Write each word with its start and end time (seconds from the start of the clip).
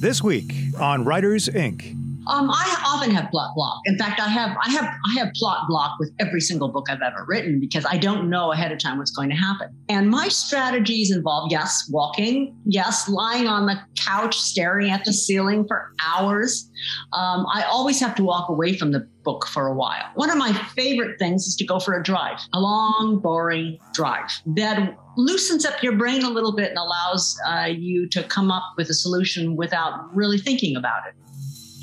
This 0.00 0.22
week 0.22 0.54
on 0.78 1.04
Writers 1.04 1.48
Inc. 1.48 2.03
Um, 2.26 2.50
I 2.50 2.82
often 2.86 3.10
have 3.10 3.30
plot 3.30 3.54
block. 3.54 3.80
In 3.86 3.98
fact, 3.98 4.20
I 4.20 4.28
have 4.28 4.56
I 4.62 4.70
have 4.70 4.84
I 4.84 5.14
have 5.18 5.32
plot 5.34 5.66
block 5.68 5.98
with 5.98 6.12
every 6.20 6.40
single 6.40 6.68
book 6.68 6.86
I've 6.88 7.02
ever 7.02 7.24
written 7.26 7.60
because 7.60 7.84
I 7.88 7.98
don't 7.98 8.30
know 8.30 8.52
ahead 8.52 8.72
of 8.72 8.78
time 8.78 8.98
what's 8.98 9.10
going 9.10 9.30
to 9.30 9.36
happen. 9.36 9.68
And 9.88 10.10
my 10.10 10.28
strategies 10.28 11.10
involve 11.14 11.50
yes, 11.50 11.88
walking, 11.90 12.56
yes, 12.64 13.08
lying 13.08 13.46
on 13.46 13.66
the 13.66 13.78
couch 13.98 14.36
staring 14.36 14.90
at 14.90 15.04
the 15.04 15.12
ceiling 15.12 15.66
for 15.66 15.92
hours. 16.04 16.70
Um, 17.12 17.46
I 17.52 17.64
always 17.70 18.00
have 18.00 18.14
to 18.16 18.24
walk 18.24 18.48
away 18.48 18.76
from 18.76 18.92
the 18.92 19.08
book 19.24 19.46
for 19.46 19.66
a 19.66 19.74
while. 19.74 20.04
One 20.14 20.30
of 20.30 20.36
my 20.36 20.52
favorite 20.76 21.18
things 21.18 21.46
is 21.46 21.56
to 21.56 21.64
go 21.64 21.80
for 21.80 21.98
a 21.98 22.02
drive, 22.02 22.38
a 22.52 22.60
long, 22.60 23.20
boring 23.20 23.78
drive 23.94 24.30
that 24.46 24.96
loosens 25.16 25.64
up 25.64 25.82
your 25.82 25.96
brain 25.96 26.22
a 26.22 26.30
little 26.30 26.54
bit 26.54 26.70
and 26.70 26.78
allows 26.78 27.38
uh, 27.46 27.66
you 27.66 28.08
to 28.10 28.22
come 28.24 28.50
up 28.50 28.74
with 28.76 28.90
a 28.90 28.94
solution 28.94 29.56
without 29.56 30.14
really 30.14 30.38
thinking 30.38 30.76
about 30.76 31.02
it. 31.08 31.14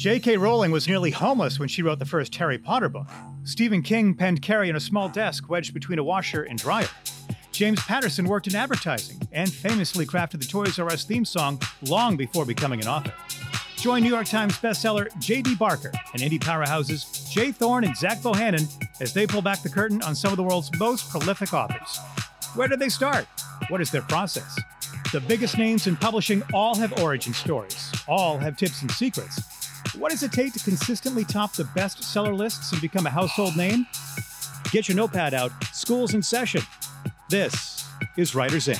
J.K. 0.02 0.38
Rowling 0.38 0.72
was 0.72 0.88
nearly 0.88 1.12
homeless 1.12 1.60
when 1.60 1.70
she 1.70 1.84
wrote 1.84 2.00
the 2.00 2.08
first 2.08 2.34
Harry 2.38 2.58
Potter 2.58 2.90
book. 2.90 3.06
Stephen 3.44 3.84
King 3.84 4.16
penned 4.16 4.42
Carrie 4.42 4.68
in 4.68 4.76
a 4.76 4.80
small 4.80 5.08
desk 5.08 5.48
wedged 5.48 5.76
between 5.76 6.00
a 6.00 6.04
washer 6.04 6.42
and 6.42 6.58
dryer. 6.58 6.90
James 7.52 7.80
Patterson 7.84 8.26
worked 8.26 8.48
in 8.48 8.56
advertising 8.56 9.22
and 9.32 9.54
famously 9.54 10.08
crafted 10.08 10.40
the 10.40 10.46
Toys 10.46 10.80
R 10.80 10.88
Us 10.88 11.04
theme 11.04 11.24
song 11.24 11.62
long 11.84 12.18
before 12.18 12.48
becoming 12.48 12.82
an 12.82 12.88
author. 12.88 13.14
Join 13.76 14.02
New 14.02 14.10
York 14.10 14.26
Times 14.26 14.58
bestseller 14.58 15.08
J.D. 15.20 15.54
Barker 15.54 15.92
and 16.14 16.24
indie 16.24 16.40
powerhouses 16.40 17.30
J. 17.30 17.52
Thorn 17.52 17.84
and 17.84 17.96
Zach 17.96 18.22
Bohannon 18.22 18.68
as 19.02 19.14
they 19.14 19.28
pull 19.28 19.44
back 19.44 19.62
the 19.62 19.70
curtain 19.70 20.02
on 20.02 20.16
some 20.16 20.34
of 20.34 20.38
the 20.38 20.44
world's 20.44 20.72
most 20.80 21.12
prolific 21.12 21.54
authors. 21.54 22.00
Where 22.56 22.68
did 22.68 22.80
they 22.80 22.90
start? 22.90 23.28
What 23.70 23.82
is 23.82 23.92
their 23.92 24.02
process? 24.02 24.60
The 25.12 25.22
biggest 25.22 25.60
names 25.60 25.86
in 25.86 25.96
publishing 25.96 26.42
all 26.56 26.76
have 26.78 27.00
origin 27.04 27.34
stories, 27.36 27.92
all 28.08 28.40
have 28.40 28.58
tips 28.58 28.82
and 28.82 28.90
secrets. 28.90 29.61
What 29.98 30.12
does 30.12 30.24
it 30.24 30.32
take 30.32 30.54
to 30.54 30.60
consistently 30.60 31.26
top 31.26 31.54
the 31.54 31.64
bestseller 31.64 32.36
lists 32.36 32.72
and 32.72 32.82
become 32.82 33.06
a 33.06 33.10
household 33.10 33.58
name? 33.58 33.86
Get 34.72 34.88
your 34.88 34.96
notepad 34.96 35.34
out. 35.34 35.52
School's 35.74 36.14
in 36.14 36.22
session. 36.22 36.62
This 37.30 37.86
is 38.18 38.34
Writers 38.34 38.68
Inc. 38.68 38.80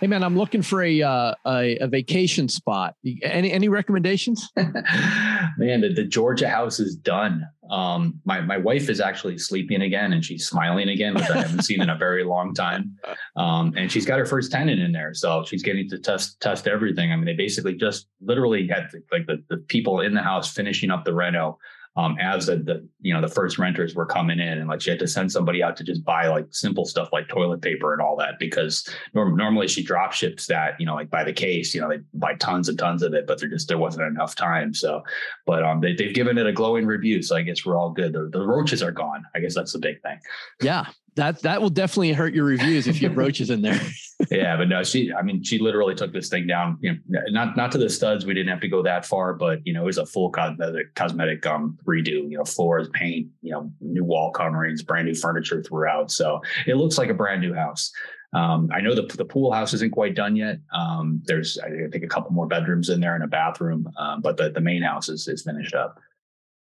Hey 0.00 0.08
man, 0.08 0.22
I'm 0.22 0.36
looking 0.36 0.60
for 0.60 0.82
a 0.82 1.00
uh, 1.00 1.34
a, 1.46 1.78
a, 1.78 1.88
vacation 1.88 2.50
spot. 2.50 2.94
Any 3.22 3.50
any 3.50 3.70
recommendations? 3.70 4.46
man, 4.56 5.80
the, 5.80 5.92
the, 5.94 6.04
Georgia 6.04 6.50
house 6.50 6.78
is 6.78 6.94
done. 6.94 7.46
Um, 7.70 8.20
my 8.26 8.42
my 8.42 8.58
wife 8.58 8.90
is 8.90 9.00
actually 9.00 9.38
sleeping 9.38 9.80
again, 9.80 10.12
and 10.12 10.22
she's 10.22 10.46
smiling 10.46 10.90
again, 10.90 11.14
which 11.14 11.30
I 11.30 11.38
haven't 11.38 11.62
seen 11.62 11.80
in 11.80 11.88
a 11.88 11.96
very 11.96 12.24
long 12.24 12.52
time. 12.52 12.94
Um, 13.36 13.72
and 13.74 13.90
she's 13.90 14.04
got 14.04 14.18
her 14.18 14.26
first 14.26 14.52
tenant 14.52 14.80
in 14.80 14.92
there, 14.92 15.14
so 15.14 15.44
she's 15.46 15.62
getting 15.62 15.88
to 15.88 15.98
test 15.98 16.40
test 16.40 16.68
everything. 16.68 17.10
I 17.10 17.16
mean, 17.16 17.24
they 17.24 17.34
basically 17.34 17.74
just 17.74 18.06
literally 18.20 18.68
had 18.68 18.88
like 19.10 19.26
the, 19.26 19.42
the 19.48 19.56
people 19.56 20.00
in 20.00 20.12
the 20.12 20.22
house 20.22 20.52
finishing 20.52 20.90
up 20.90 21.06
the 21.06 21.14
reno 21.14 21.58
um, 21.96 22.16
as 22.20 22.46
the, 22.46 22.56
the 22.56 22.86
you 23.00 23.12
know 23.12 23.20
the 23.20 23.28
first 23.28 23.58
renters 23.58 23.94
were 23.94 24.06
coming 24.06 24.38
in 24.38 24.58
and 24.58 24.68
like 24.68 24.80
she 24.80 24.90
had 24.90 24.98
to 24.98 25.08
send 25.08 25.32
somebody 25.32 25.62
out 25.62 25.76
to 25.76 25.84
just 25.84 26.04
buy 26.04 26.28
like 26.28 26.46
simple 26.50 26.84
stuff 26.84 27.08
like 27.12 27.28
toilet 27.28 27.62
paper 27.62 27.92
and 27.92 28.02
all 28.02 28.16
that 28.16 28.38
because 28.38 28.88
norm- 29.14 29.36
normally 29.36 29.66
she 29.66 29.82
drop 29.82 30.12
ships 30.12 30.46
that 30.46 30.78
you 30.78 30.86
know 30.86 30.94
like 30.94 31.10
by 31.10 31.24
the 31.24 31.32
case 31.32 31.74
you 31.74 31.80
know 31.80 31.88
they 31.88 31.98
buy 32.14 32.34
tons 32.34 32.68
and 32.68 32.78
tons 32.78 33.02
of 33.02 33.14
it 33.14 33.26
but 33.26 33.40
there 33.40 33.48
just 33.48 33.68
there 33.68 33.78
wasn't 33.78 34.04
enough 34.06 34.34
time 34.34 34.74
so. 34.74 35.02
But 35.46 35.64
um 35.64 35.80
they, 35.80 35.94
they've 35.94 36.14
given 36.14 36.38
it 36.38 36.46
a 36.46 36.52
glowing 36.52 36.86
review 36.86 37.22
so 37.22 37.36
i 37.36 37.42
guess 37.42 37.64
we're 37.64 37.76
all 37.76 37.90
good. 37.90 38.12
The, 38.12 38.28
the 38.30 38.46
roaches 38.46 38.82
are 38.82 38.92
gone. 38.92 39.24
I 39.34 39.40
guess 39.40 39.54
that's 39.54 39.72
the 39.72 39.78
big 39.78 40.02
thing. 40.02 40.18
Yeah 40.60 40.86
that 41.16 41.40
that 41.42 41.60
will 41.60 41.70
definitely 41.70 42.12
hurt 42.12 42.34
your 42.34 42.44
reviews 42.44 42.86
if 42.86 43.00
you 43.00 43.08
have 43.08 43.16
roaches 43.16 43.50
in 43.50 43.62
there. 43.62 43.80
yeah, 44.30 44.56
but 44.56 44.68
no, 44.68 44.84
she 44.84 45.12
I 45.12 45.22
mean 45.22 45.42
she 45.42 45.58
literally 45.58 45.94
took 45.94 46.12
this 46.12 46.28
thing 46.28 46.46
down, 46.46 46.78
you 46.80 46.92
know, 47.08 47.20
not 47.28 47.56
not 47.56 47.72
to 47.72 47.78
the 47.78 47.88
studs, 47.88 48.26
we 48.26 48.34
didn't 48.34 48.50
have 48.50 48.60
to 48.60 48.68
go 48.68 48.82
that 48.82 49.06
far, 49.06 49.32
but 49.32 49.60
you 49.64 49.72
know, 49.72 49.82
it 49.82 49.86
was 49.86 49.98
a 49.98 50.06
full 50.06 50.30
cosmetic 50.30 50.94
cosmetic 50.94 51.44
um 51.46 51.78
redo, 51.84 52.30
you 52.30 52.36
know, 52.36 52.44
floors, 52.44 52.88
paint, 52.92 53.28
you 53.40 53.50
know, 53.50 53.70
new 53.80 54.04
wall 54.04 54.30
coverings, 54.30 54.82
brand 54.82 55.06
new 55.06 55.14
furniture 55.14 55.62
throughout. 55.62 56.10
So 56.10 56.40
it 56.66 56.76
looks 56.76 56.98
like 56.98 57.08
a 57.08 57.14
brand 57.14 57.40
new 57.40 57.54
house. 57.54 57.90
Um, 58.34 58.68
I 58.72 58.82
know 58.82 58.94
the 58.94 59.06
the 59.16 59.24
pool 59.24 59.52
house 59.52 59.72
isn't 59.72 59.92
quite 59.92 60.14
done 60.14 60.36
yet. 60.36 60.58
Um, 60.74 61.22
there's 61.24 61.58
I 61.58 61.70
think 61.90 62.04
a 62.04 62.08
couple 62.08 62.32
more 62.32 62.46
bedrooms 62.46 62.90
in 62.90 63.00
there 63.00 63.14
and 63.14 63.24
a 63.24 63.28
bathroom, 63.28 63.90
um, 63.98 64.20
but 64.20 64.36
the 64.36 64.50
the 64.50 64.60
main 64.60 64.82
house 64.82 65.08
is 65.08 65.26
is 65.28 65.42
finished 65.42 65.74
up. 65.74 65.98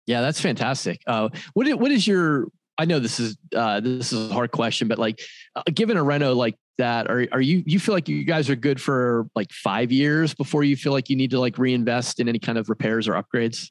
Yeah, 0.07 0.21
that's 0.21 0.41
fantastic. 0.41 1.01
Uh, 1.09 1.31
what 1.55 1.69
what 1.81 1.91
is 1.91 2.07
your 2.07 2.49
I 2.79 2.85
know 2.85 2.99
this 2.99 3.21
is 3.21 3.37
uh, 3.55 3.81
this 3.81 4.13
is 4.13 4.31
a 4.31 4.33
hard 4.33 4.51
question, 4.51 4.89
but 4.89 4.99
like, 4.99 5.21
uh, 5.55 5.63
given 5.73 5.97
a 5.97 6.03
reno 6.03 6.35
like 6.35 6.57
that, 6.79 7.09
are 7.09 7.27
are 7.33 7.41
you 7.41 7.63
you 7.67 7.79
feel 7.79 7.95
like 7.95 8.09
you 8.09 8.25
guys 8.25 8.51
are 8.51 8.57
good 8.57 8.81
for 8.81 9.27
like 9.35 9.53
five 9.53 9.93
years 9.93 10.35
before 10.35 10.65
you 10.65 10.77
feel 10.77 10.93
like 10.93 11.09
you 11.09 11.17
need 11.17 11.31
to 11.31 11.41
like 11.41 11.59
reinvest 11.59 12.21
in 12.21 12.29
any 12.29 12.39
kind 12.39 12.59
of 12.59 12.69
repairs 12.69 13.07
or 13.07 13.13
upgrades? 13.13 13.71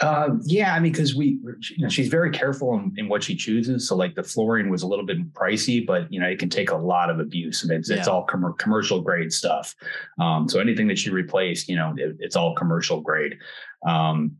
Uh, 0.00 0.30
yeah, 0.44 0.74
I 0.74 0.80
mean, 0.80 0.92
because 0.92 1.16
we, 1.16 1.40
you 1.76 1.78
know, 1.78 1.88
she's 1.88 2.06
very 2.06 2.30
careful 2.30 2.74
in, 2.74 2.94
in, 2.96 3.08
what 3.08 3.24
she 3.24 3.34
chooses. 3.34 3.88
So, 3.88 3.96
like, 3.96 4.14
the 4.14 4.22
flooring 4.22 4.70
was 4.70 4.84
a 4.84 4.86
little 4.86 5.04
bit 5.04 5.32
pricey, 5.32 5.84
but 5.84 6.12
you 6.12 6.20
know, 6.20 6.28
it 6.28 6.38
can 6.38 6.48
take 6.48 6.70
a 6.70 6.76
lot 6.76 7.10
of 7.10 7.18
abuse, 7.18 7.64
and 7.64 7.72
it's, 7.72 7.90
yeah. 7.90 7.96
it's 7.96 8.06
all 8.06 8.22
com- 8.22 8.54
commercial 8.58 9.00
grade 9.00 9.32
stuff. 9.32 9.74
Um, 10.20 10.48
so 10.48 10.60
anything 10.60 10.86
that 10.86 10.98
she 10.98 11.10
replaced, 11.10 11.68
you 11.68 11.74
know, 11.74 11.94
it, 11.96 12.16
it's 12.20 12.36
all 12.36 12.54
commercial 12.54 13.00
grade. 13.00 13.38
Um, 13.84 14.36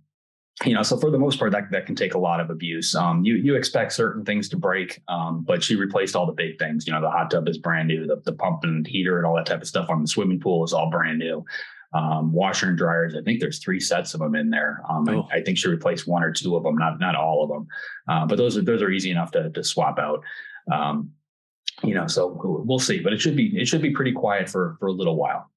you 0.65 0.75
know, 0.75 0.83
so 0.83 0.97
for 0.97 1.11
the 1.11 1.19
most 1.19 1.39
part, 1.39 1.53
that, 1.53 1.71
that 1.71 1.87
can 1.87 1.95
take 1.95 2.15
a 2.15 2.19
lot 2.19 2.41
of 2.41 2.51
abuse. 2.51 2.95
Um, 2.95 3.25
you 3.25 3.35
you 3.37 3.55
expect 3.55 3.93
certain 3.93 4.25
things 4.25 4.49
to 4.49 4.57
break, 4.57 5.01
um, 5.07 5.45
but 5.47 5.63
she 5.63 5.77
replaced 5.77 6.17
all 6.17 6.27
the 6.27 6.33
big 6.33 6.59
things. 6.59 6.87
You 6.87 6.93
know, 6.93 7.01
the 7.01 7.11
hot 7.11 7.31
tub 7.31 7.49
is 7.49 7.59
brand 7.59 7.89
new, 7.89 8.07
the, 8.07 8.17
the 8.25 8.33
pump 8.33 8.65
and 8.65 8.87
heater 8.87 9.19
and 9.19 9.27
all 9.27 9.37
that 9.37 9.47
type 9.47 9.63
of 9.63 9.69
stuff 9.69 9.89
on 9.89 10.03
the 10.03 10.09
swimming 10.09 10.41
pool 10.41 10.65
is 10.65 10.73
all 10.73 10.91
brand 10.91 11.19
new. 11.19 11.45
Um, 11.95 12.33
washer 12.33 12.69
and 12.69 12.77
dryers, 12.77 13.15
I 13.19 13.23
think 13.23 13.41
there's 13.41 13.61
three 13.61 13.81
sets 13.81 14.13
of 14.13 14.21
them 14.21 14.35
in 14.35 14.51
there. 14.51 14.83
Um, 14.91 15.09
oh. 15.09 15.29
I, 15.33 15.37
I, 15.37 15.43
think 15.43 15.57
she 15.57 15.69
replaced 15.69 16.07
one 16.07 16.23
or 16.23 16.33
two 16.33 16.55
of 16.55 16.63
them, 16.63 16.77
not 16.77 16.99
not 17.01 17.15
all 17.15 17.45
of 17.45 17.49
them, 17.49 17.67
uh, 18.09 18.27
but 18.27 18.37
those 18.37 18.59
are 18.59 18.63
those 18.63 18.83
are 18.83 18.91
easy 18.91 19.11
enough 19.11 19.31
to 19.33 19.51
to 19.51 19.65
swap 19.65 19.99
out. 19.99 20.23
Um, 20.71 21.13
you 21.83 21.95
know, 21.95 22.07
so 22.07 22.39
we'll 22.43 22.81
see, 22.81 22.99
but 22.99 23.13
it 23.13 23.21
should 23.21 23.37
be 23.37 23.59
it 23.59 23.69
should 23.69 23.81
be 23.81 23.93
pretty 23.93 24.13
quiet 24.13 24.51
for 24.51 24.77
for 24.81 24.89
a 24.89 24.93
little 24.93 25.17
while. 25.17 25.51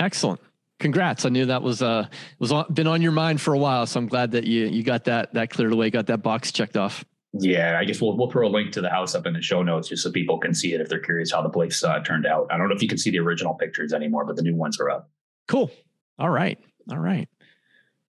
Excellent 0.00 0.40
congrats. 0.82 1.24
I 1.24 1.30
knew 1.30 1.46
that 1.46 1.62
was 1.62 1.80
uh 1.80 2.06
was 2.38 2.52
on, 2.52 2.66
been 2.74 2.86
on 2.86 3.00
your 3.00 3.12
mind 3.12 3.40
for 3.40 3.54
a 3.54 3.58
while, 3.58 3.86
so 3.86 3.98
I'm 3.98 4.08
glad 4.08 4.32
that 4.32 4.44
you 4.44 4.66
you 4.66 4.82
got 4.82 5.04
that 5.04 5.32
that 5.32 5.48
cleared 5.48 5.72
away, 5.72 5.88
got 5.88 6.06
that 6.08 6.22
box 6.22 6.52
checked 6.52 6.76
off. 6.76 7.04
Yeah, 7.32 7.78
I 7.80 7.84
guess 7.84 8.02
we'll 8.02 8.16
we'll 8.18 8.30
throw 8.30 8.46
a 8.46 8.50
link 8.50 8.72
to 8.72 8.82
the 8.82 8.90
house 8.90 9.14
up 9.14 9.24
in 9.24 9.32
the 9.32 9.40
show 9.40 9.62
notes 9.62 9.88
just 9.88 10.02
so 10.02 10.10
people 10.10 10.38
can 10.38 10.52
see 10.52 10.74
it 10.74 10.80
if 10.82 10.88
they're 10.90 11.00
curious 11.00 11.32
how 11.32 11.40
the 11.40 11.48
place 11.48 11.82
uh, 11.82 12.00
turned 12.00 12.26
out. 12.26 12.48
I 12.50 12.58
don't 12.58 12.68
know 12.68 12.74
if 12.74 12.82
you 12.82 12.88
can 12.88 12.98
see 12.98 13.10
the 13.10 13.20
original 13.20 13.54
pictures 13.54 13.94
anymore, 13.94 14.26
but 14.26 14.36
the 14.36 14.42
new 14.42 14.54
ones 14.54 14.78
are 14.78 14.90
up. 14.90 15.08
Cool. 15.48 15.70
All 16.18 16.30
right. 16.30 16.58
All 16.90 16.98
right. 16.98 17.28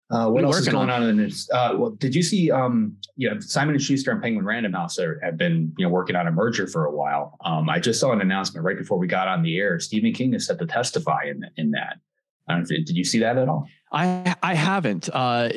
Uh, 0.09 0.29
what, 0.29 0.35
what 0.35 0.43
else 0.45 0.59
is 0.59 0.69
going 0.69 0.89
on, 0.89 1.03
on 1.03 1.09
in 1.09 1.17
this? 1.17 1.49
Uh, 1.51 1.73
well, 1.77 1.89
did 1.89 2.15
you 2.15 2.23
see? 2.23 2.49
Um, 2.49 2.95
you 3.17 3.29
know, 3.29 3.39
Simon 3.39 3.75
and 3.75 3.83
Schuster 3.83 4.11
and 4.11 4.21
Penguin 4.21 4.45
Random 4.45 4.71
House 4.71 4.99
are, 4.99 5.19
have 5.21 5.35
been 5.35 5.73
you 5.77 5.85
know 5.85 5.91
working 5.91 6.15
on 6.15 6.27
a 6.27 6.31
merger 6.31 6.65
for 6.65 6.85
a 6.85 6.91
while. 6.91 7.37
Um, 7.43 7.69
I 7.69 7.79
just 7.79 7.99
saw 7.99 8.13
an 8.13 8.21
announcement 8.21 8.65
right 8.65 8.77
before 8.77 8.97
we 8.97 9.07
got 9.07 9.27
on 9.27 9.41
the 9.41 9.57
air. 9.57 9.79
Stephen 9.79 10.13
King 10.13 10.33
is 10.33 10.45
set 10.45 10.59
to 10.59 10.65
testify 10.65 11.23
in 11.25 11.43
in 11.57 11.71
that. 11.71 11.97
I 12.47 12.53
don't 12.53 12.69
know 12.69 12.75
if, 12.75 12.85
did 12.85 12.95
you 12.95 13.03
see 13.03 13.19
that 13.19 13.37
at 13.37 13.47
all? 13.49 13.67
I 13.91 14.35
I 14.41 14.53
haven't. 14.53 15.09
Uh, 15.11 15.49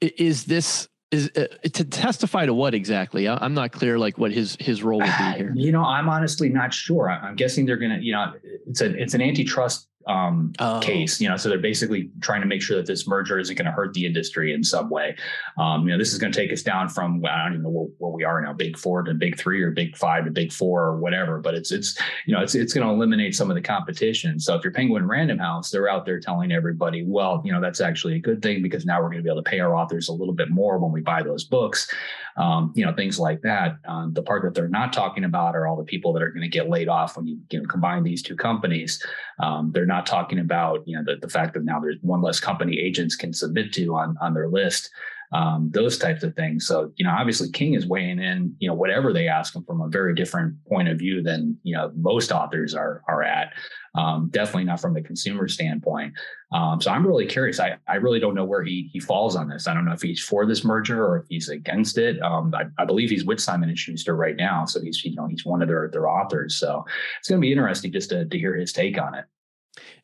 is 0.00 0.44
this 0.44 0.88
is 1.10 1.30
uh, 1.36 1.46
to 1.72 1.84
testify 1.84 2.46
to 2.46 2.54
what 2.54 2.74
exactly? 2.74 3.28
I'm 3.28 3.54
not 3.54 3.72
clear. 3.72 3.98
Like 3.98 4.18
what 4.18 4.32
his 4.32 4.56
his 4.60 4.82
role 4.82 5.00
would 5.00 5.06
be 5.06 5.32
here. 5.36 5.52
You 5.54 5.72
know, 5.72 5.84
I'm 5.84 6.08
honestly 6.08 6.48
not 6.48 6.72
sure. 6.72 7.10
I'm 7.10 7.36
guessing 7.36 7.66
they're 7.66 7.76
gonna. 7.76 7.98
You 8.00 8.12
know, 8.12 8.32
it's 8.66 8.80
a 8.80 8.86
it's 9.00 9.14
an 9.14 9.20
antitrust 9.20 9.88
um, 10.06 10.52
oh. 10.58 10.80
case. 10.80 11.20
You 11.20 11.28
know, 11.28 11.36
so 11.36 11.48
they're 11.48 11.58
basically 11.58 12.10
trying 12.20 12.40
to 12.40 12.46
make 12.46 12.62
sure 12.62 12.76
that 12.76 12.86
this 12.86 13.06
merger 13.06 13.38
isn't 13.38 13.54
going 13.54 13.66
to 13.66 13.72
hurt 13.72 13.92
the 13.92 14.06
industry 14.06 14.52
in 14.52 14.64
some 14.64 14.88
way. 14.90 15.16
Um, 15.58 15.86
you 15.86 15.92
know, 15.92 15.98
this 15.98 16.12
is 16.12 16.18
going 16.18 16.32
to 16.32 16.38
take 16.38 16.52
us 16.52 16.62
down 16.62 16.88
from 16.88 17.24
I 17.24 17.44
don't 17.44 17.52
even 17.52 17.62
know 17.62 17.70
where, 17.70 17.88
where, 17.98 18.10
we 18.10 18.24
are 18.24 18.40
now, 18.40 18.52
big 18.52 18.76
four 18.76 19.02
to 19.02 19.14
big 19.14 19.38
three 19.38 19.62
or 19.62 19.70
big 19.70 19.96
five 19.96 20.24
to 20.24 20.30
big 20.30 20.52
four 20.52 20.82
or 20.82 20.96
whatever. 20.96 21.38
But 21.38 21.54
it's 21.54 21.70
it's 21.72 21.98
you 22.26 22.34
know 22.34 22.42
it's 22.42 22.54
it's 22.54 22.72
going 22.72 22.86
to 22.86 22.92
eliminate 22.92 23.34
some 23.34 23.50
of 23.50 23.54
the 23.54 23.62
competition. 23.62 24.40
So 24.40 24.54
if 24.54 24.64
you're 24.64 24.72
Penguin 24.72 25.06
Random 25.06 25.38
House, 25.38 25.70
they're 25.70 25.88
out 25.88 26.06
there 26.06 26.20
telling 26.20 26.52
everybody, 26.52 27.04
well, 27.04 27.42
you 27.44 27.52
know, 27.52 27.60
that's 27.60 27.80
actually 27.80 28.16
a 28.16 28.20
good 28.20 28.42
thing 28.42 28.62
because 28.62 28.86
now 28.86 29.00
we're 29.00 29.08
going 29.08 29.18
to 29.18 29.22
be 29.22 29.30
able 29.30 29.42
to 29.42 29.50
pay 29.50 29.60
our 29.60 29.74
authors 29.74 30.08
a 30.08 30.12
little 30.12 30.34
bit 30.34 30.50
more 30.50 30.78
when 30.78 30.92
we 30.92 31.00
buy 31.00 31.22
those 31.22 31.44
books. 31.44 31.92
Um, 32.40 32.72
you 32.74 32.86
know, 32.86 32.94
things 32.94 33.18
like 33.18 33.42
that. 33.42 33.76
Um, 33.86 34.14
the 34.14 34.22
part 34.22 34.42
that 34.44 34.54
they're 34.54 34.66
not 34.80 34.94
talking 34.94 35.24
about 35.24 35.54
are 35.54 35.66
all 35.66 35.76
the 35.76 35.84
people 35.84 36.14
that 36.14 36.22
are 36.22 36.30
going 36.30 36.40
to 36.40 36.48
get 36.48 36.70
laid 36.70 36.88
off 36.88 37.16
when 37.16 37.26
you, 37.26 37.38
you 37.50 37.60
know, 37.60 37.66
combine 37.68 38.02
these 38.02 38.22
two 38.22 38.36
companies. 38.36 39.04
Um, 39.38 39.72
they're 39.72 39.84
not 39.84 40.06
talking 40.06 40.38
about 40.38 40.82
you 40.86 40.96
know 40.96 41.04
the, 41.04 41.16
the 41.20 41.28
fact 41.28 41.52
that 41.54 41.64
now 41.64 41.78
there's 41.80 41.98
one 42.00 42.22
less 42.22 42.40
company 42.40 42.78
agents 42.78 43.14
can 43.14 43.34
submit 43.34 43.72
to 43.74 43.94
on 43.94 44.16
on 44.22 44.32
their 44.32 44.48
list. 44.48 44.90
Um, 45.32 45.70
those 45.72 45.96
types 45.96 46.24
of 46.24 46.34
things. 46.34 46.66
So, 46.66 46.92
you 46.96 47.04
know, 47.04 47.12
obviously 47.12 47.50
King 47.52 47.74
is 47.74 47.86
weighing 47.86 48.18
in, 48.18 48.56
you 48.58 48.68
know, 48.68 48.74
whatever 48.74 49.12
they 49.12 49.28
ask 49.28 49.54
him 49.54 49.64
from 49.64 49.80
a 49.80 49.88
very 49.88 50.12
different 50.12 50.56
point 50.66 50.88
of 50.88 50.98
view 50.98 51.22
than, 51.22 51.56
you 51.62 51.76
know, 51.76 51.92
most 51.94 52.32
authors 52.32 52.74
are, 52.74 53.02
are 53.06 53.22
at. 53.22 53.52
Um, 53.94 54.28
definitely 54.32 54.64
not 54.64 54.80
from 54.80 54.94
the 54.94 55.02
consumer 55.02 55.48
standpoint. 55.48 56.14
Um, 56.52 56.80
so 56.80 56.90
I'm 56.90 57.06
really 57.06 57.26
curious. 57.26 57.58
I, 57.58 57.76
I 57.88 57.96
really 57.96 58.20
don't 58.20 58.34
know 58.34 58.44
where 58.44 58.62
he 58.62 58.88
he 58.92 59.00
falls 59.00 59.34
on 59.36 59.48
this. 59.48 59.66
I 59.66 59.74
don't 59.74 59.84
know 59.84 59.92
if 59.92 60.02
he's 60.02 60.22
for 60.22 60.46
this 60.46 60.64
merger 60.64 61.04
or 61.04 61.18
if 61.18 61.26
he's 61.28 61.48
against 61.48 61.98
it. 61.98 62.20
Um, 62.22 62.54
I, 62.54 62.64
I, 62.80 62.84
believe 62.84 63.10
he's 63.10 63.24
with 63.24 63.40
Simon 63.40 63.68
and 63.68 63.78
Schuster 63.78 64.14
right 64.14 64.36
now, 64.36 64.64
so 64.64 64.80
he's 64.80 65.04
you 65.04 65.14
know 65.14 65.26
he's 65.26 65.44
one 65.44 65.62
of 65.62 65.68
their 65.68 65.88
their 65.92 66.08
authors. 66.08 66.56
So 66.56 66.84
it's 67.18 67.28
going 67.28 67.40
to 67.40 67.44
be 67.44 67.52
interesting 67.52 67.92
just 67.92 68.10
to 68.10 68.26
to 68.26 68.38
hear 68.38 68.54
his 68.54 68.72
take 68.72 69.00
on 69.00 69.14
it. 69.14 69.24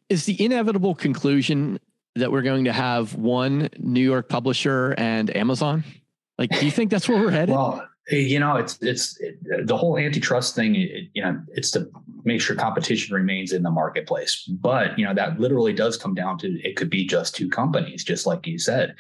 Is 0.09 0.25
the 0.25 0.43
inevitable 0.43 0.95
conclusion 0.95 1.79
that 2.17 2.33
we're 2.33 2.43
going 2.43 2.65
to 2.65 2.73
have 2.73 3.15
one 3.15 3.69
New 3.79 4.03
York 4.03 4.29
publisher 4.29 4.95
and 4.99 5.35
Amazon? 5.37 5.85
Like, 6.39 6.51
do 6.51 6.65
you 6.65 6.71
think 6.71 6.91
that's 6.91 7.09
where 7.09 7.19
we're 7.19 7.31
headed? 7.31 7.55
well, 7.55 7.87
eh, 8.11 8.17
you 8.17 8.39
know, 8.39 8.57
it's 8.57 8.79
it's 8.83 9.19
it, 9.21 9.67
the 9.67 9.77
whole 9.77 9.99
antitrust 9.99 10.55
thing. 10.55 10.75
It, 10.77 11.09
you 11.15 11.23
know, 11.23 11.41
it's 11.55 11.71
to 11.73 11.89
make 12.25 12.41
sure 12.41 12.57
competition 12.57 13.15
remains 13.15 13.53
in 13.53 13.63
the 13.63 13.71
marketplace. 13.71 14.45
But 14.61 14.99
you 14.99 15.05
know, 15.05 15.15
that 15.15 15.41
literally 15.41 15.73
does 15.73 15.97
come 15.97 16.15
down 16.15 16.39
to 16.39 16.49
it 16.63 16.77
could 16.77 16.91
be 16.91 17.07
just 17.07 17.35
two 17.35 17.49
companies, 17.49 18.05
just 18.05 18.27
like 18.27 18.47
you 18.47 18.59
said 18.59 18.95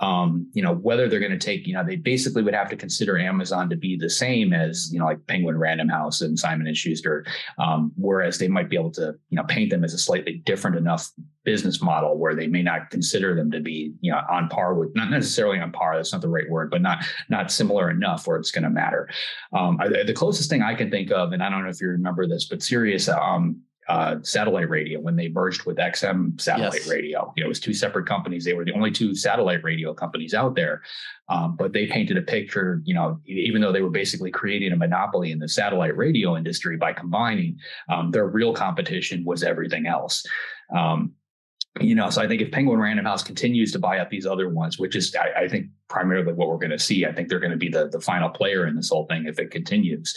um, 0.00 0.50
you 0.52 0.62
know, 0.62 0.74
whether 0.74 1.08
they're 1.08 1.20
going 1.20 1.32
to 1.32 1.38
take, 1.38 1.66
you 1.66 1.72
know, 1.72 1.82
they 1.82 1.96
basically 1.96 2.42
would 2.42 2.54
have 2.54 2.68
to 2.68 2.76
consider 2.76 3.18
Amazon 3.18 3.70
to 3.70 3.76
be 3.76 3.96
the 3.96 4.10
same 4.10 4.52
as, 4.52 4.90
you 4.92 4.98
know, 4.98 5.06
like 5.06 5.26
Penguin 5.26 5.58
Random 5.58 5.88
House 5.88 6.20
and 6.20 6.38
Simon 6.38 6.66
and 6.66 6.76
Schuster, 6.76 7.24
um, 7.58 7.92
whereas 7.96 8.38
they 8.38 8.48
might 8.48 8.68
be 8.68 8.76
able 8.76 8.90
to, 8.92 9.14
you 9.30 9.36
know, 9.36 9.44
paint 9.44 9.70
them 9.70 9.84
as 9.84 9.94
a 9.94 9.98
slightly 9.98 10.42
different 10.44 10.76
enough 10.76 11.10
business 11.44 11.80
model 11.80 12.18
where 12.18 12.34
they 12.34 12.46
may 12.46 12.62
not 12.62 12.90
consider 12.90 13.34
them 13.34 13.50
to 13.52 13.60
be, 13.60 13.94
you 14.00 14.12
know, 14.12 14.20
on 14.30 14.48
par 14.48 14.74
with, 14.74 14.94
not 14.94 15.08
necessarily 15.10 15.58
on 15.58 15.72
par, 15.72 15.96
that's 15.96 16.12
not 16.12 16.20
the 16.20 16.28
right 16.28 16.50
word, 16.50 16.70
but 16.70 16.82
not 16.82 16.98
not 17.30 17.50
similar 17.50 17.88
enough 17.88 18.26
where 18.26 18.36
it's 18.36 18.50
going 18.50 18.64
to 18.64 18.70
matter. 18.70 19.08
Um, 19.54 19.78
I, 19.80 19.88
the 19.88 20.12
closest 20.12 20.50
thing 20.50 20.60
I 20.60 20.74
can 20.74 20.90
think 20.90 21.10
of, 21.10 21.32
and 21.32 21.42
I 21.42 21.48
don't 21.48 21.62
know 21.62 21.70
if 21.70 21.80
you 21.80 21.88
remember 21.88 22.26
this, 22.26 22.46
but 22.48 22.62
Sirius 22.62 23.08
um, 23.08 23.62
uh, 23.88 24.16
satellite 24.22 24.68
radio 24.68 25.00
when 25.00 25.16
they 25.16 25.28
merged 25.28 25.64
with 25.64 25.76
XM 25.76 26.40
satellite 26.40 26.80
yes. 26.80 26.88
radio. 26.88 27.32
You 27.36 27.42
know, 27.42 27.46
it 27.46 27.48
was 27.48 27.60
two 27.60 27.74
separate 27.74 28.06
companies. 28.06 28.44
They 28.44 28.54
were 28.54 28.64
the 28.64 28.72
only 28.72 28.90
two 28.90 29.14
satellite 29.14 29.62
radio 29.62 29.94
companies 29.94 30.34
out 30.34 30.54
there. 30.56 30.82
Um, 31.28 31.56
but 31.56 31.72
they 31.72 31.86
painted 31.86 32.16
a 32.16 32.22
picture, 32.22 32.82
you 32.84 32.94
know, 32.94 33.20
even 33.26 33.60
though 33.60 33.72
they 33.72 33.82
were 33.82 33.90
basically 33.90 34.30
creating 34.30 34.72
a 34.72 34.76
monopoly 34.76 35.30
in 35.30 35.38
the 35.38 35.48
satellite 35.48 35.96
radio 35.96 36.36
industry 36.36 36.76
by 36.76 36.92
combining, 36.92 37.58
um, 37.88 38.10
their 38.10 38.26
real 38.26 38.52
competition 38.52 39.24
was 39.24 39.42
everything 39.42 39.86
else. 39.86 40.24
Um, 40.74 41.12
you 41.80 41.94
know, 41.94 42.10
so 42.10 42.22
I 42.22 42.28
think 42.28 42.40
if 42.40 42.50
Penguin 42.50 42.80
Random 42.80 43.04
House 43.04 43.22
continues 43.22 43.70
to 43.72 43.78
buy 43.78 43.98
up 43.98 44.08
these 44.08 44.26
other 44.26 44.48
ones, 44.48 44.78
which 44.78 44.96
is 44.96 45.14
I, 45.14 45.42
I 45.42 45.48
think 45.48 45.66
primarily 45.88 46.32
what 46.32 46.48
we're 46.48 46.56
going 46.56 46.70
to 46.70 46.78
see, 46.78 47.04
I 47.04 47.12
think 47.12 47.28
they're 47.28 47.40
going 47.40 47.50
to 47.50 47.56
be 47.56 47.68
the 47.68 47.88
the 47.88 48.00
final 48.00 48.30
player 48.30 48.66
in 48.66 48.76
this 48.76 48.88
whole 48.88 49.06
thing 49.06 49.26
if 49.26 49.38
it 49.38 49.50
continues. 49.50 50.16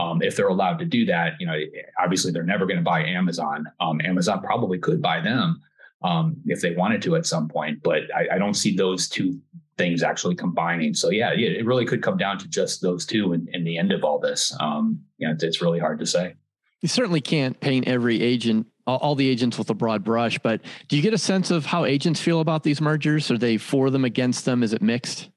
Um, 0.00 0.22
if 0.22 0.36
they're 0.36 0.48
allowed 0.48 0.78
to 0.78 0.84
do 0.84 1.04
that, 1.06 1.34
you 1.38 1.46
know, 1.46 1.58
obviously 2.02 2.32
they're 2.32 2.42
never 2.42 2.66
going 2.66 2.78
to 2.78 2.82
buy 2.82 3.04
Amazon. 3.04 3.66
Um, 3.80 4.00
Amazon 4.02 4.40
probably 4.40 4.78
could 4.78 5.02
buy 5.02 5.20
them 5.20 5.60
um, 6.02 6.36
if 6.46 6.60
they 6.60 6.74
wanted 6.74 7.02
to 7.02 7.16
at 7.16 7.26
some 7.26 7.48
point, 7.48 7.82
but 7.82 8.02
I, 8.14 8.36
I, 8.36 8.38
don't 8.38 8.54
see 8.54 8.74
those 8.74 9.08
two 9.08 9.38
things 9.76 10.02
actually 10.02 10.34
combining. 10.34 10.94
So 10.94 11.10
yeah, 11.10 11.32
it 11.32 11.66
really 11.66 11.84
could 11.84 12.02
come 12.02 12.16
down 12.16 12.38
to 12.38 12.48
just 12.48 12.80
those 12.80 13.04
two 13.04 13.34
in, 13.34 13.48
in 13.52 13.64
the 13.64 13.76
end 13.76 13.92
of 13.92 14.02
all 14.02 14.18
this. 14.18 14.56
Um, 14.60 15.00
you 15.18 15.26
know, 15.26 15.34
it's, 15.34 15.42
it's 15.42 15.60
really 15.60 15.78
hard 15.78 15.98
to 15.98 16.06
say. 16.06 16.34
You 16.80 16.88
certainly 16.88 17.20
can't 17.20 17.60
paint 17.60 17.86
every 17.86 18.22
agent 18.22 18.66
all 18.86 19.14
the 19.14 19.28
agents 19.28 19.56
with 19.56 19.70
a 19.70 19.74
broad 19.74 20.02
brush, 20.02 20.36
but 20.40 20.60
do 20.88 20.96
you 20.96 21.02
get 21.02 21.14
a 21.14 21.18
sense 21.18 21.52
of 21.52 21.64
how 21.64 21.84
agents 21.84 22.20
feel 22.20 22.40
about 22.40 22.64
these 22.64 22.80
mergers? 22.80 23.30
Are 23.30 23.38
they 23.38 23.56
for 23.56 23.88
them, 23.88 24.04
against 24.04 24.44
them? 24.44 24.64
Is 24.64 24.72
it 24.72 24.82
mixed? 24.82 25.30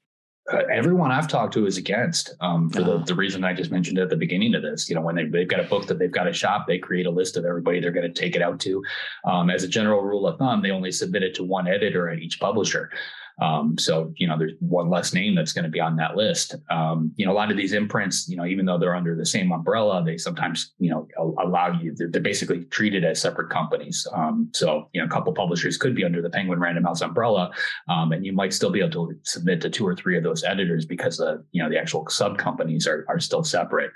Uh, 0.52 0.58
everyone 0.70 1.10
I've 1.10 1.26
talked 1.26 1.54
to 1.54 1.66
is 1.66 1.78
against 1.78 2.34
um, 2.40 2.68
for 2.68 2.82
uh-huh. 2.82 2.98
the, 2.98 3.04
the 3.04 3.14
reason 3.14 3.44
I 3.44 3.54
just 3.54 3.70
mentioned 3.70 3.98
at 3.98 4.10
the 4.10 4.16
beginning 4.16 4.54
of 4.54 4.62
this. 4.62 4.90
You 4.90 4.94
know, 4.94 5.00
when 5.00 5.14
they, 5.14 5.24
they've 5.24 5.48
got 5.48 5.60
a 5.60 5.64
book 5.64 5.86
that 5.86 5.98
they've 5.98 6.10
got 6.10 6.28
a 6.28 6.34
shop, 6.34 6.66
they 6.66 6.78
create 6.78 7.06
a 7.06 7.10
list 7.10 7.38
of 7.38 7.46
everybody 7.46 7.80
they're 7.80 7.92
going 7.92 8.12
to 8.12 8.20
take 8.20 8.36
it 8.36 8.42
out 8.42 8.60
to. 8.60 8.82
Um, 9.24 9.48
as 9.48 9.64
a 9.64 9.68
general 9.68 10.02
rule 10.02 10.26
of 10.26 10.38
thumb, 10.38 10.60
they 10.60 10.70
only 10.70 10.92
submit 10.92 11.22
it 11.22 11.34
to 11.36 11.44
one 11.44 11.66
editor 11.66 12.10
at 12.10 12.18
each 12.18 12.40
publisher. 12.40 12.90
Um, 13.40 13.76
so, 13.78 14.12
you 14.16 14.26
know, 14.26 14.38
there's 14.38 14.52
one 14.60 14.90
less 14.90 15.12
name 15.12 15.34
that's 15.34 15.52
going 15.52 15.64
to 15.64 15.70
be 15.70 15.80
on 15.80 15.96
that 15.96 16.16
list. 16.16 16.54
Um, 16.70 17.12
you 17.16 17.26
know, 17.26 17.32
a 17.32 17.34
lot 17.34 17.50
of 17.50 17.56
these 17.56 17.72
imprints, 17.72 18.28
you 18.28 18.36
know, 18.36 18.46
even 18.46 18.64
though 18.64 18.78
they're 18.78 18.94
under 18.94 19.16
the 19.16 19.26
same 19.26 19.50
umbrella, 19.50 20.04
they 20.04 20.16
sometimes, 20.16 20.72
you 20.78 20.90
know, 20.90 21.08
allow 21.42 21.72
you, 21.80 21.94
they're, 21.96 22.08
they're 22.08 22.22
basically 22.22 22.64
treated 22.66 23.04
as 23.04 23.20
separate 23.20 23.50
companies. 23.50 24.06
Um, 24.12 24.50
so, 24.52 24.88
you 24.92 25.00
know, 25.00 25.06
a 25.06 25.10
couple 25.10 25.32
publishers 25.32 25.76
could 25.76 25.94
be 25.94 26.04
under 26.04 26.22
the 26.22 26.30
Penguin 26.30 26.60
Random 26.60 26.84
House 26.84 27.00
umbrella, 27.00 27.50
um, 27.88 28.12
and 28.12 28.24
you 28.24 28.32
might 28.32 28.52
still 28.52 28.70
be 28.70 28.80
able 28.80 29.08
to 29.08 29.18
submit 29.24 29.60
to 29.62 29.70
two 29.70 29.86
or 29.86 29.96
three 29.96 30.16
of 30.16 30.22
those 30.22 30.44
editors 30.44 30.86
because 30.86 31.16
the, 31.16 31.44
you 31.52 31.62
know, 31.62 31.68
the 31.68 31.78
actual 31.78 32.08
sub 32.08 32.38
companies 32.38 32.86
are, 32.86 33.04
are 33.08 33.20
still 33.20 33.42
separate. 33.42 33.90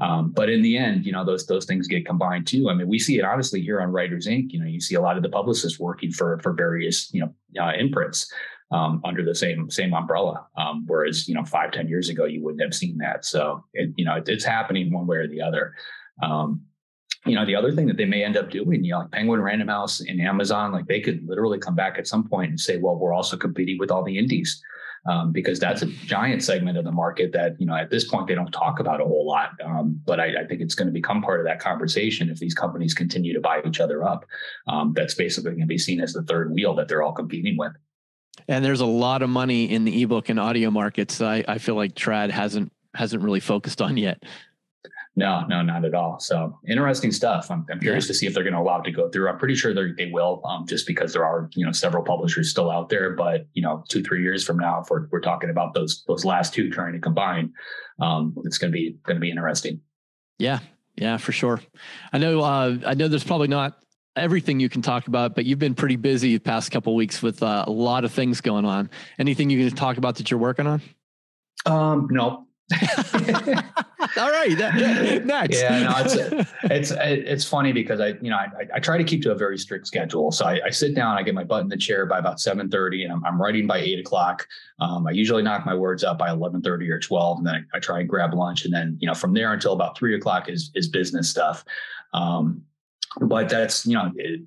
Um, 0.00 0.32
but 0.32 0.50
in 0.50 0.62
the 0.62 0.76
end, 0.76 1.06
you 1.06 1.12
know, 1.12 1.24
those, 1.24 1.46
those 1.46 1.64
things 1.64 1.88
get 1.88 2.04
combined 2.04 2.46
too. 2.46 2.68
I 2.68 2.74
mean, 2.74 2.88
we 2.88 2.98
see 2.98 3.18
it 3.18 3.24
honestly 3.24 3.62
here 3.62 3.80
on 3.80 3.90
Writers 3.90 4.26
Inc. 4.26 4.50
You 4.50 4.60
know, 4.60 4.66
you 4.66 4.80
see 4.80 4.96
a 4.96 5.00
lot 5.00 5.16
of 5.16 5.22
the 5.22 5.28
publicists 5.28 5.78
working 5.78 6.12
for, 6.12 6.38
for 6.42 6.52
various, 6.52 7.12
you 7.12 7.20
know, 7.20 7.34
uh, 7.62 7.72
imprints 7.78 8.32
um, 8.72 9.00
under 9.04 9.22
the 9.24 9.34
same 9.34 9.70
same 9.70 9.94
umbrella. 9.94 10.46
Um, 10.56 10.84
whereas 10.86 11.28
you 11.28 11.34
know 11.34 11.44
five 11.44 11.70
ten 11.72 11.88
years 11.88 12.08
ago 12.08 12.24
you 12.24 12.42
wouldn't 12.42 12.62
have 12.62 12.74
seen 12.74 12.98
that. 12.98 13.24
So 13.24 13.64
it, 13.74 13.90
you 13.96 14.04
know 14.04 14.16
it, 14.16 14.28
it's 14.28 14.44
happening 14.44 14.92
one 14.92 15.06
way 15.06 15.18
or 15.18 15.28
the 15.28 15.42
other. 15.42 15.74
Um, 16.22 16.62
you 17.26 17.36
know 17.36 17.46
the 17.46 17.54
other 17.54 17.70
thing 17.70 17.86
that 17.86 17.96
they 17.96 18.06
may 18.06 18.24
end 18.24 18.36
up 18.36 18.50
doing, 18.50 18.82
you 18.82 18.92
know, 18.92 19.00
like 19.00 19.12
Penguin 19.12 19.42
Random 19.42 19.68
House 19.68 20.00
and 20.00 20.20
Amazon, 20.20 20.72
like 20.72 20.86
they 20.86 21.00
could 21.00 21.26
literally 21.26 21.58
come 21.58 21.74
back 21.74 21.98
at 21.98 22.06
some 22.06 22.26
point 22.28 22.50
and 22.50 22.60
say, 22.60 22.78
well, 22.78 22.96
we're 22.96 23.12
also 23.12 23.36
competing 23.36 23.78
with 23.78 23.90
all 23.90 24.02
the 24.02 24.18
indies. 24.18 24.60
Um, 25.04 25.32
because 25.32 25.58
that's 25.58 25.82
a 25.82 25.86
giant 25.86 26.44
segment 26.44 26.78
of 26.78 26.84
the 26.84 26.92
market 26.92 27.32
that 27.32 27.60
you 27.60 27.66
know 27.66 27.74
at 27.74 27.90
this 27.90 28.08
point 28.08 28.28
they 28.28 28.36
don't 28.36 28.52
talk 28.52 28.78
about 28.78 29.00
a 29.00 29.04
whole 29.04 29.26
lot. 29.26 29.50
Um, 29.64 30.00
but 30.06 30.20
I, 30.20 30.42
I, 30.42 30.46
think 30.46 30.60
it's 30.60 30.76
going 30.76 30.86
to 30.86 30.92
become 30.92 31.22
part 31.22 31.40
of 31.40 31.46
that 31.46 31.58
conversation 31.58 32.30
if 32.30 32.38
these 32.38 32.54
companies 32.54 32.94
continue 32.94 33.32
to 33.34 33.40
buy 33.40 33.60
each 33.66 33.80
other 33.80 34.04
up. 34.04 34.24
Um, 34.68 34.92
that's 34.94 35.14
basically 35.14 35.50
going 35.50 35.62
to 35.62 35.66
be 35.66 35.76
seen 35.76 36.00
as 36.00 36.12
the 36.12 36.22
third 36.22 36.52
wheel 36.52 36.76
that 36.76 36.86
they're 36.86 37.02
all 37.02 37.12
competing 37.12 37.56
with. 37.56 37.72
And 38.48 38.64
there's 38.64 38.80
a 38.80 38.86
lot 38.86 39.22
of 39.22 39.30
money 39.30 39.70
in 39.70 39.84
the 39.84 40.02
ebook 40.02 40.28
and 40.28 40.40
audio 40.40 40.70
markets. 40.70 41.20
I, 41.20 41.44
I 41.46 41.58
feel 41.58 41.74
like 41.74 41.94
Trad 41.94 42.30
hasn't 42.30 42.72
hasn't 42.94 43.22
really 43.22 43.40
focused 43.40 43.80
on 43.80 43.96
yet. 43.96 44.22
No, 45.14 45.44
no, 45.46 45.60
not 45.60 45.84
at 45.84 45.94
all. 45.94 46.18
So 46.20 46.58
interesting 46.66 47.12
stuff. 47.12 47.50
I'm, 47.50 47.66
I'm 47.70 47.80
curious 47.80 48.06
yeah. 48.06 48.08
to 48.08 48.14
see 48.14 48.26
if 48.26 48.32
they're 48.32 48.44
going 48.44 48.54
to 48.54 48.60
allow 48.60 48.80
it 48.80 48.84
to 48.84 48.90
go 48.90 49.10
through. 49.10 49.28
I'm 49.28 49.36
pretty 49.36 49.54
sure 49.54 49.74
they 49.74 50.10
will, 50.10 50.40
um, 50.46 50.66
just 50.66 50.86
because 50.86 51.12
there 51.12 51.24
are 51.24 51.50
you 51.54 51.66
know 51.66 51.72
several 51.72 52.02
publishers 52.02 52.50
still 52.50 52.70
out 52.70 52.88
there. 52.88 53.10
But 53.10 53.46
you 53.52 53.62
know, 53.62 53.84
two 53.88 54.02
three 54.02 54.22
years 54.22 54.42
from 54.42 54.58
now, 54.58 54.80
if 54.80 54.90
we're, 54.90 55.08
we're 55.10 55.20
talking 55.20 55.50
about 55.50 55.74
those 55.74 56.02
those 56.08 56.24
last 56.24 56.54
two 56.54 56.70
trying 56.70 56.94
to 56.94 56.98
combine, 56.98 57.52
um, 58.00 58.34
it's 58.44 58.56
going 58.56 58.72
to 58.72 58.74
be 58.74 58.96
going 59.04 59.16
to 59.16 59.20
be 59.20 59.30
interesting. 59.30 59.80
Yeah, 60.38 60.60
yeah, 60.96 61.18
for 61.18 61.32
sure. 61.32 61.60
I 62.12 62.18
know. 62.18 62.40
Uh, 62.40 62.78
I 62.86 62.94
know. 62.94 63.08
There's 63.08 63.24
probably 63.24 63.48
not 63.48 63.81
everything 64.16 64.60
you 64.60 64.68
can 64.68 64.82
talk 64.82 65.06
about, 65.06 65.34
but 65.34 65.44
you've 65.44 65.58
been 65.58 65.74
pretty 65.74 65.96
busy 65.96 66.34
the 66.34 66.40
past 66.40 66.70
couple 66.70 66.94
weeks 66.94 67.22
with 67.22 67.42
uh, 67.42 67.64
a 67.66 67.70
lot 67.70 68.04
of 68.04 68.12
things 68.12 68.40
going 68.40 68.64
on. 68.64 68.90
Anything 69.18 69.50
you 69.50 69.66
can 69.66 69.76
talk 69.76 69.96
about 69.96 70.16
that 70.16 70.30
you're 70.30 70.40
working 70.40 70.66
on? 70.66 70.82
Um, 71.66 72.08
no. 72.10 72.46
All 74.16 74.30
right, 74.30 74.56
that, 74.58 75.22
next. 75.24 75.60
Yeah, 75.60 75.82
no, 75.84 75.94
it's 75.98 76.50
it's 76.64 76.90
it's 76.90 77.44
funny 77.44 77.72
because 77.72 78.00
I 78.00 78.08
you 78.20 78.30
know 78.30 78.36
I, 78.36 78.48
I 78.74 78.80
try 78.80 78.98
to 78.98 79.04
keep 79.04 79.22
to 79.22 79.32
a 79.32 79.34
very 79.34 79.56
strict 79.56 79.86
schedule. 79.86 80.32
So 80.32 80.44
I, 80.44 80.60
I 80.66 80.70
sit 80.70 80.94
down, 80.94 81.16
I 81.16 81.22
get 81.22 81.34
my 81.34 81.44
butt 81.44 81.62
in 81.62 81.68
the 81.68 81.76
chair 81.76 82.04
by 82.04 82.18
about 82.18 82.40
seven 82.40 82.68
thirty, 82.68 83.04
and 83.04 83.12
I'm, 83.12 83.24
I'm 83.24 83.40
writing 83.40 83.66
by 83.66 83.78
eight 83.78 83.98
o'clock. 84.00 84.46
Um, 84.80 85.06
I 85.06 85.12
usually 85.12 85.42
knock 85.42 85.64
my 85.64 85.74
words 85.74 86.04
out 86.04 86.18
by 86.18 86.30
eleven 86.30 86.62
thirty 86.62 86.90
or 86.90 86.98
twelve, 86.98 87.38
and 87.38 87.46
then 87.46 87.54
I, 87.54 87.76
I, 87.76 87.80
try 87.80 88.00
and 88.00 88.08
grab 88.08 88.34
lunch, 88.34 88.64
and 88.64 88.74
then 88.74 88.96
you 89.00 89.06
know 89.06 89.14
from 89.14 89.34
there 89.34 89.52
until 89.52 89.72
about 89.72 89.96
three 89.96 90.14
o'clock 90.14 90.48
is 90.48 90.70
is 90.74 90.88
business 90.88 91.30
stuff. 91.30 91.64
Um, 92.12 92.62
but 93.20 93.48
that's 93.48 93.86
you 93.86 93.94
know 93.94 94.10
it, 94.16 94.40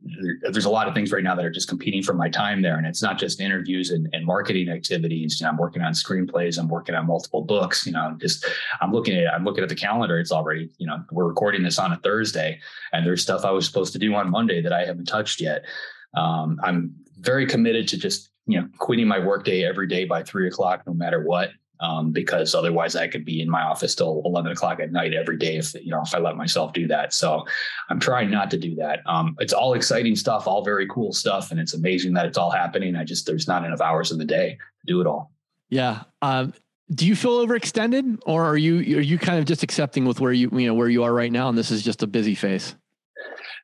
there's 0.52 0.66
a 0.66 0.70
lot 0.70 0.88
of 0.88 0.94
things 0.94 1.12
right 1.12 1.24
now 1.24 1.36
that 1.36 1.46
are 1.46 1.52
just 1.52 1.68
competing 1.68 2.02
for 2.02 2.14
my 2.14 2.30
time 2.30 2.62
there. 2.62 2.78
And 2.78 2.88
it's 2.88 3.02
not 3.02 3.18
just 3.18 3.40
interviews 3.40 3.92
and, 3.92 4.08
and 4.14 4.26
marketing 4.26 4.70
activities. 4.70 5.40
You 5.40 5.46
know, 5.46 5.52
i'm 5.52 5.58
working 5.58 5.82
on 5.82 5.94
screenplays. 5.94 6.58
I'm 6.58 6.68
working 6.68 6.96
on 6.96 7.08
multiple 7.08 7.44
books. 7.44 7.86
You 7.86 7.94
know 7.94 8.16
just 8.20 8.46
i'm 8.82 8.92
looking 8.92 9.18
at 9.18 9.34
i'm 9.34 9.44
looking 9.44 9.64
at 9.64 9.70
the 9.70 9.76
calendar. 9.76 10.20
It's 10.20 10.32
already 10.32 10.70
you 10.78 10.88
know 10.88 11.04
we're 11.12 11.28
recording 11.28 11.64
this 11.64 11.80
on 11.80 11.92
a 11.92 11.98
thursday. 11.98 12.60
And 12.94 13.06
there's 13.06 13.22
stuff 13.22 13.46
i 13.46 13.52
was 13.52 13.66
supposed 13.66 13.94
to 13.94 14.00
do 14.00 14.14
on 14.16 14.30
monday 14.30 14.62
that 14.62 14.74
i 14.74 14.86
haven't 14.86 15.06
touched 15.06 15.42
yet. 15.42 15.66
Um, 16.16 16.60
i'm 16.64 16.96
very 17.20 17.46
committed 17.46 17.88
to 17.90 17.98
just 17.98 18.32
you 18.48 18.60
know 18.60 18.68
quitting 18.80 19.08
my 19.08 19.20
workday 19.20 19.64
every 19.64 19.88
day 19.88 20.06
by 20.06 20.24
three 20.24 20.48
o'clock 20.48 20.84
no 20.86 20.94
matter 20.94 21.24
what 21.24 21.50
um, 21.80 22.12
because 22.12 22.56
otherwise 22.56 22.96
I 22.96 23.08
could 23.08 23.26
be 23.26 23.42
in 23.42 23.50
my 23.50 23.62
office 23.62 23.96
till 23.96 24.22
11 24.26 24.52
o'clock 24.52 24.80
at 24.80 24.92
night 24.92 25.14
every 25.14 25.38
day 25.38 25.58
if 25.58 25.74
you 25.76 25.92
know 25.92 26.02
if 26.02 26.14
I 26.14 26.20
let 26.20 26.36
myself 26.36 26.74
do 26.74 26.88
that. 26.88 27.14
So 27.14 27.46
I'm 27.90 28.00
trying 28.00 28.30
not 28.30 28.52
to 28.52 28.58
do 28.58 28.76
that. 28.76 29.02
Um, 29.06 29.36
it's 29.40 29.54
all 29.54 29.74
exciting 29.74 30.16
stuff, 30.16 30.48
all 30.48 30.64
very 30.64 30.88
cool 30.88 31.14
stuff, 31.14 31.52
and 31.52 31.60
it's 31.60 31.74
amazing 31.74 32.14
that 32.14 32.26
it's 32.26 32.38
all 32.38 32.52
happening. 32.52 32.96
I 32.96 33.04
just 33.04 33.26
there's 33.26 33.48
not 33.48 33.66
enough 33.66 33.82
hours 33.82 34.12
in 34.12 34.18
the 34.18 34.26
day 34.26 34.58
to 34.82 34.86
do 34.86 35.02
it 35.02 35.08
all. 35.08 35.32
Yeah. 35.70 36.04
Um, 36.22 36.54
do 36.94 37.08
you 37.08 37.16
feel 37.16 37.46
overextended, 37.46 38.20
or 38.26 38.46
are 38.46 38.58
you 38.58 38.98
are 38.98 39.02
you 39.02 39.18
kind 39.18 39.40
of 39.40 39.46
just 39.46 39.64
accepting 39.64 40.06
with 40.06 40.20
where 40.20 40.34
you 40.34 40.50
you 40.54 40.68
know 40.68 40.74
where 40.74 40.90
you 40.90 41.04
are 41.04 41.14
right 41.14 41.32
now, 41.32 41.50
and 41.50 41.58
this 41.58 41.72
is 41.72 41.82
just 41.82 42.04
a 42.04 42.08
busy 42.08 42.36
phase? 42.36 42.76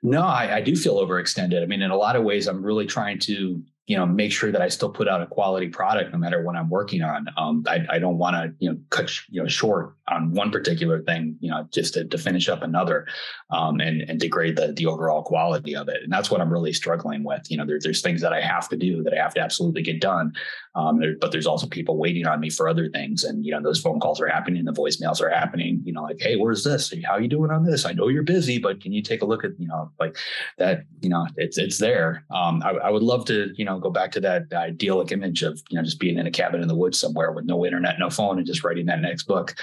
No, 0.04 0.24
I, 0.24 0.56
I 0.56 0.62
do 0.62 0.76
feel 0.76 0.98
overextended. 1.06 1.62
I 1.62 1.68
mean, 1.68 1.84
in 1.84 1.92
a 1.92 1.96
lot 1.96 2.16
of 2.16 2.24
ways, 2.24 2.48
I'm 2.48 2.64
really 2.64 2.88
trying 2.88 3.20
to 3.20 3.62
you 3.92 3.98
know, 3.98 4.06
make 4.06 4.32
sure 4.32 4.54
that 4.54 4.62
I 4.62 4.70
still 4.70 4.90
put 4.90 5.10
out 5.10 5.22
a 5.22 5.26
quality 5.26 5.68
product 5.68 6.14
no 6.14 6.18
matter 6.18 6.42
what 6.42 6.56
I'm 6.56 6.70
working 6.70 7.02
on. 7.02 7.28
Um, 7.36 7.66
I, 7.68 7.86
I 7.90 8.00
don't 8.00 8.18
want 8.18 8.38
to, 8.38 8.54
you 8.58 8.72
know, 8.72 8.80
cut, 8.90 9.12
you 9.28 9.42
know, 9.42 9.50
short 9.50 9.98
on 10.12 10.32
one 10.32 10.52
particular 10.52 11.02
thing, 11.02 11.38
you 11.40 11.50
know, 11.50 11.68
just 11.72 11.94
to, 11.96 12.06
to 12.06 12.18
finish 12.18 12.50
up 12.50 12.62
another, 12.62 13.08
um, 13.50 13.80
and, 13.80 14.02
and 14.10 14.20
degrade 14.20 14.56
the, 14.56 14.74
the 14.74 14.86
overall 14.86 15.24
quality 15.24 15.76
of 15.76 15.90
it. 15.90 16.04
And 16.04 16.12
that's 16.12 16.30
what 16.32 16.42
I'm 16.42 16.52
really 16.52 16.74
struggling 16.74 17.24
with. 17.24 17.50
You 17.50 17.58
know, 17.58 17.66
there, 17.66 17.80
there's 17.82 18.02
things 18.02 18.22
that 18.22 18.34
I 18.34 18.42
have 18.42 18.70
to 18.70 18.78
do 18.78 19.04
that 19.04 19.14
I 19.14 19.22
have 19.22 19.34
to 19.36 19.42
absolutely 19.42 19.82
get 19.82 20.02
done. 20.02 20.34
Um, 20.76 21.00
there, 21.00 21.16
but 21.20 21.32
there's 21.32 21.48
also 21.48 21.68
people 21.68 21.98
waiting 21.98 22.26
on 22.26 22.40
me 22.40 22.50
for 22.50 22.70
other 22.70 22.90
things. 22.90 23.24
And, 23.24 23.46
you 23.46 23.52
know, 23.52 23.62
those 23.62 23.82
phone 23.82 24.00
calls 24.00 24.22
are 24.22 24.28
happening, 24.28 24.64
the 24.64 24.72
voicemails 24.72 25.22
are 25.22 25.30
happening, 25.30 25.82
you 25.84 25.92
know, 25.92 26.04
like, 26.04 26.22
Hey, 26.22 26.38
where's 26.38 26.64
this? 26.64 26.94
How 27.04 27.14
are 27.14 27.22
you 27.22 27.28
doing 27.28 27.52
on 27.52 27.66
this? 27.66 27.86
I 27.86 27.94
know 27.94 28.08
you're 28.08 28.24
busy, 28.24 28.58
but 28.58 28.82
can 28.82 28.94
you 28.94 29.02
take 29.02 29.22
a 29.22 29.26
look 29.26 29.44
at, 29.44 29.52
you 29.60 29.68
know, 29.68 29.92
like 30.00 30.18
that, 30.58 30.84
you 31.02 31.10
know, 31.10 31.28
it's, 31.36 31.58
it's 31.58 31.78
there. 31.78 32.26
Um, 32.34 32.64
I, 32.64 32.72
I 32.72 32.90
would 32.90 33.04
love 33.04 33.26
to, 33.26 33.52
you 33.56 33.66
know, 33.66 33.80
go 33.80 33.90
back 33.90 34.12
to 34.14 34.22
that 34.22 34.52
idyllic 34.54 35.12
image 35.12 35.44
of 35.44 35.62
you 35.70 35.78
know 35.78 35.84
just 35.84 36.00
being 36.00 36.18
in 36.18 36.28
a 36.28 36.32
cabin 36.32 36.62
in 36.62 36.68
the 36.68 36.76
woods 36.76 37.00
somewhere 37.00 37.32
with 37.32 37.46
no 37.46 37.66
internet, 37.66 38.00
no 38.00 38.10
phone, 38.10 38.38
and 38.38 38.48
just 38.48 38.64
writing 38.64 38.86
that 38.86 39.02
next 39.02 39.24
book. 39.24 39.56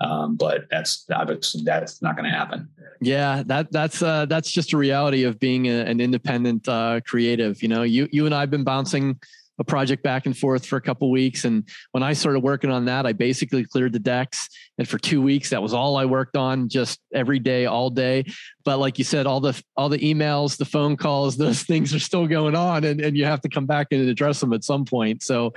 Um, 0.00 0.36
but 0.36 0.66
that's 0.70 1.06
obviously 1.12 1.62
that's 1.64 2.02
not 2.02 2.16
going 2.16 2.30
to 2.30 2.36
happen. 2.36 2.68
Yeah, 3.00 3.42
that 3.46 3.70
that's 3.70 4.02
uh, 4.02 4.26
that's 4.26 4.50
just 4.50 4.72
a 4.72 4.76
reality 4.76 5.24
of 5.24 5.38
being 5.38 5.66
a, 5.66 5.84
an 5.84 6.00
independent 6.00 6.68
uh, 6.68 7.00
creative. 7.06 7.62
You 7.62 7.68
know, 7.68 7.82
you 7.82 8.08
you 8.10 8.26
and 8.26 8.34
I've 8.34 8.50
been 8.50 8.64
bouncing 8.64 9.18
a 9.58 9.64
project 9.64 10.02
back 10.02 10.26
and 10.26 10.36
forth 10.36 10.66
for 10.66 10.76
a 10.76 10.80
couple 10.80 11.10
weeks. 11.10 11.44
And 11.44 11.68
when 11.92 12.02
I 12.02 12.12
started 12.12 12.40
working 12.40 12.70
on 12.70 12.86
that, 12.86 13.06
I 13.06 13.12
basically 13.12 13.64
cleared 13.64 13.92
the 13.92 14.00
decks. 14.00 14.48
And 14.78 14.88
for 14.88 14.98
two 14.98 15.22
weeks, 15.22 15.50
that 15.50 15.62
was 15.62 15.72
all 15.72 15.96
I 15.96 16.04
worked 16.04 16.36
on, 16.36 16.68
just 16.68 17.00
every 17.12 17.38
day, 17.38 17.66
all 17.66 17.90
day. 17.90 18.24
But 18.64 18.78
like 18.78 18.98
you 18.98 19.04
said, 19.04 19.26
all 19.26 19.40
the 19.40 19.60
all 19.76 19.88
the 19.88 19.98
emails, 19.98 20.56
the 20.56 20.64
phone 20.64 20.96
calls, 20.96 21.36
those 21.44 21.62
things 21.62 21.94
are 21.94 22.00
still 22.00 22.26
going 22.26 22.56
on, 22.56 22.84
and, 22.84 23.00
and 23.00 23.16
you 23.16 23.24
have 23.26 23.40
to 23.42 23.48
come 23.48 23.66
back 23.66 23.88
and 23.92 24.08
address 24.08 24.40
them 24.40 24.52
at 24.52 24.64
some 24.64 24.84
point. 24.84 25.22
So 25.22 25.52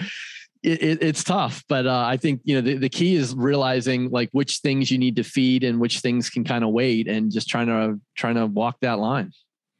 it, 0.67 0.83
it, 0.83 1.03
it's 1.03 1.23
tough, 1.23 1.63
but 1.69 1.87
uh, 1.87 2.03
I 2.05 2.17
think 2.17 2.41
you 2.43 2.55
know 2.55 2.61
the, 2.61 2.77
the 2.77 2.89
key 2.89 3.15
is 3.15 3.33
realizing 3.35 4.09
like 4.09 4.29
which 4.31 4.57
things 4.59 4.91
you 4.91 4.97
need 4.97 5.15
to 5.15 5.23
feed 5.23 5.63
and 5.63 5.79
which 5.79 5.99
things 5.99 6.29
can 6.29 6.43
kind 6.43 6.63
of 6.63 6.71
wait, 6.71 7.07
and 7.07 7.31
just 7.31 7.47
trying 7.47 7.67
to 7.67 7.99
trying 8.15 8.35
to 8.35 8.45
walk 8.45 8.77
that 8.81 8.99
line. 8.99 9.31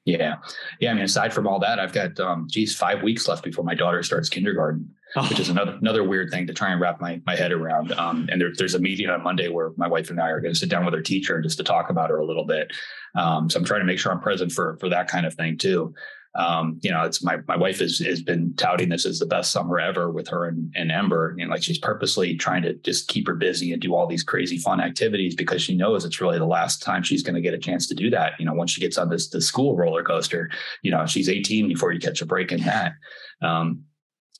Yeah. 0.08 0.38
Yeah. 0.79 0.91
I 0.91 0.94
mean, 0.94 1.03
aside 1.03 1.34
from 1.34 1.48
all 1.48 1.60
that, 1.60 1.79
I've 1.79 1.91
got, 1.91 2.17
um, 2.22 2.48
geez, 2.50 2.74
five 2.74 3.03
weeks 3.03 3.27
left 3.27 3.44
before 3.44 3.65
my 3.65 3.75
daughter 3.75 4.01
starts 4.03 4.29
kindergarten, 4.29 4.89
oh. 5.17 5.27
which 5.27 5.38
is 5.38 5.50
another, 5.50 5.74
another 5.82 6.01
weird 6.06 6.32
thing 6.32 6.48
to 6.48 6.53
try 6.53 6.72
and 6.72 6.79
wrap 6.79 7.01
my, 7.01 7.22
my 7.25 7.36
head 7.36 7.51
around. 7.51 7.91
Um, 7.91 8.29
and 8.32 8.39
there, 8.39 8.53
there's 8.58 8.74
a 8.74 8.79
meeting 8.79 9.10
on 9.10 9.22
Monday 9.22 9.50
where 9.50 9.74
my 9.75 9.88
wife 9.89 10.10
and 10.10 10.22
I 10.22 10.29
are 10.29 10.39
going 10.39 10.53
to 10.53 10.60
sit 10.60 10.70
down 10.70 10.86
with 10.86 10.94
her 10.94 11.01
teacher 11.01 11.41
just 11.41 11.58
to 11.58 11.63
talk 11.65 11.89
about 11.89 12.10
her 12.10 12.20
a 12.20 12.25
little 12.25 12.46
bit. 12.46 12.72
Um, 13.15 13.50
so 13.50 13.60
I'm 13.60 13.65
trying 13.65 13.82
to 13.82 13.86
make 13.86 14.00
sure 14.00 14.13
I'm 14.13 14.22
present 14.22 14.53
for, 14.53 14.77
for 14.79 14.88
that 14.88 15.10
kind 15.10 15.25
of 15.25 15.34
thing 15.34 15.58
too 15.58 15.94
um, 16.38 16.79
you 16.84 16.91
know, 16.91 17.03
it's 17.03 17.24
my 17.24 17.38
my 17.48 17.58
wife 17.58 17.79
has 17.79 17.98
has 17.98 18.22
been 18.22 18.53
touting 18.58 18.89
this 18.89 19.08
as 19.08 19.17
the 19.17 19.25
best 19.25 19.51
summer 19.51 19.79
ever 19.79 20.12
with 20.12 20.27
her 20.27 20.46
and, 20.46 20.72
and 20.75 20.91
Ember. 20.91 21.36
And 21.39 21.50
like 21.50 21.63
she's 21.63 21.79
purposely 21.79 22.36
trying 22.36 22.62
to 22.62 22.75
just 22.75 23.08
keep 23.08 23.25
her 23.25 23.34
busy 23.34 23.74
and 23.74 23.82
do 23.82 23.96
all 23.96 24.06
these 24.06 24.22
crazy 24.22 24.60
fun 24.60 24.79
activities 24.79 25.34
because 25.34 25.63
she 25.63 25.75
knows 25.75 26.06
it's 26.06 26.22
really 26.22 26.38
the 26.38 26.46
last 26.46 26.84
time 26.84 27.01
she's 27.01 27.24
going 27.24 27.34
to 27.34 27.41
get 27.41 27.56
a 27.56 27.58
chance 27.58 27.88
to 27.88 27.96
do 27.96 28.12
that. 28.12 28.34
You 28.38 28.46
know, 28.46 28.53
once 28.53 28.70
she 28.70 28.82
gets 28.82 29.00
on 29.00 29.10
this 29.10 29.29
the 29.29 29.41
school 29.41 29.75
roller 29.75 30.03
coaster, 30.03 30.51
you 30.84 30.91
know, 30.91 31.08
she's 31.08 31.27
18 31.27 31.67
before 31.67 31.91
you 31.91 32.00
catch 32.00 32.22
a 32.22 32.25
break 32.25 32.51
in 32.51 32.62
that. 32.62 32.94
Um, 33.41 33.84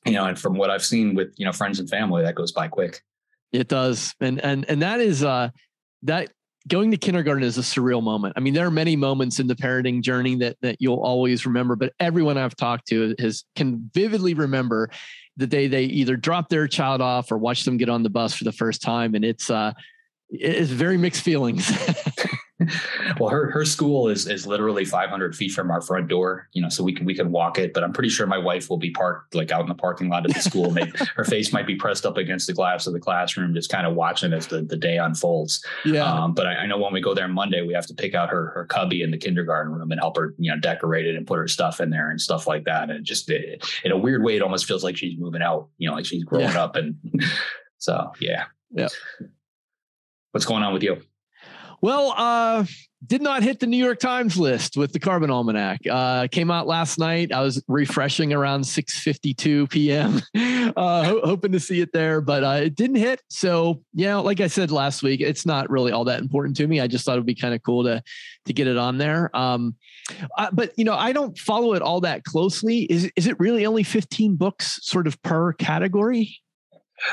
you 0.06 0.12
know, 0.12 0.24
and 0.24 0.38
from 0.38 0.54
what 0.54 0.70
I've 0.70 0.84
seen 0.84 1.16
with 1.16 1.34
you 1.36 1.44
know 1.44 1.52
friends 1.52 1.80
and 1.80 1.90
family, 1.90 2.22
that 2.22 2.36
goes 2.36 2.52
by 2.52 2.68
quick. 2.68 3.02
It 3.50 3.66
does, 3.66 4.14
and 4.20 4.40
and 4.40 4.64
and 4.68 4.82
that 4.82 5.00
is 5.00 5.24
uh 5.24 5.50
that 6.02 6.30
going 6.68 6.90
to 6.90 6.96
kindergarten 6.96 7.42
is 7.42 7.58
a 7.58 7.62
surreal 7.62 8.02
moment. 8.02 8.34
I 8.36 8.40
mean, 8.40 8.54
there 8.54 8.66
are 8.66 8.70
many 8.70 8.96
moments 8.96 9.40
in 9.40 9.46
the 9.46 9.54
parenting 9.54 10.02
journey 10.02 10.36
that 10.36 10.56
that 10.62 10.76
you'll 10.80 11.02
always 11.02 11.46
remember, 11.46 11.76
but 11.76 11.92
everyone 11.98 12.38
I've 12.38 12.56
talked 12.56 12.88
to 12.88 13.14
has 13.18 13.44
can 13.56 13.90
vividly 13.94 14.34
remember 14.34 14.90
the 15.36 15.46
day 15.46 15.68
they 15.68 15.84
either 15.84 16.16
drop 16.16 16.48
their 16.48 16.68
child 16.68 17.00
off 17.00 17.32
or 17.32 17.38
watch 17.38 17.64
them 17.64 17.76
get 17.76 17.88
on 17.88 18.02
the 18.02 18.10
bus 18.10 18.34
for 18.34 18.44
the 18.44 18.52
first 18.52 18.82
time, 18.82 19.14
and 19.14 19.24
it's 19.24 19.50
uh, 19.50 19.72
it's 20.30 20.70
very 20.70 20.98
mixed 20.98 21.22
feelings. 21.22 21.70
well, 23.20 23.28
her 23.28 23.50
her 23.50 23.64
school 23.64 24.08
is 24.08 24.26
is 24.26 24.46
literally 24.46 24.84
500 24.84 25.36
feet 25.36 25.52
from 25.52 25.70
our 25.70 25.80
front 25.80 26.08
door, 26.08 26.48
you 26.52 26.60
know, 26.60 26.68
so 26.68 26.82
we 26.82 26.92
can 26.92 27.06
we 27.06 27.14
can 27.14 27.30
walk 27.30 27.58
it. 27.58 27.72
But 27.72 27.84
I'm 27.84 27.92
pretty 27.92 28.08
sure 28.08 28.26
my 28.26 28.38
wife 28.38 28.68
will 28.68 28.78
be 28.78 28.90
parked 28.90 29.34
like 29.34 29.52
out 29.52 29.60
in 29.60 29.68
the 29.68 29.76
parking 29.76 30.08
lot 30.08 30.26
of 30.26 30.34
the 30.34 30.40
school. 30.40 30.72
Maybe 30.72 30.92
her 31.16 31.24
face 31.24 31.52
might 31.52 31.68
be 31.68 31.76
pressed 31.76 32.04
up 32.04 32.16
against 32.16 32.48
the 32.48 32.52
glass 32.52 32.86
of 32.88 32.94
the 32.94 33.00
classroom, 33.00 33.54
just 33.54 33.70
kind 33.70 33.86
of 33.86 33.94
watching 33.94 34.32
as 34.32 34.48
the, 34.48 34.62
the 34.62 34.76
day 34.76 34.98
unfolds. 34.98 35.64
Yeah. 35.84 36.02
Um, 36.02 36.34
but 36.34 36.46
I, 36.46 36.54
I, 36.54 36.66
know 36.66 36.78
when 36.78 36.92
we 36.92 37.00
go 37.00 37.14
there 37.14 37.28
Monday, 37.28 37.62
we 37.62 37.74
have 37.74 37.86
to 37.86 37.94
pick 37.94 38.14
out 38.14 38.28
her 38.30 38.50
her 38.50 38.64
cubby 38.64 39.02
in 39.02 39.12
the 39.12 39.18
kindergarten 39.18 39.72
room 39.72 39.92
and 39.92 40.00
help 40.00 40.16
her, 40.16 40.34
you 40.38 40.50
know, 40.50 40.58
decorate 40.58 41.06
it 41.06 41.14
and 41.14 41.26
put 41.26 41.38
her 41.38 41.48
stuff 41.48 41.80
in 41.80 41.90
there 41.90 42.10
and 42.10 42.20
stuff 42.20 42.48
like 42.48 42.64
that. 42.64 42.90
And 42.90 43.04
just 43.04 43.30
it, 43.30 43.64
in 43.84 43.92
a 43.92 43.96
weird 43.96 44.24
way, 44.24 44.34
it 44.34 44.42
almost 44.42 44.66
feels 44.66 44.82
like 44.82 44.96
she's 44.96 45.18
moving 45.18 45.42
out, 45.42 45.68
you 45.78 45.88
know, 45.88 45.94
like 45.94 46.06
she's 46.06 46.24
growing 46.24 46.48
yeah. 46.48 46.64
up. 46.64 46.74
And 46.74 46.96
so, 47.78 48.10
yeah. 48.20 48.46
Yeah. 48.70 48.88
What's 50.32 50.44
going 50.44 50.62
on 50.62 50.72
with 50.72 50.82
you? 50.82 51.00
Well, 51.80 52.12
uh, 52.16 52.64
did 53.06 53.22
not 53.22 53.44
hit 53.44 53.60
the 53.60 53.66
New 53.66 53.76
York 53.76 54.00
Times 54.00 54.36
list 54.36 54.76
with 54.76 54.92
the 54.92 54.98
Carbon 54.98 55.30
Almanac. 55.30 55.80
Uh, 55.88 56.26
came 56.28 56.50
out 56.50 56.66
last 56.66 56.98
night. 56.98 57.32
I 57.32 57.42
was 57.42 57.62
refreshing 57.68 58.32
around 58.32 58.62
6:52 58.62 59.70
p.m., 59.70 60.20
uh, 60.76 61.04
ho- 61.04 61.20
hoping 61.22 61.52
to 61.52 61.60
see 61.60 61.80
it 61.80 61.92
there, 61.92 62.20
but 62.20 62.42
uh, 62.42 62.60
it 62.64 62.74
didn't 62.74 62.96
hit. 62.96 63.22
So, 63.28 63.82
yeah, 63.94 64.16
like 64.16 64.40
I 64.40 64.48
said 64.48 64.72
last 64.72 65.04
week, 65.04 65.20
it's 65.20 65.46
not 65.46 65.70
really 65.70 65.92
all 65.92 66.04
that 66.04 66.20
important 66.20 66.56
to 66.56 66.66
me. 66.66 66.80
I 66.80 66.88
just 66.88 67.04
thought 67.04 67.12
it'd 67.12 67.26
be 67.26 67.36
kind 67.36 67.54
of 67.54 67.62
cool 67.62 67.84
to 67.84 68.02
to 68.46 68.52
get 68.52 68.66
it 68.66 68.76
on 68.76 68.98
there. 68.98 69.34
Um, 69.36 69.76
but 70.52 70.72
you 70.76 70.84
know, 70.84 70.94
I 70.94 71.12
don't 71.12 71.38
follow 71.38 71.74
it 71.74 71.82
all 71.82 72.00
that 72.00 72.24
closely. 72.24 72.80
Is 72.90 73.10
is 73.14 73.28
it 73.28 73.38
really 73.38 73.64
only 73.64 73.84
15 73.84 74.34
books, 74.34 74.80
sort 74.82 75.06
of 75.06 75.22
per 75.22 75.52
category? 75.52 76.40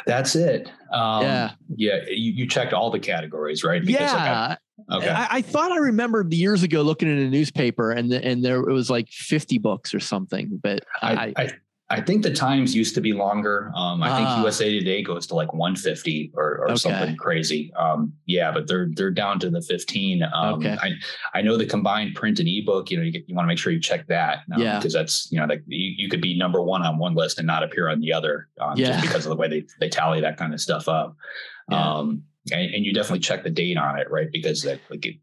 That's 0.06 0.36
it. 0.36 0.70
Um, 0.92 1.24
yeah. 1.24 1.52
Yeah. 1.76 2.00
You, 2.08 2.32
you, 2.32 2.48
checked 2.48 2.74
all 2.74 2.90
the 2.90 3.00
categories, 3.00 3.64
right? 3.64 3.84
Because 3.84 4.12
yeah. 4.12 4.14
Like 4.14 4.60
I, 4.90 4.98
okay. 4.98 5.10
I, 5.10 5.28
I, 5.38 5.42
thought 5.42 5.72
I 5.72 5.78
remembered 5.78 6.34
years 6.34 6.64
ago 6.64 6.82
looking 6.82 7.10
in 7.10 7.18
a 7.18 7.30
newspaper 7.30 7.92
and 7.92 8.12
the, 8.12 8.24
and 8.24 8.44
there 8.44 8.60
it 8.60 8.72
was 8.72 8.90
like 8.90 9.10
50 9.10 9.58
books 9.60 9.94
or 9.94 10.00
something, 10.00 10.60
but 10.62 10.84
I, 11.02 11.14
I, 11.14 11.34
I 11.38 11.50
think 12.02 12.24
the 12.24 12.34
times 12.34 12.76
used 12.76 12.96
to 12.96 13.02
be 13.02 13.14
longer. 13.14 13.72
Um, 13.76 14.02
I 14.02 14.18
think 14.18 14.40
USA 14.40 14.66
ah. 14.66 14.80
Today 14.80 15.04
goes 15.04 15.28
to 15.28 15.36
like 15.36 15.54
150 15.54 16.32
or, 16.34 16.44
or 16.44 16.66
okay. 16.66 16.76
something 16.78 17.16
crazy. 17.16 17.72
Um, 17.76 18.14
yeah, 18.26 18.52
but 18.52 18.68
they're 18.68 18.90
they're 18.92 19.12
down 19.12 19.40
to 19.42 19.52
the 19.52 19.62
15. 19.62 20.24
Um, 20.24 20.56
okay. 20.56 20.78
I 20.82 20.92
I 21.36 21.42
know 21.42 21.58
the 21.58 21.66
combined 21.66 22.16
print 22.16 22.40
and 22.40 22.48
ebook. 22.48 22.90
You 22.90 22.98
know, 22.98 23.04
you, 23.04 23.12
get, 23.12 23.30
you 23.30 23.36
want 23.36 23.46
to 23.46 23.48
make 23.48 23.60
sure 23.60 23.72
you 23.72 23.80
check 23.80 24.08
that. 24.08 24.40
Um, 24.52 24.62
yeah. 24.62 24.80
Because 24.80 24.94
that's 24.94 25.32
you 25.32 25.40
know 25.40 25.46
like 25.46 25.64
you, 25.68 25.94
you 25.98 26.10
could 26.10 26.22
be 26.22 26.38
number 26.38 26.62
one 26.62 26.82
on 26.82 26.98
one 26.98 27.14
list 27.14 27.38
and 27.38 27.46
not 27.46 27.64
appear 27.64 27.90
on 27.90 28.00
the 28.00 28.14
other. 28.14 28.48
Um, 28.60 28.78
yeah. 28.78 28.94
Just 28.94 29.02
because 29.02 29.26
of 29.26 29.30
the 29.30 29.36
way 29.36 29.48
they 29.48 29.66
they 29.80 29.90
tally 29.90 30.22
that 30.22 30.38
kind 30.38 30.54
of 30.54 30.62
stuff 30.62 30.88
up. 30.88 31.16
Yeah. 31.70 31.98
Um, 31.98 32.24
and, 32.52 32.76
and 32.76 32.86
you 32.86 32.94
definitely 32.94 33.20
check 33.20 33.44
the 33.44 33.50
date 33.50 33.78
on 33.78 34.00
it, 34.00 34.10
right? 34.10 34.28
Because 34.32 34.64
that 34.64 34.80
like 34.90 35.06
it, 35.06 35.16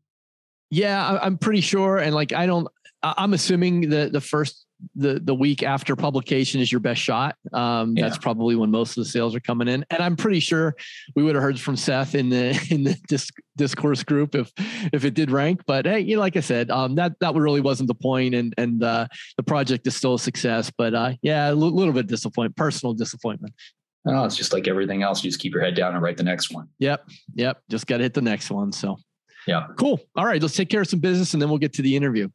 yeah, 0.73 1.19
I'm 1.21 1.37
pretty 1.37 1.61
sure. 1.61 1.99
And 1.99 2.14
like, 2.14 2.33
I 2.33 2.47
don't, 2.47 2.66
I'm 3.02 3.35
assuming 3.35 3.90
the 3.90 4.09
the 4.11 4.23
first 4.23 4.64
the 4.95 5.21
the 5.23 5.35
week 5.35 5.62
after 5.62 5.97
publication 5.97 6.61
is 6.61 6.71
your 6.71 6.81
best 6.81 7.01
shot. 7.01 7.37
Um, 7.53 7.97
yeah. 7.97 8.05
That's 8.05 8.19
probably 8.19 8.57
when 8.57 8.71
most 8.71 8.97
of 8.97 9.05
the 9.05 9.11
sales 9.11 9.35
are 9.35 9.41
coming 9.41 9.69
in, 9.69 9.85
and 9.91 10.03
I'm 10.03 10.17
pretty 10.17 10.41
sure 10.41 10.75
we 11.15 11.23
would 11.23 11.35
have 11.35 11.43
heard 11.43 11.61
from 11.61 11.77
Seth 11.77 12.15
in 12.15 12.29
the 12.29 12.59
in 12.71 12.85
the 12.85 12.97
disc, 13.09 13.35
discourse 13.57 14.03
group 14.03 14.35
if 14.35 14.53
if 14.93 15.05
it 15.05 15.15
did 15.15 15.31
rank. 15.31 15.62
But 15.67 15.87
hey, 15.87 16.01
you 16.01 16.17
know, 16.17 16.21
like 16.21 16.37
I 16.37 16.41
said, 16.41 16.71
um, 16.71 16.95
that 16.97 17.12
that 17.21 17.35
really 17.35 17.61
wasn't 17.61 17.89
the 17.89 17.95
point, 17.95 18.35
and 18.35 18.55
and 18.59 18.83
uh, 18.83 19.07
the 19.37 19.43
project 19.43 19.87
is 19.87 19.97
still 19.97 20.15
a 20.15 20.19
success. 20.19 20.71
But 20.77 20.95
uh, 20.95 21.12
yeah, 21.23 21.49
a 21.49 21.51
l- 21.51 21.57
little 21.57 21.95
bit 21.95 22.07
disappointment, 22.07 22.57
personal 22.57 22.95
disappointment. 22.95 23.55
Oh, 24.07 24.25
it's 24.25 24.37
just 24.37 24.53
like 24.53 24.67
everything 24.67 25.03
else. 25.03 25.23
You 25.23 25.31
just 25.31 25.41
keep 25.41 25.55
your 25.55 25.62
head 25.62 25.75
down 25.75 25.95
and 25.95 26.03
write 26.03 26.17
the 26.17 26.25
next 26.25 26.53
one. 26.53 26.69
Yep, 26.81 27.09
yep. 27.35 27.62
Just 27.71 27.87
got 27.87 27.99
to 27.99 28.03
hit 28.03 28.15
the 28.15 28.23
next 28.23 28.51
one. 28.51 28.73
So. 28.73 28.97
Yeah. 29.47 29.67
Cool. 29.77 30.01
All 30.15 30.25
right. 30.25 30.41
Let's 30.41 30.55
take 30.55 30.69
care 30.69 30.83
of 30.83 30.87
some 30.87 31.01
business 31.01 31.33
and 31.33 31.43
then 31.43 31.49
we'll 31.49 31.59
get 31.59 31.73
to 31.73 31.83
the 31.83 31.97
interview. 31.97 32.29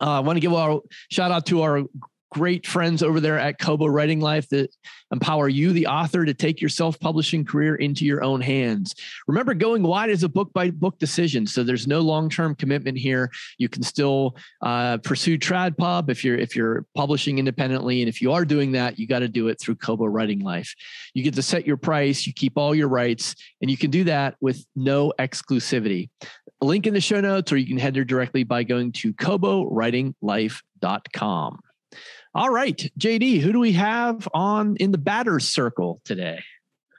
Uh, 0.00 0.10
I 0.10 0.20
want 0.20 0.36
to 0.36 0.40
give 0.40 0.52
our 0.52 0.80
shout 1.10 1.30
out 1.30 1.46
to 1.46 1.62
our 1.62 1.82
great 2.30 2.66
friends 2.66 3.02
over 3.02 3.20
there 3.20 3.38
at 3.38 3.58
Kobo 3.58 3.86
Writing 3.86 4.20
Life 4.20 4.48
that 4.50 4.70
empower 5.12 5.48
you, 5.48 5.72
the 5.72 5.86
author, 5.86 6.24
to 6.24 6.34
take 6.34 6.60
your 6.60 6.68
self 6.68 6.98
publishing 7.00 7.44
career 7.44 7.76
into 7.76 8.04
your 8.04 8.22
own 8.22 8.40
hands. 8.40 8.94
Remember, 9.26 9.54
going 9.54 9.82
wide 9.82 10.10
is 10.10 10.22
a 10.22 10.28
book 10.28 10.52
by 10.52 10.70
book 10.70 10.98
decision. 10.98 11.46
So 11.46 11.62
there's 11.62 11.86
no 11.86 12.00
long 12.00 12.28
term 12.28 12.54
commitment 12.54 12.98
here. 12.98 13.30
You 13.58 13.68
can 13.68 13.82
still 13.82 14.36
uh, 14.62 14.98
pursue 14.98 15.38
TradPub 15.38 16.10
if 16.10 16.24
you're 16.24 16.36
if 16.36 16.54
you're 16.54 16.84
publishing 16.94 17.38
independently, 17.38 18.02
and 18.02 18.08
if 18.08 18.20
you 18.20 18.32
are 18.32 18.44
doing 18.44 18.72
that, 18.72 18.98
you 18.98 19.06
got 19.06 19.20
to 19.20 19.28
do 19.28 19.48
it 19.48 19.60
through 19.60 19.76
Kobo 19.76 20.06
Writing 20.06 20.40
Life. 20.40 20.74
You 21.14 21.22
get 21.22 21.34
to 21.34 21.42
set 21.42 21.66
your 21.66 21.76
price, 21.76 22.26
you 22.26 22.32
keep 22.32 22.56
all 22.56 22.74
your 22.74 22.88
rights, 22.88 23.34
and 23.60 23.70
you 23.70 23.76
can 23.76 23.90
do 23.90 24.04
that 24.04 24.36
with 24.40 24.64
no 24.76 25.12
exclusivity. 25.18 26.10
A 26.60 26.66
link 26.66 26.88
in 26.88 26.94
the 26.94 27.00
show 27.00 27.20
notes, 27.20 27.52
or 27.52 27.56
you 27.56 27.66
can 27.66 27.78
head 27.78 27.94
there 27.94 28.04
directly 28.04 28.42
by 28.42 28.64
going 28.64 28.90
to 28.92 29.14
kobowritinglife.com. 29.14 31.60
All 32.34 32.50
right, 32.50 32.90
JD, 32.98 33.40
who 33.40 33.52
do 33.52 33.58
we 33.58 33.72
have 33.72 34.28
on 34.34 34.76
in 34.76 34.92
the 34.92 34.98
batter's 34.98 35.48
circle 35.48 36.00
today? 36.04 36.40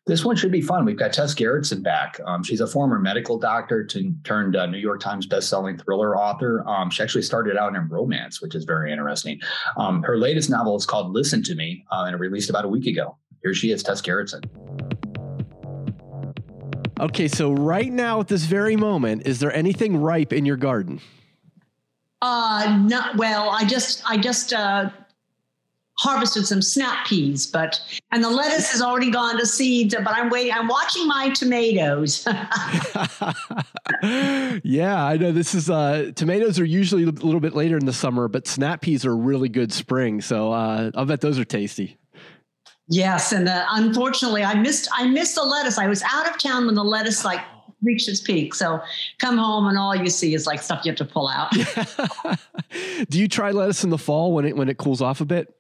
This 0.08 0.26
one 0.26 0.36
should 0.36 0.52
be 0.52 0.62
fun. 0.62 0.86
We've 0.86 0.98
got 0.98 1.14
Tess 1.14 1.36
Gerritsen 1.36 1.84
back. 1.84 2.20
Um, 2.26 2.42
she's 2.42 2.62
a 2.62 2.68
former 2.68 2.98
medical 2.98 3.38
doctor 3.38 3.86
to, 3.86 4.12
turned 4.24 4.56
uh, 4.56 4.66
New 4.66 4.80
York 4.80 5.02
Times 5.02 5.28
bestselling 5.28 5.80
thriller 5.80 6.18
author. 6.18 6.68
Um, 6.68 6.90
she 6.90 7.04
actually 7.04 7.22
started 7.22 7.58
out 7.58 7.76
in 7.76 7.88
romance, 7.88 8.42
which 8.42 8.56
is 8.56 8.64
very 8.64 8.92
interesting. 8.92 9.40
Um, 9.78 10.02
her 10.02 10.18
latest 10.18 10.50
novel 10.50 10.76
is 10.76 10.88
called 10.88 11.14
Listen 11.14 11.44
to 11.44 11.54
Me, 11.54 11.86
uh, 11.92 12.06
and 12.08 12.16
it 12.16 12.18
released 12.18 12.50
about 12.50 12.66
a 12.66 12.68
week 12.68 12.88
ago. 12.88 13.18
Here 13.44 13.54
she 13.54 13.72
is, 13.72 13.84
Tess 13.84 14.02
Gerritsen. 14.02 14.44
Okay, 17.00 17.28
so 17.28 17.52
right 17.52 17.94
now 17.94 18.20
at 18.20 18.28
this 18.28 18.46
very 18.46 18.76
moment, 18.76 19.28
is 19.28 19.40
there 19.40 19.54
anything 19.54 19.96
ripe 19.96 20.34
in 20.34 20.44
your 20.44 20.58
garden? 20.58 21.00
Uh, 22.20 22.84
not 22.90 23.16
well. 23.18 23.50
I 23.52 23.64
just 23.64 24.02
I 24.10 24.18
just 24.18 24.54
uh, 24.54 24.90
harvested 26.00 26.48
some 26.48 26.62
snap 26.62 27.06
peas, 27.06 27.46
but 27.46 27.82
and 28.12 28.24
the 28.24 28.30
lettuce 28.30 28.72
has 28.72 28.82
already 28.82 29.12
gone 29.12 29.38
to 29.38 29.46
seeds. 29.46 29.94
But 29.94 30.08
I'm 30.16 30.30
waiting. 30.30 30.54
I'm 30.54 30.68
watching 30.68 31.08
my 31.08 31.30
tomatoes. 31.30 32.26
yeah, 34.64 35.06
I 35.06 35.18
know 35.18 35.34
this 35.34 35.54
is 35.54 35.70
uh, 35.70 36.12
tomatoes 36.16 36.58
are 36.58 36.66
usually 36.66 37.04
a 37.04 37.08
little 37.08 37.42
bit 37.42 37.54
later 37.54 37.78
in 37.78 37.86
the 37.86 37.94
summer, 37.94 38.30
but 38.30 38.48
snap 38.48 38.82
peas 38.82 39.06
are 39.06 39.16
really 39.16 39.50
good 39.50 39.74
spring. 39.74 40.22
So 40.22 40.54
uh, 40.54 40.92
I'll 40.96 41.06
bet 41.06 41.20
those 41.20 41.38
are 41.38 41.46
tasty. 41.46 41.98
Yes, 42.88 43.34
and 43.34 43.50
uh, 43.50 43.66
unfortunately, 43.72 44.44
I 44.44 44.56
missed 44.56 44.88
I 44.94 45.06
missed 45.08 45.36
the 45.36 45.44
lettuce. 45.44 45.78
I 45.78 45.88
was 45.88 46.02
out 46.04 46.30
of 46.30 46.40
town 46.40 46.66
when 46.66 46.76
the 46.76 46.84
lettuce 46.84 47.26
like 47.26 47.42
reached 47.82 48.08
its 48.08 48.22
peak. 48.22 48.54
So 48.54 48.82
come 49.20 49.38
home 49.38 49.68
and 49.68 49.78
all 49.78 49.96
you 49.96 50.10
see 50.10 50.34
is 50.34 50.48
like 50.48 50.62
stuff 50.62 50.86
you 50.86 50.92
have 50.92 50.98
to 50.98 51.06
pull 51.06 51.28
out. 51.28 51.52
Do 53.10 53.20
you 53.20 53.28
try 53.28 53.52
lettuce 53.52 53.84
in 53.84 53.90
the 53.90 53.98
fall 53.98 54.34
when 54.34 54.46
it 54.46 54.56
when 54.56 54.70
it 54.70 54.78
cools 54.78 55.02
off 55.02 55.20
a 55.22 55.26
bit? 55.26 55.54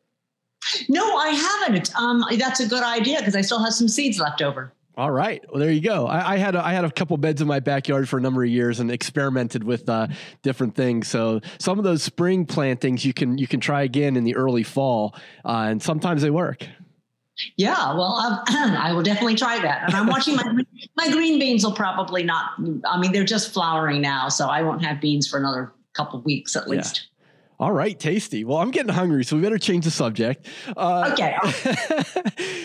No, 0.87 1.15
I 1.15 1.29
haven't. 1.29 1.95
Um, 1.95 2.23
that's 2.37 2.59
a 2.59 2.67
good 2.67 2.83
idea 2.83 3.19
because 3.19 3.35
I 3.35 3.41
still 3.41 3.63
have 3.63 3.73
some 3.73 3.87
seeds 3.87 4.19
left 4.19 4.41
over. 4.41 4.73
All 4.99 5.11
right. 5.11 5.41
Well, 5.49 5.61
there 5.61 5.71
you 5.71 5.79
go. 5.79 6.07
I, 6.07 6.33
I, 6.33 6.37
had 6.37 6.55
a, 6.55 6.65
I 6.65 6.73
had 6.73 6.83
a 6.83 6.91
couple 6.91 7.15
beds 7.15 7.41
in 7.41 7.47
my 7.47 7.61
backyard 7.61 8.09
for 8.09 8.17
a 8.17 8.21
number 8.21 8.43
of 8.43 8.49
years 8.49 8.81
and 8.81 8.91
experimented 8.91 9.63
with 9.63 9.87
uh, 9.87 10.07
different 10.41 10.75
things. 10.75 11.07
So 11.07 11.39
some 11.57 11.77
of 11.77 11.85
those 11.85 12.03
spring 12.03 12.45
plantings 12.45 13.05
you 13.05 13.13
can 13.13 13.37
you 13.37 13.47
can 13.47 13.61
try 13.61 13.83
again 13.83 14.17
in 14.17 14.25
the 14.25 14.35
early 14.35 14.63
fall, 14.63 15.15
uh, 15.45 15.67
and 15.69 15.81
sometimes 15.81 16.21
they 16.21 16.29
work. 16.29 16.67
Yeah, 17.55 17.93
well, 17.93 18.43
I 18.49 18.91
will 18.93 19.01
definitely 19.01 19.35
try 19.35 19.59
that. 19.61 19.83
And 19.85 19.95
I'm 19.95 20.07
watching 20.07 20.35
my 20.35 20.63
my 20.97 21.09
green 21.09 21.39
beans 21.39 21.63
will 21.63 21.71
probably 21.71 22.23
not. 22.23 22.51
I 22.85 22.99
mean, 22.99 23.13
they're 23.13 23.23
just 23.23 23.53
flowering 23.53 24.01
now, 24.01 24.27
so 24.27 24.49
I 24.49 24.63
won't 24.63 24.83
have 24.83 24.99
beans 24.99 25.29
for 25.29 25.39
another 25.39 25.71
couple 25.93 26.21
weeks 26.23 26.57
at 26.57 26.67
least. 26.67 27.08
All 27.59 27.73
right, 27.73 27.99
tasty. 27.99 28.45
Well, 28.45 28.59
I'm 28.59 28.71
getting 28.71 28.93
hungry, 28.93 29.25
so 29.25 29.35
we 29.35 29.41
better 29.41 29.57
change 29.57 29.83
the 29.83 29.91
subject. 29.91 30.47
Uh, 30.77 31.09
okay. 31.11 31.35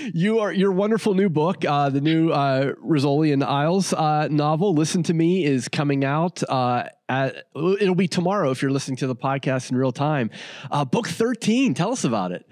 you 0.14 0.38
are 0.38 0.52
your 0.52 0.70
wonderful 0.70 1.14
new 1.14 1.28
book, 1.28 1.64
uh, 1.64 1.90
the 1.90 2.00
new 2.00 2.30
uh, 2.30 2.74
Rizzoli 2.74 3.32
and 3.32 3.42
Isles 3.42 3.92
uh, 3.92 4.28
novel. 4.30 4.72
Listen 4.72 5.02
to 5.02 5.12
me 5.12 5.44
is 5.44 5.66
coming 5.66 6.04
out. 6.04 6.44
Uh, 6.48 6.84
at, 7.08 7.48
it'll 7.56 7.96
be 7.96 8.06
tomorrow 8.06 8.52
if 8.52 8.62
you're 8.62 8.70
listening 8.70 8.96
to 8.98 9.08
the 9.08 9.16
podcast 9.16 9.72
in 9.72 9.76
real 9.76 9.90
time. 9.90 10.30
Uh, 10.70 10.84
book 10.84 11.08
13. 11.08 11.74
Tell 11.74 11.90
us 11.90 12.04
about 12.04 12.30
it. 12.30 12.48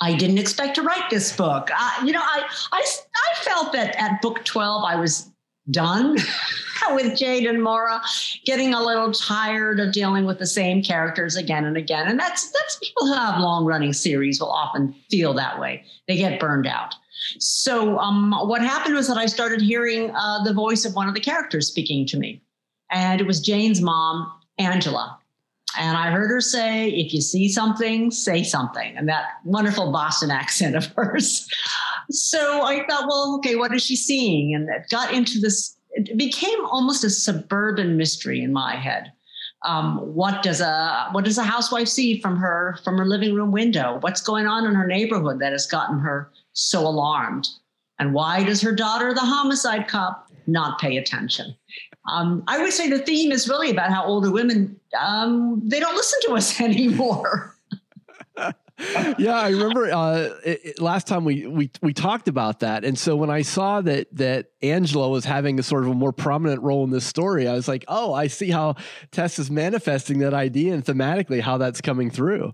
I 0.00 0.14
didn't 0.14 0.38
expect 0.38 0.76
to 0.76 0.82
write 0.82 1.10
this 1.10 1.36
book. 1.36 1.68
Uh, 1.70 2.02
you 2.02 2.12
know, 2.12 2.22
I, 2.22 2.44
I, 2.72 2.80
I 2.82 3.44
felt 3.44 3.74
that 3.74 3.94
at 3.96 4.22
book 4.22 4.42
12, 4.46 4.84
I 4.84 4.96
was 4.96 5.30
done 5.70 6.16
with 6.94 7.16
Jane 7.16 7.46
and 7.46 7.62
Maura, 7.62 8.00
getting 8.44 8.74
a 8.74 8.82
little 8.82 9.12
tired 9.12 9.80
of 9.80 9.92
dealing 9.92 10.24
with 10.24 10.38
the 10.38 10.46
same 10.46 10.82
characters 10.82 11.36
again 11.36 11.64
and 11.64 11.76
again. 11.76 12.08
And 12.08 12.18
that's, 12.18 12.50
that's 12.50 12.78
people 12.82 13.06
who 13.06 13.14
have 13.14 13.40
long 13.40 13.64
running 13.64 13.92
series 13.92 14.40
will 14.40 14.50
often 14.50 14.94
feel 15.10 15.34
that 15.34 15.58
way. 15.58 15.84
They 16.06 16.16
get 16.16 16.40
burned 16.40 16.66
out. 16.66 16.94
So 17.38 17.98
um, 17.98 18.32
what 18.32 18.62
happened 18.62 18.94
was 18.94 19.08
that 19.08 19.16
I 19.16 19.26
started 19.26 19.60
hearing 19.60 20.10
uh, 20.14 20.44
the 20.44 20.52
voice 20.52 20.84
of 20.84 20.94
one 20.94 21.08
of 21.08 21.14
the 21.14 21.20
characters 21.20 21.66
speaking 21.66 22.06
to 22.06 22.18
me. 22.18 22.42
And 22.90 23.20
it 23.20 23.26
was 23.26 23.40
Jane's 23.40 23.80
mom, 23.80 24.30
Angela. 24.58 25.18
And 25.78 25.96
I 25.96 26.10
heard 26.10 26.30
her 26.30 26.40
say, 26.40 26.88
if 26.88 27.12
you 27.12 27.20
see 27.20 27.48
something, 27.48 28.10
say 28.10 28.42
something. 28.42 28.96
And 28.96 29.08
that 29.08 29.24
wonderful 29.44 29.92
Boston 29.92 30.30
accent 30.30 30.76
of 30.76 30.86
hers. 30.96 31.48
So 32.10 32.62
I 32.62 32.86
thought, 32.86 33.06
well, 33.08 33.36
okay, 33.38 33.56
what 33.56 33.74
is 33.74 33.84
she 33.84 33.96
seeing? 33.96 34.54
And 34.54 34.68
it 34.68 34.86
got 34.90 35.12
into 35.12 35.40
this, 35.40 35.76
it 35.90 36.16
became 36.16 36.64
almost 36.66 37.04
a 37.04 37.10
suburban 37.10 37.96
mystery 37.96 38.42
in 38.42 38.52
my 38.52 38.76
head. 38.76 39.12
Um, 39.62 39.98
what 40.14 40.42
does 40.42 40.60
a 40.60 41.08
what 41.10 41.24
does 41.24 41.38
a 41.38 41.42
housewife 41.42 41.88
see 41.88 42.20
from 42.20 42.36
her 42.36 42.78
from 42.84 42.98
her 42.98 43.06
living 43.06 43.34
room 43.34 43.50
window? 43.50 43.98
What's 44.00 44.20
going 44.20 44.46
on 44.46 44.66
in 44.66 44.74
her 44.74 44.86
neighborhood 44.86 45.40
that 45.40 45.52
has 45.52 45.66
gotten 45.66 45.98
her 45.98 46.30
so 46.52 46.80
alarmed? 46.86 47.48
And 47.98 48.12
why 48.12 48.44
does 48.44 48.60
her 48.60 48.72
daughter, 48.72 49.14
the 49.14 49.20
homicide 49.20 49.88
cop, 49.88 50.30
not 50.46 50.78
pay 50.78 50.98
attention? 50.98 51.56
Um, 52.08 52.44
I 52.46 52.62
would 52.62 52.72
say 52.72 52.88
the 52.88 52.98
theme 52.98 53.32
is 53.32 53.48
really 53.48 53.70
about 53.70 53.90
how 53.90 54.04
older 54.04 54.30
women 54.30 54.78
um, 55.00 55.60
they 55.64 55.80
don't 55.80 55.96
listen 55.96 56.20
to 56.26 56.34
us 56.36 56.60
anymore. 56.60 57.55
yeah, 59.18 59.36
I 59.36 59.48
remember 59.48 59.90
uh, 59.90 60.30
it, 60.44 60.60
it, 60.64 60.80
last 60.80 61.06
time 61.06 61.24
we, 61.24 61.46
we 61.46 61.70
we 61.80 61.94
talked 61.94 62.28
about 62.28 62.60
that, 62.60 62.84
and 62.84 62.98
so 62.98 63.16
when 63.16 63.30
I 63.30 63.40
saw 63.40 63.80
that 63.80 64.14
that 64.14 64.50
Angela 64.60 65.08
was 65.08 65.24
having 65.24 65.58
a 65.58 65.62
sort 65.62 65.84
of 65.84 65.90
a 65.90 65.94
more 65.94 66.12
prominent 66.12 66.62
role 66.62 66.84
in 66.84 66.90
this 66.90 67.06
story, 67.06 67.48
I 67.48 67.54
was 67.54 67.68
like, 67.68 67.86
oh, 67.88 68.12
I 68.12 68.26
see 68.26 68.50
how 68.50 68.74
Tess 69.12 69.38
is 69.38 69.50
manifesting 69.50 70.18
that 70.18 70.34
idea 70.34 70.74
and 70.74 70.84
thematically 70.84 71.40
how 71.40 71.56
that's 71.56 71.80
coming 71.80 72.10
through. 72.10 72.52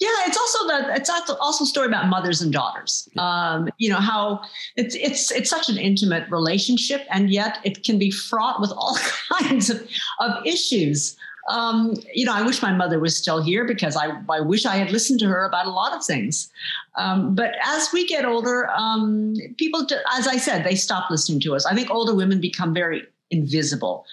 Yeah, 0.00 0.08
it's 0.26 0.36
also 0.36 0.66
the 0.66 0.94
it's 0.94 1.10
also 1.10 1.64
a 1.64 1.66
story 1.66 1.88
about 1.88 2.08
mothers 2.08 2.40
and 2.40 2.52
daughters. 2.52 3.08
Um, 3.18 3.68
you 3.76 3.90
know 3.90 4.00
how 4.00 4.40
it's 4.76 4.94
it's 4.94 5.30
it's 5.30 5.50
such 5.50 5.68
an 5.68 5.76
intimate 5.76 6.30
relationship, 6.30 7.02
and 7.10 7.28
yet 7.28 7.58
it 7.64 7.84
can 7.84 7.98
be 7.98 8.10
fraught 8.10 8.60
with 8.60 8.70
all 8.70 8.96
kinds 9.40 9.68
of, 9.68 9.86
of 10.20 10.46
issues. 10.46 11.16
Um, 11.48 11.94
you 12.14 12.24
know, 12.24 12.34
I 12.34 12.42
wish 12.42 12.60
my 12.62 12.72
mother 12.72 13.00
was 13.00 13.16
still 13.16 13.42
here 13.42 13.64
because 13.64 13.96
I, 13.96 14.10
I 14.28 14.40
wish 14.40 14.66
I 14.66 14.76
had 14.76 14.90
listened 14.90 15.18
to 15.20 15.26
her 15.26 15.44
about 15.44 15.66
a 15.66 15.70
lot 15.70 15.92
of 15.94 16.04
things. 16.04 16.50
Um, 16.96 17.34
but 17.34 17.54
as 17.64 17.90
we 17.92 18.06
get 18.06 18.24
older, 18.24 18.68
um, 18.70 19.34
people, 19.56 19.86
as 20.16 20.28
I 20.28 20.36
said, 20.36 20.64
they 20.64 20.74
stop 20.74 21.10
listening 21.10 21.40
to 21.40 21.54
us. 21.54 21.64
I 21.64 21.74
think 21.74 21.90
older 21.90 22.14
women 22.14 22.40
become 22.40 22.74
very 22.74 23.06
invisible 23.30 24.04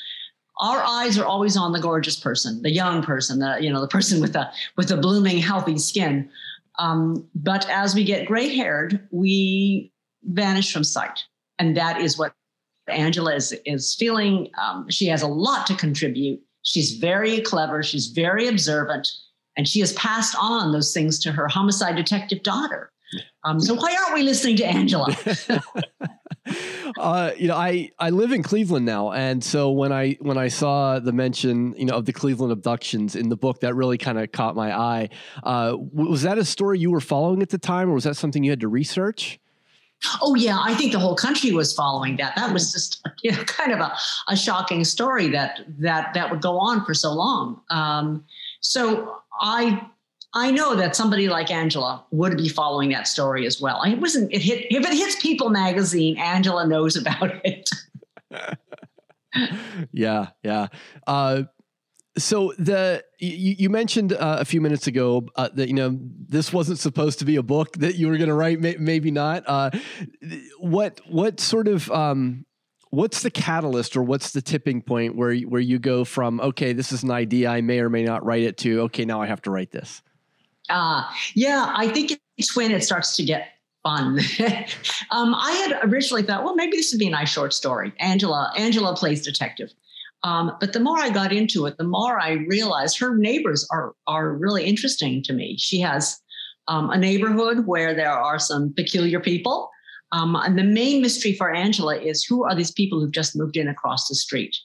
our 0.59 0.81
eyes 0.83 1.17
are 1.17 1.25
always 1.25 1.57
on 1.57 1.73
the 1.73 1.79
gorgeous 1.79 2.15
person, 2.15 2.61
the 2.61 2.71
young 2.71 3.03
person, 3.03 3.39
the 3.39 3.57
you 3.59 3.71
know 3.71 3.81
the 3.81 3.87
person 3.87 4.21
with 4.21 4.33
the 4.33 4.49
with 4.77 4.87
the 4.87 4.97
blooming 4.97 5.37
healthy 5.37 5.77
skin. 5.77 6.29
Um, 6.79 7.27
but 7.35 7.69
as 7.69 7.95
we 7.95 8.03
get 8.03 8.25
gray 8.25 8.53
haired, 8.53 9.07
we 9.11 9.91
vanish 10.23 10.71
from 10.71 10.83
sight, 10.83 11.23
and 11.59 11.75
that 11.77 12.01
is 12.01 12.17
what 12.17 12.33
Angela 12.87 13.35
is 13.35 13.53
is 13.65 13.95
feeling. 13.95 14.49
Um, 14.61 14.89
she 14.89 15.07
has 15.07 15.21
a 15.21 15.27
lot 15.27 15.67
to 15.67 15.75
contribute. 15.75 16.41
She's 16.65 16.97
very 16.97 17.41
clever. 17.41 17.83
She's 17.83 18.07
very 18.07 18.47
observant, 18.47 19.07
and 19.55 19.67
she 19.67 19.79
has 19.79 19.93
passed 19.93 20.35
on 20.39 20.71
those 20.71 20.93
things 20.93 21.19
to 21.19 21.31
her 21.31 21.47
homicide 21.47 21.95
detective 21.95 22.43
daughter. 22.43 22.91
Um, 23.43 23.59
so 23.61 23.75
why 23.75 23.95
aren't 23.95 24.15
we 24.15 24.23
listening 24.23 24.57
to 24.57 24.65
Angela? 24.65 25.15
uh, 26.97 27.31
you 27.37 27.47
know, 27.47 27.55
I 27.55 27.91
I 27.99 28.09
live 28.09 28.31
in 28.31 28.41
Cleveland 28.41 28.85
now, 28.85 29.11
and 29.11 29.43
so 29.43 29.71
when 29.71 29.91
I 29.91 30.17
when 30.21 30.39
I 30.39 30.47
saw 30.47 30.99
the 30.99 31.13
mention, 31.13 31.75
you 31.77 31.85
know, 31.85 31.95
of 31.97 32.05
the 32.05 32.13
Cleveland 32.13 32.51
abductions 32.51 33.15
in 33.15 33.29
the 33.29 33.37
book, 33.37 33.59
that 33.61 33.75
really 33.75 33.99
kind 33.99 34.17
of 34.17 34.31
caught 34.31 34.55
my 34.55 34.75
eye. 34.75 35.09
Uh, 35.43 35.75
was 35.77 36.23
that 36.23 36.39
a 36.39 36.45
story 36.45 36.79
you 36.79 36.89
were 36.89 36.99
following 36.99 37.43
at 37.43 37.49
the 37.49 37.59
time, 37.59 37.91
or 37.91 37.93
was 37.93 38.05
that 38.05 38.15
something 38.15 38.43
you 38.43 38.51
had 38.51 38.61
to 38.61 38.67
research? 38.67 39.39
Oh 40.21 40.35
yeah, 40.35 40.57
I 40.61 40.73
think 40.73 40.91
the 40.91 40.99
whole 40.99 41.15
country 41.15 41.51
was 41.51 41.73
following 41.73 42.17
that. 42.17 42.35
That 42.35 42.53
was 42.53 42.71
just 42.71 43.05
you 43.23 43.31
know, 43.31 43.43
kind 43.43 43.71
of 43.71 43.79
a, 43.79 43.95
a 44.27 44.35
shocking 44.35 44.83
story 44.83 45.29
that 45.29 45.61
that 45.79 46.13
that 46.13 46.31
would 46.31 46.41
go 46.41 46.57
on 46.57 46.85
for 46.85 46.93
so 46.93 47.13
long. 47.13 47.61
Um, 47.69 48.25
so 48.61 49.17
I 49.39 49.87
I 50.33 50.51
know 50.51 50.75
that 50.75 50.95
somebody 50.95 51.29
like 51.29 51.49
Angela 51.49 52.03
would 52.11 52.37
be 52.37 52.49
following 52.49 52.89
that 52.89 53.07
story 53.07 53.45
as 53.45 53.61
well. 53.61 53.81
It 53.83 53.99
wasn't. 53.99 54.33
It 54.33 54.41
hit 54.41 54.67
if 54.69 54.85
it 54.85 54.93
hits 54.93 55.15
People 55.21 55.49
magazine. 55.49 56.17
Angela 56.17 56.67
knows 56.67 56.97
about 56.97 57.31
it. 57.45 57.69
yeah, 59.93 60.27
yeah. 60.43 60.67
Uh, 61.07 61.43
so 62.17 62.53
the 62.57 63.03
you, 63.19 63.55
you 63.57 63.69
mentioned 63.69 64.13
uh, 64.13 64.37
a 64.39 64.45
few 64.45 64.61
minutes 64.61 64.87
ago 64.87 65.27
uh, 65.35 65.49
that 65.53 65.67
you 65.67 65.73
know 65.73 65.97
this 66.01 66.53
wasn't 66.53 66.79
supposed 66.79 67.19
to 67.19 67.25
be 67.25 67.35
a 67.35 67.43
book 67.43 67.73
that 67.77 67.95
you 67.95 68.07
were 68.07 68.17
going 68.17 68.29
to 68.29 68.35
write. 68.35 68.59
May, 68.59 68.75
maybe 68.79 69.11
not. 69.11 69.43
Uh, 69.45 69.71
what 70.59 71.01
what 71.07 71.39
sort 71.39 71.67
of 71.67 71.89
um, 71.91 72.45
what's 72.89 73.21
the 73.23 73.31
catalyst 73.31 73.97
or 73.97 74.03
what's 74.03 74.31
the 74.31 74.41
tipping 74.41 74.81
point 74.81 75.15
where 75.15 75.35
where 75.35 75.61
you 75.61 75.79
go 75.79 76.05
from 76.05 76.39
okay, 76.39 76.73
this 76.73 76.91
is 76.91 77.03
an 77.03 77.11
idea 77.11 77.49
I 77.49 77.61
may 77.61 77.79
or 77.79 77.89
may 77.89 78.03
not 78.03 78.25
write 78.25 78.43
it 78.43 78.57
to 78.59 78.81
okay, 78.83 79.05
now 79.05 79.21
I 79.21 79.27
have 79.27 79.41
to 79.43 79.51
write 79.51 79.71
this. 79.71 80.01
Uh, 80.69 81.03
yeah, 81.33 81.71
I 81.75 81.89
think 81.89 82.19
it's 82.37 82.55
when 82.55 82.71
it 82.71 82.83
starts 82.83 83.15
to 83.17 83.23
get 83.23 83.49
fun. 83.83 84.19
um, 85.11 85.35
I 85.35 85.51
had 85.51 85.91
originally 85.91 86.23
thought, 86.23 86.43
well, 86.43 86.55
maybe 86.55 86.75
this 86.75 86.91
would 86.91 86.99
be 86.99 87.07
a 87.07 87.11
nice 87.11 87.29
short 87.29 87.53
story. 87.53 87.93
Angela, 87.99 88.51
Angela 88.57 88.95
plays 88.95 89.23
detective. 89.23 89.71
Um, 90.25 90.57
but 90.59 90.73
the 90.73 90.79
more 90.79 90.97
I 90.97 91.11
got 91.11 91.31
into 91.31 91.67
it, 91.67 91.77
the 91.77 91.83
more 91.83 92.19
I 92.19 92.31
realized 92.31 92.97
her 92.97 93.15
neighbors 93.15 93.67
are 93.71 93.93
are 94.07 94.33
really 94.33 94.65
interesting 94.65 95.21
to 95.23 95.33
me. 95.33 95.55
She 95.57 95.79
has 95.81 96.19
um, 96.67 96.89
a 96.89 96.97
neighborhood 96.97 97.67
where 97.67 97.93
there 97.93 98.11
are 98.11 98.39
some 98.39 98.73
peculiar 98.73 99.19
people. 99.19 99.69
Um, 100.11 100.35
and 100.35 100.57
the 100.57 100.63
main 100.63 101.01
mystery 101.01 101.33
for 101.33 101.53
Angela 101.53 101.95
is 101.97 102.23
who 102.23 102.43
are 102.43 102.55
these 102.55 102.71
people 102.71 102.99
who've 102.99 103.11
just 103.11 103.35
moved 103.35 103.55
in 103.55 103.67
across 103.67 104.07
the 104.07 104.15
street? 104.15 104.55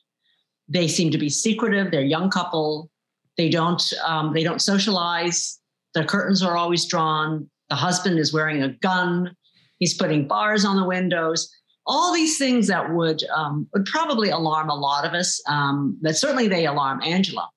They 0.67 0.89
seem 0.89 1.11
to 1.11 1.19
be 1.19 1.29
secretive. 1.29 1.91
They're 1.91 2.01
a 2.01 2.17
young 2.17 2.31
couple. 2.31 2.91
They 3.37 3.51
don't 3.51 3.83
um, 4.03 4.33
they 4.33 4.43
don't 4.43 4.63
socialize. 4.63 5.61
The 5.93 6.05
curtains 6.05 6.43
are 6.43 6.57
always 6.57 6.87
drawn. 6.87 7.51
The 7.69 7.77
husband 7.77 8.19
is 8.19 8.33
wearing 8.33 8.63
a 8.63 8.73
gun. 8.81 9.37
He's 9.79 9.93
putting 9.93 10.27
bars 10.27 10.65
on 10.65 10.77
the 10.77 10.87
windows. 10.87 11.51
All 11.91 12.15
these 12.15 12.39
things 12.39 12.69
that 12.69 12.95
would 12.95 13.25
um, 13.35 13.67
would 13.75 13.85
probably 13.87 14.31
alarm 14.31 14.71
a 14.71 14.75
lot 14.75 15.05
of 15.05 15.13
us. 15.13 15.43
Um, 15.49 15.99
but 16.01 16.17
certainly 16.17 16.47
they 16.47 16.67
alarm 16.67 17.01
Angela. 17.03 17.49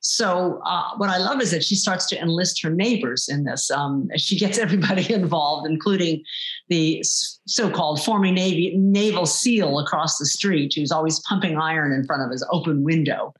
So 0.00 0.60
uh, 0.64 0.90
what 0.98 1.10
I 1.10 1.18
love 1.18 1.40
is 1.40 1.50
that 1.50 1.64
she 1.64 1.74
starts 1.74 2.06
to 2.06 2.20
enlist 2.20 2.62
her 2.62 2.70
neighbors 2.70 3.28
in 3.28 3.44
this. 3.44 3.70
Um, 3.72 4.08
she 4.16 4.38
gets 4.38 4.56
everybody 4.66 5.12
involved, 5.12 5.68
including 5.68 6.22
the 6.68 7.02
so-called 7.02 8.02
former 8.04 8.30
Navy 8.30 8.76
naval 8.76 9.26
SEAL 9.26 9.78
across 9.80 10.18
the 10.18 10.26
street, 10.26 10.74
who's 10.74 10.92
always 10.92 11.20
pumping 11.20 11.58
iron 11.58 11.92
in 11.92 12.04
front 12.04 12.22
of 12.22 12.30
his 12.30 12.46
open 12.52 12.84
window. 12.84 13.34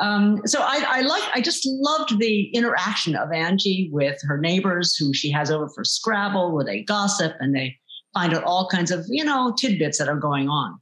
Um, 0.00 0.40
so 0.44 0.60
I, 0.60 0.84
I 0.86 1.00
like, 1.02 1.22
I 1.32 1.40
just 1.40 1.62
loved 1.64 2.18
the 2.18 2.48
interaction 2.48 3.14
of 3.14 3.32
Angie 3.32 3.88
with 3.92 4.20
her 4.24 4.38
neighbors, 4.38 4.96
who 4.96 5.14
she 5.14 5.30
has 5.30 5.50
over 5.50 5.68
for 5.68 5.84
Scrabble, 5.84 6.52
where 6.52 6.64
they 6.64 6.82
gossip 6.82 7.32
and 7.38 7.54
they 7.54 7.78
find 8.14 8.32
out 8.32 8.44
all 8.44 8.68
kinds 8.68 8.90
of 8.90 9.04
you 9.08 9.24
know 9.24 9.54
tidbits 9.58 9.98
that 9.98 10.08
are 10.08 10.18
going 10.18 10.48
on. 10.48 10.78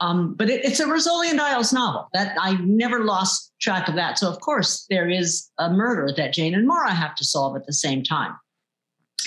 Um, 0.00 0.34
but 0.34 0.48
it, 0.48 0.64
it's 0.64 0.78
a 0.78 0.84
Rizzoli 0.84 1.30
and 1.30 1.40
Isles 1.40 1.72
novel 1.72 2.08
that 2.12 2.36
I 2.40 2.54
never 2.60 3.04
lost 3.04 3.52
track 3.60 3.88
of 3.88 3.96
that. 3.96 4.18
So 4.18 4.30
of 4.30 4.40
course 4.40 4.86
there 4.88 5.08
is 5.08 5.50
a 5.58 5.70
murder 5.70 6.12
that 6.16 6.32
Jane 6.32 6.54
and 6.54 6.68
Maura 6.68 6.94
have 6.94 7.16
to 7.16 7.24
solve 7.24 7.56
at 7.56 7.66
the 7.66 7.72
same 7.72 8.04
time. 8.04 8.36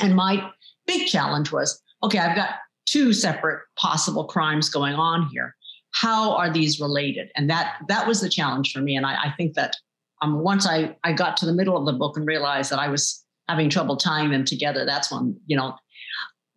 And 0.02 0.16
my 0.16 0.50
big 0.88 1.08
challenge 1.08 1.52
was, 1.52 1.82
okay, 2.04 2.20
I've 2.20 2.38
got 2.38 2.52
two 2.86 3.12
separate 3.14 3.62
possible 3.78 4.26
crimes 4.26 4.70
going 4.70 4.96
on 4.96 5.28
here. 5.34 5.56
How 5.92 6.36
are 6.36 6.52
these 6.52 6.80
related? 6.80 7.30
And 7.36 7.50
that 7.50 7.76
that 7.90 8.08
was 8.08 8.22
the 8.22 8.30
challenge 8.30 8.72
for 8.72 8.80
me. 8.80 8.96
And 8.96 9.06
I, 9.06 9.26
I 9.26 9.34
think 9.36 9.56
that 9.56 9.76
um, 10.22 10.40
once 10.40 10.68
I, 10.68 10.96
I 11.04 11.14
got 11.14 11.36
to 11.38 11.46
the 11.46 11.54
middle 11.54 11.78
of 11.78 11.86
the 11.86 11.94
book 11.94 12.16
and 12.16 12.26
realized 12.28 12.72
that 12.72 12.80
I 12.80 12.88
was 12.88 13.26
having 13.50 13.70
trouble 13.70 13.98
tying 13.98 14.30
them 14.32 14.46
together, 14.46 14.86
that's 14.86 15.12
when, 15.12 15.38
you 15.48 15.58
know, 15.58 15.76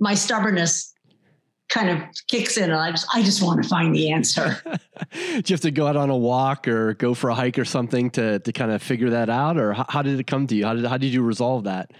my 0.00 0.14
stubbornness 0.14 0.92
kind 1.68 1.88
of 1.88 1.98
kicks 2.28 2.56
in 2.56 2.64
and 2.64 2.74
I 2.74 2.90
just 2.90 3.06
I 3.12 3.22
just 3.22 3.42
want 3.42 3.62
to 3.62 3.68
find 3.68 3.94
the 3.94 4.12
answer. 4.12 4.60
Do 5.12 5.18
you 5.18 5.42
have 5.54 5.60
to 5.60 5.70
go 5.70 5.86
out 5.86 5.96
on 5.96 6.10
a 6.10 6.16
walk 6.16 6.68
or 6.68 6.94
go 6.94 7.14
for 7.14 7.30
a 7.30 7.34
hike 7.34 7.58
or 7.58 7.64
something 7.64 8.10
to 8.10 8.38
to 8.38 8.52
kind 8.52 8.70
of 8.70 8.82
figure 8.82 9.10
that 9.10 9.30
out 9.30 9.56
or 9.56 9.72
how, 9.72 9.86
how 9.88 10.02
did 10.02 10.20
it 10.20 10.26
come 10.26 10.46
to 10.48 10.54
you? 10.54 10.66
How 10.66 10.74
did 10.74 10.84
how 10.84 10.98
did 10.98 11.12
you 11.12 11.22
resolve 11.22 11.64
that? 11.64 11.90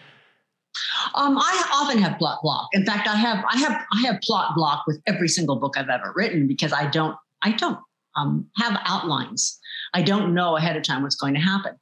Um, 1.14 1.38
I 1.38 1.70
often 1.72 1.98
have 1.98 2.18
plot 2.18 2.40
block. 2.42 2.68
In 2.72 2.84
fact, 2.84 3.08
I 3.08 3.16
have 3.16 3.44
I 3.50 3.58
have 3.58 3.84
I 3.92 4.00
have 4.02 4.20
plot 4.22 4.54
block 4.54 4.84
with 4.86 5.00
every 5.06 5.28
single 5.28 5.56
book 5.56 5.76
I've 5.78 5.88
ever 5.88 6.12
written 6.14 6.46
because 6.46 6.72
I 6.72 6.88
don't 6.88 7.16
I 7.42 7.52
don't 7.52 7.78
um, 8.16 8.46
have 8.56 8.78
outlines. 8.84 9.58
I 9.92 10.02
don't 10.02 10.34
know 10.34 10.56
ahead 10.56 10.76
of 10.76 10.82
time 10.82 11.02
what's 11.02 11.16
going 11.16 11.34
to 11.34 11.40
happen. 11.40 11.76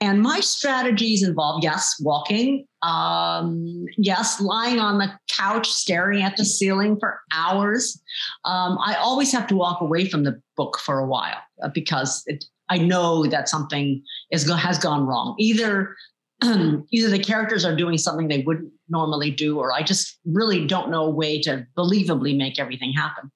And 0.00 0.22
my 0.22 0.38
strategies 0.40 1.26
involve 1.26 1.64
yes, 1.64 1.96
walking, 2.00 2.66
um, 2.82 3.86
yes, 3.96 4.40
lying 4.40 4.78
on 4.78 4.98
the 4.98 5.10
couch 5.28 5.68
staring 5.68 6.22
at 6.22 6.36
the 6.36 6.44
ceiling 6.44 6.96
for 7.00 7.20
hours. 7.32 8.00
Um, 8.44 8.78
I 8.84 8.94
always 8.94 9.32
have 9.32 9.48
to 9.48 9.56
walk 9.56 9.80
away 9.80 10.08
from 10.08 10.22
the 10.22 10.40
book 10.56 10.78
for 10.78 11.00
a 11.00 11.06
while 11.06 11.38
uh, 11.62 11.68
because 11.74 12.22
it, 12.26 12.44
I 12.68 12.78
know 12.78 13.26
that 13.26 13.48
something 13.48 14.02
is 14.30 14.48
has 14.48 14.78
gone 14.78 15.04
wrong. 15.04 15.34
Either 15.38 15.96
either 16.44 17.10
the 17.10 17.18
characters 17.18 17.64
are 17.64 17.74
doing 17.74 17.98
something 17.98 18.28
they 18.28 18.42
wouldn't 18.42 18.72
normally 18.88 19.32
do, 19.32 19.58
or 19.58 19.72
I 19.72 19.82
just 19.82 20.20
really 20.24 20.64
don't 20.64 20.92
know 20.92 21.06
a 21.06 21.10
way 21.10 21.40
to 21.42 21.66
believably 21.76 22.36
make 22.36 22.60
everything 22.60 22.92
happen. 22.92 23.32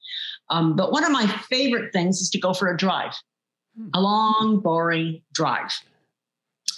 Um, 0.49 0.77
but 0.77 0.93
one 0.93 1.03
of 1.03 1.11
my 1.11 1.27
favorite 1.51 1.93
things 1.93 2.21
is 2.21 2.31
to 2.31 2.39
go 2.39 2.55
for 2.55 2.69
a 2.69 2.77
drive, 2.77 3.15
hmm. 3.77 3.89
a 3.95 4.01
long, 4.01 4.61
boring 4.61 5.23
drive 5.35 5.73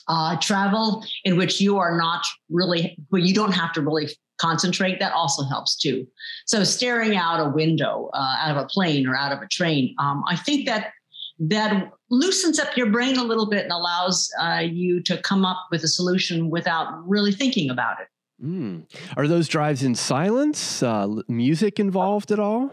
uh, 0.09 0.37
travel 0.37 1.05
in 1.25 1.37
which 1.37 1.61
you 1.61 1.79
are 1.79 1.97
not 1.97 2.25
really, 2.51 2.97
where 3.09 3.23
you 3.23 3.35
don't 3.35 3.53
have 3.53 3.73
to 3.73 3.81
really 3.81 4.09
concentrate, 4.39 4.99
that 5.01 5.13
also 5.13 5.45
helps 5.45 5.77
too. 5.77 6.07
So 6.47 6.65
staring 6.65 7.17
out 7.17 7.41
a 7.41 7.51
window, 7.51 8.11
uh, 8.15 8.37
out 8.41 8.57
of 8.57 8.63
a 8.63 8.67
plane 8.67 9.07
or 9.07 9.17
out 9.17 9.33
of 9.33 9.41
a 9.41 9.49
train, 9.49 9.95
um, 9.99 10.25
I 10.29 10.37
think 10.37 10.67
that 10.67 10.93
that 11.39 11.91
loosens 12.11 12.59
up 12.59 12.77
your 12.77 12.91
brain 12.91 13.17
a 13.19 13.25
little 13.25 13.49
bit 13.49 13.65
and 13.65 13.73
allows 13.73 14.31
uh, 14.41 14.63
you 14.65 15.03
to 15.03 15.19
come 15.19 15.45
up 15.45 15.67
with 15.71 15.83
a 15.83 15.89
solution 15.89 16.51
without 16.51 17.09
really 17.09 17.33
thinking 17.33 17.71
about 17.71 17.97
it. 18.01 18.09
Mm. 18.45 18.85
Are 19.17 19.27
those 19.27 19.49
drives 19.49 19.83
in 19.83 19.95
silence? 19.95 20.83
Uh, 20.83 21.09
music 21.29 21.81
involved 21.81 22.31
at 22.31 22.39
all? 22.39 22.73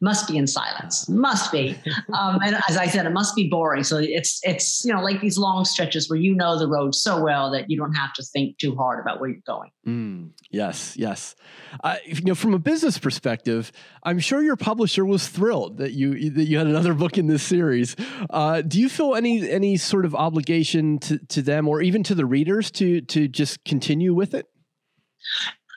Must 0.00 0.28
be 0.28 0.36
in 0.36 0.46
silence. 0.46 1.08
Must 1.08 1.50
be. 1.50 1.76
Um, 2.12 2.38
and 2.44 2.56
as 2.68 2.76
i 2.76 2.86
said 2.86 3.06
it 3.06 3.12
must 3.12 3.34
be 3.34 3.48
boring. 3.48 3.82
So 3.82 3.98
it's 3.98 4.40
it's 4.42 4.84
you 4.84 4.92
know 4.92 5.02
like 5.02 5.20
these 5.20 5.38
long 5.38 5.64
stretches 5.64 6.08
where 6.08 6.18
you 6.18 6.34
know 6.34 6.58
the 6.58 6.68
road 6.68 6.94
so 6.94 7.22
well 7.22 7.50
that 7.52 7.70
you 7.70 7.76
don't 7.76 7.94
have 7.94 8.12
to 8.14 8.22
think 8.22 8.58
too 8.58 8.74
hard 8.74 9.00
about 9.00 9.20
where 9.20 9.30
you're 9.30 9.40
going. 9.46 9.70
Mm, 9.86 10.30
yes 10.50 10.96
yes. 10.96 11.34
Uh, 11.82 11.96
you 12.04 12.22
know 12.22 12.34
from 12.34 12.54
a 12.54 12.58
business 12.58 12.98
perspective 12.98 13.72
i'm 14.04 14.20
sure 14.20 14.40
your 14.42 14.56
publisher 14.56 15.04
was 15.04 15.26
thrilled 15.26 15.78
that 15.78 15.92
you 15.92 16.30
that 16.30 16.44
you 16.44 16.56
had 16.56 16.66
another 16.66 16.94
book 16.94 17.18
in 17.18 17.26
this 17.26 17.42
series. 17.42 17.96
Uh, 18.30 18.62
do 18.62 18.80
you 18.80 18.88
feel 18.88 19.14
any 19.14 19.48
any 19.50 19.76
sort 19.76 20.04
of 20.04 20.14
obligation 20.14 20.98
to, 20.98 21.18
to 21.26 21.42
them 21.42 21.68
or 21.68 21.82
even 21.82 22.02
to 22.02 22.14
the 22.14 22.26
readers 22.26 22.70
to 22.70 23.00
to 23.02 23.28
just 23.28 23.64
continue 23.64 24.14
with 24.14 24.34
it 24.34 24.46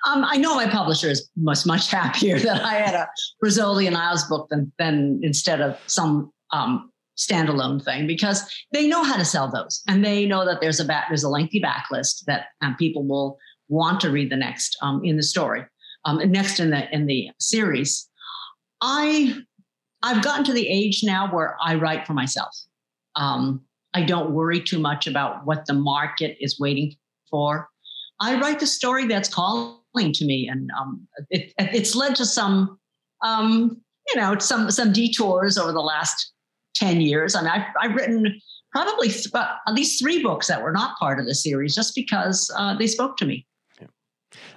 um, 0.07 0.23
I 0.25 0.37
know 0.37 0.55
my 0.55 0.67
publisher 0.67 1.09
is 1.09 1.29
much 1.35 1.65
much 1.65 1.91
happier 1.91 2.39
that 2.39 2.63
I 2.63 2.75
had 2.75 2.95
a 2.95 3.07
Rizzoli 3.43 3.87
and 3.87 3.97
Isles 3.97 4.23
book 4.23 4.47
than 4.49 4.71
than 4.79 5.19
instead 5.21 5.61
of 5.61 5.77
some 5.87 6.31
um, 6.51 6.91
standalone 7.17 7.83
thing 7.83 8.07
because 8.07 8.49
they 8.71 8.87
know 8.87 9.03
how 9.03 9.17
to 9.17 9.25
sell 9.25 9.51
those 9.51 9.81
and 9.87 10.05
they 10.05 10.25
know 10.25 10.45
that 10.45 10.61
there's 10.61 10.79
a 10.79 10.85
back 10.85 11.05
there's 11.09 11.23
a 11.23 11.29
lengthy 11.29 11.61
backlist 11.61 12.23
that 12.25 12.45
um, 12.61 12.75
people 12.77 13.05
will 13.05 13.37
want 13.69 13.99
to 13.99 14.09
read 14.09 14.31
the 14.31 14.37
next 14.37 14.77
um, 14.81 15.01
in 15.03 15.17
the 15.17 15.23
story 15.23 15.65
um, 16.05 16.19
next 16.31 16.59
in 16.59 16.71
the 16.71 16.93
in 16.93 17.05
the 17.05 17.29
series. 17.39 18.07
I 18.81 19.35
I've 20.03 20.23
gotten 20.23 20.45
to 20.45 20.53
the 20.53 20.67
age 20.67 21.01
now 21.03 21.33
where 21.33 21.57
I 21.61 21.75
write 21.75 22.07
for 22.07 22.13
myself. 22.13 22.55
Um, 23.15 23.61
I 23.93 24.03
don't 24.03 24.31
worry 24.31 24.61
too 24.61 24.79
much 24.79 25.07
about 25.07 25.45
what 25.45 25.65
the 25.65 25.73
market 25.73 26.37
is 26.39 26.59
waiting 26.59 26.95
for. 27.29 27.67
I 28.19 28.39
write 28.39 28.59
the 28.59 28.67
story 28.67 29.05
that's 29.05 29.29
calling 29.29 29.77
to 30.05 30.25
me, 30.25 30.47
and 30.51 30.69
um, 30.79 31.07
it, 31.29 31.53
it's 31.57 31.95
led 31.95 32.15
to 32.15 32.25
some, 32.25 32.79
um, 33.23 33.81
you 34.09 34.21
know, 34.21 34.37
some 34.39 34.71
some 34.71 34.93
detours 34.93 35.57
over 35.57 35.71
the 35.71 35.81
last 35.81 36.33
ten 36.75 37.01
years. 37.01 37.35
I 37.35 37.41
mean, 37.41 37.51
I've, 37.51 37.65
I've 37.81 37.95
written 37.95 38.39
probably 38.71 39.09
th- 39.09 39.33
at 39.35 39.73
least 39.73 40.01
three 40.01 40.21
books 40.21 40.47
that 40.47 40.61
were 40.61 40.71
not 40.71 40.97
part 40.97 41.19
of 41.19 41.25
the 41.25 41.35
series 41.35 41.73
just 41.73 41.95
because 41.95 42.51
uh, 42.57 42.77
they 42.77 42.87
spoke 42.87 43.17
to 43.17 43.25
me. 43.25 43.45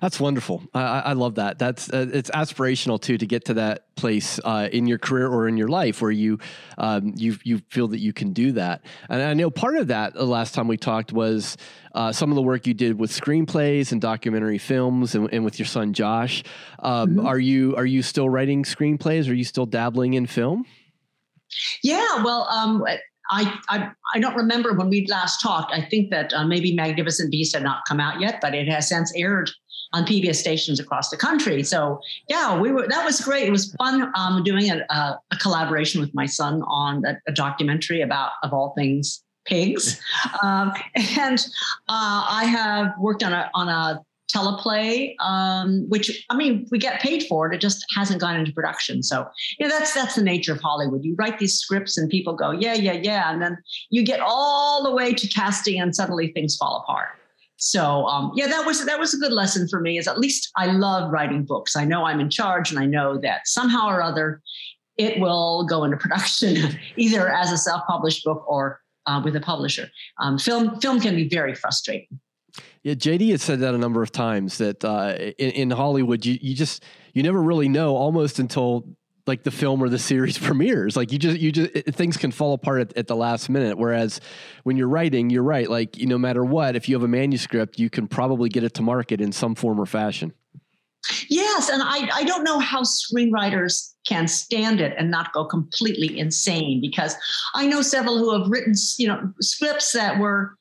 That's 0.00 0.18
wonderful. 0.18 0.62
I, 0.74 1.00
I 1.00 1.12
love 1.12 1.36
that. 1.36 1.58
That's 1.58 1.90
uh, 1.92 2.06
it's 2.12 2.30
aspirational 2.30 3.00
too 3.00 3.18
to 3.18 3.26
get 3.26 3.44
to 3.46 3.54
that 3.54 3.94
place 3.94 4.40
uh, 4.44 4.68
in 4.72 4.86
your 4.86 4.98
career 4.98 5.28
or 5.28 5.46
in 5.46 5.56
your 5.56 5.68
life 5.68 6.02
where 6.02 6.10
you 6.10 6.38
um, 6.78 7.14
you 7.16 7.36
you 7.44 7.62
feel 7.68 7.88
that 7.88 8.00
you 8.00 8.12
can 8.12 8.32
do 8.32 8.52
that. 8.52 8.82
And 9.08 9.22
I 9.22 9.34
know 9.34 9.50
part 9.50 9.76
of 9.76 9.88
that 9.88 10.14
the 10.14 10.24
last 10.24 10.54
time 10.54 10.68
we 10.68 10.76
talked 10.76 11.12
was 11.12 11.56
uh, 11.94 12.12
some 12.12 12.30
of 12.30 12.36
the 12.36 12.42
work 12.42 12.66
you 12.66 12.74
did 12.74 12.98
with 12.98 13.10
screenplays 13.10 13.92
and 13.92 14.00
documentary 14.00 14.58
films, 14.58 15.14
and, 15.14 15.32
and 15.32 15.44
with 15.44 15.58
your 15.58 15.66
son 15.66 15.92
Josh. 15.92 16.42
Um, 16.80 17.10
mm-hmm. 17.10 17.26
Are 17.26 17.38
you 17.38 17.76
are 17.76 17.86
you 17.86 18.02
still 18.02 18.28
writing 18.28 18.64
screenplays? 18.64 19.30
Are 19.30 19.34
you 19.34 19.44
still 19.44 19.66
dabbling 19.66 20.14
in 20.14 20.26
film? 20.26 20.64
Yeah, 21.82 22.22
well, 22.22 22.48
um, 22.48 22.84
I, 23.30 23.58
I, 23.68 23.90
I 24.14 24.18
don't 24.18 24.34
remember 24.34 24.72
when 24.74 24.88
we 24.88 25.06
last 25.06 25.40
talked. 25.40 25.72
I 25.72 25.82
think 25.82 26.10
that 26.10 26.32
uh, 26.32 26.44
maybe 26.44 26.74
Magnificent 26.74 27.30
Beast 27.30 27.54
had 27.54 27.62
not 27.62 27.82
come 27.86 28.00
out 28.00 28.20
yet, 28.20 28.40
but 28.40 28.54
it 28.54 28.68
has 28.68 28.88
since 28.88 29.12
aired 29.14 29.50
on 29.92 30.04
PBS 30.04 30.36
stations 30.36 30.78
across 30.78 31.10
the 31.10 31.16
country. 31.16 31.62
So 31.62 32.00
yeah, 32.28 32.58
we 32.58 32.70
were 32.70 32.86
that 32.88 33.04
was 33.04 33.20
great. 33.20 33.46
It 33.46 33.50
was 33.50 33.74
fun 33.74 34.12
um, 34.14 34.42
doing 34.44 34.70
a, 34.70 34.84
a, 34.88 35.20
a, 35.30 35.36
collaboration 35.36 36.00
with 36.00 36.14
my 36.14 36.26
son 36.26 36.62
on 36.62 37.04
a, 37.04 37.18
a, 37.26 37.32
documentary 37.32 38.00
about 38.00 38.32
of 38.42 38.52
all 38.52 38.72
things 38.76 39.24
pigs, 39.46 40.00
um, 40.42 40.72
and 40.94 41.44
uh, 41.88 42.26
I 42.28 42.44
have 42.44 42.92
worked 43.00 43.24
on 43.24 43.32
a 43.32 43.50
on 43.54 43.68
a 43.68 44.00
teleplay, 44.30 45.14
um, 45.20 45.86
which 45.88 46.24
I 46.30 46.36
mean, 46.36 46.66
we 46.70 46.78
get 46.78 47.00
paid 47.00 47.24
for 47.28 47.46
it. 47.46 47.54
It 47.54 47.60
just 47.60 47.84
hasn't 47.96 48.20
gone 48.20 48.36
into 48.36 48.52
production. 48.52 49.02
So, 49.02 49.26
yeah, 49.58 49.68
that's 49.68 49.94
that's 49.94 50.14
the 50.14 50.22
nature 50.22 50.52
of 50.52 50.60
Hollywood. 50.60 51.04
You 51.04 51.14
write 51.18 51.38
these 51.38 51.58
scripts 51.58 51.96
and 51.98 52.08
people 52.08 52.34
go, 52.34 52.50
yeah, 52.50 52.74
yeah, 52.74 52.92
yeah, 52.92 53.32
and 53.32 53.40
then 53.42 53.58
you 53.90 54.02
get 54.02 54.20
all 54.20 54.82
the 54.82 54.90
way 54.90 55.12
to 55.12 55.28
casting, 55.28 55.80
and 55.80 55.94
suddenly 55.94 56.32
things 56.32 56.56
fall 56.56 56.84
apart. 56.84 57.08
So, 57.56 58.06
um, 58.06 58.32
yeah, 58.34 58.46
that 58.46 58.64
was 58.64 58.84
that 58.86 58.98
was 58.98 59.12
a 59.12 59.18
good 59.18 59.32
lesson 59.32 59.68
for 59.68 59.80
me. 59.80 59.98
Is 59.98 60.08
at 60.08 60.18
least 60.18 60.50
I 60.56 60.66
love 60.66 61.12
writing 61.12 61.44
books. 61.44 61.76
I 61.76 61.84
know 61.84 62.04
I'm 62.04 62.20
in 62.20 62.30
charge, 62.30 62.70
and 62.70 62.80
I 62.80 62.86
know 62.86 63.18
that 63.20 63.46
somehow 63.46 63.88
or 63.88 64.02
other 64.02 64.40
it 64.96 65.20
will 65.20 65.64
go 65.64 65.84
into 65.84 65.96
production, 66.06 66.78
either 66.96 67.28
as 67.28 67.52
a 67.52 67.58
self-published 67.58 68.24
book 68.24 68.44
or 68.48 68.80
uh, 69.06 69.20
with 69.24 69.36
a 69.36 69.40
publisher. 69.40 69.90
Um, 70.18 70.38
film 70.38 70.80
film 70.80 71.00
can 71.00 71.14
be 71.14 71.28
very 71.28 71.54
frustrating. 71.54 72.20
Yeah, 72.82 72.94
JD 72.94 73.30
has 73.32 73.42
said 73.42 73.60
that 73.60 73.74
a 73.74 73.78
number 73.78 74.02
of 74.02 74.10
times 74.10 74.58
that 74.58 74.84
uh, 74.84 75.14
in, 75.38 75.50
in, 75.50 75.70
Hollywood, 75.70 76.24
you, 76.24 76.38
you 76.40 76.54
just 76.54 76.82
you 77.12 77.22
never 77.22 77.42
really 77.42 77.68
know 77.68 77.94
almost 77.94 78.38
until 78.38 78.86
like 79.26 79.44
the 79.44 79.50
film 79.50 79.82
or 79.82 79.90
the 79.90 79.98
series 79.98 80.38
premieres. 80.46 80.96
Like 80.96 81.12
you 81.12 81.18
just 81.18 81.38
you 81.38 81.52
just 81.52 81.70
it, 81.74 81.94
things 81.94 82.16
can 82.16 82.30
fall 82.30 82.54
apart 82.54 82.80
at, 82.80 82.96
at, 82.96 83.06
the 83.06 83.16
last 83.16 83.50
minute. 83.50 83.76
Whereas 83.76 84.20
when 84.62 84.76
you're 84.76 84.88
writing, 84.88 85.28
you're 85.28 85.42
right. 85.42 85.68
Like 85.68 85.98
you, 85.98 86.06
no 86.06 86.16
matter 86.16 86.44
what, 86.44 86.74
if 86.74 86.88
you 86.88 86.94
have 86.94 87.02
a 87.02 87.08
manuscript, 87.08 87.78
you 87.78 87.90
can 87.90 88.08
probably 88.08 88.48
get 88.48 88.64
it 88.64 88.74
to 88.74 88.82
market 88.82 89.20
in 89.20 89.30
some 89.30 89.54
form 89.54 89.78
or 89.78 89.86
fashion. 89.86 90.32
Yes, 91.28 91.68
and 91.68 91.82
I 91.82 92.08
I 92.14 92.24
don't 92.24 92.44
know 92.44 92.58
how 92.58 92.82
screenwriters 92.82 93.94
can 94.06 94.26
stand 94.26 94.80
it 94.80 94.94
and 94.98 95.10
not 95.10 95.32
go 95.32 95.44
completely 95.44 96.18
insane 96.18 96.80
because 96.80 97.14
I 97.54 97.66
know 97.66 97.82
several 97.82 98.18
who 98.18 98.38
have 98.38 98.48
written 98.48 98.74
you 98.98 99.08
know 99.08 99.32
scripts 99.40 99.92
that 99.92 100.18
were 100.18 100.56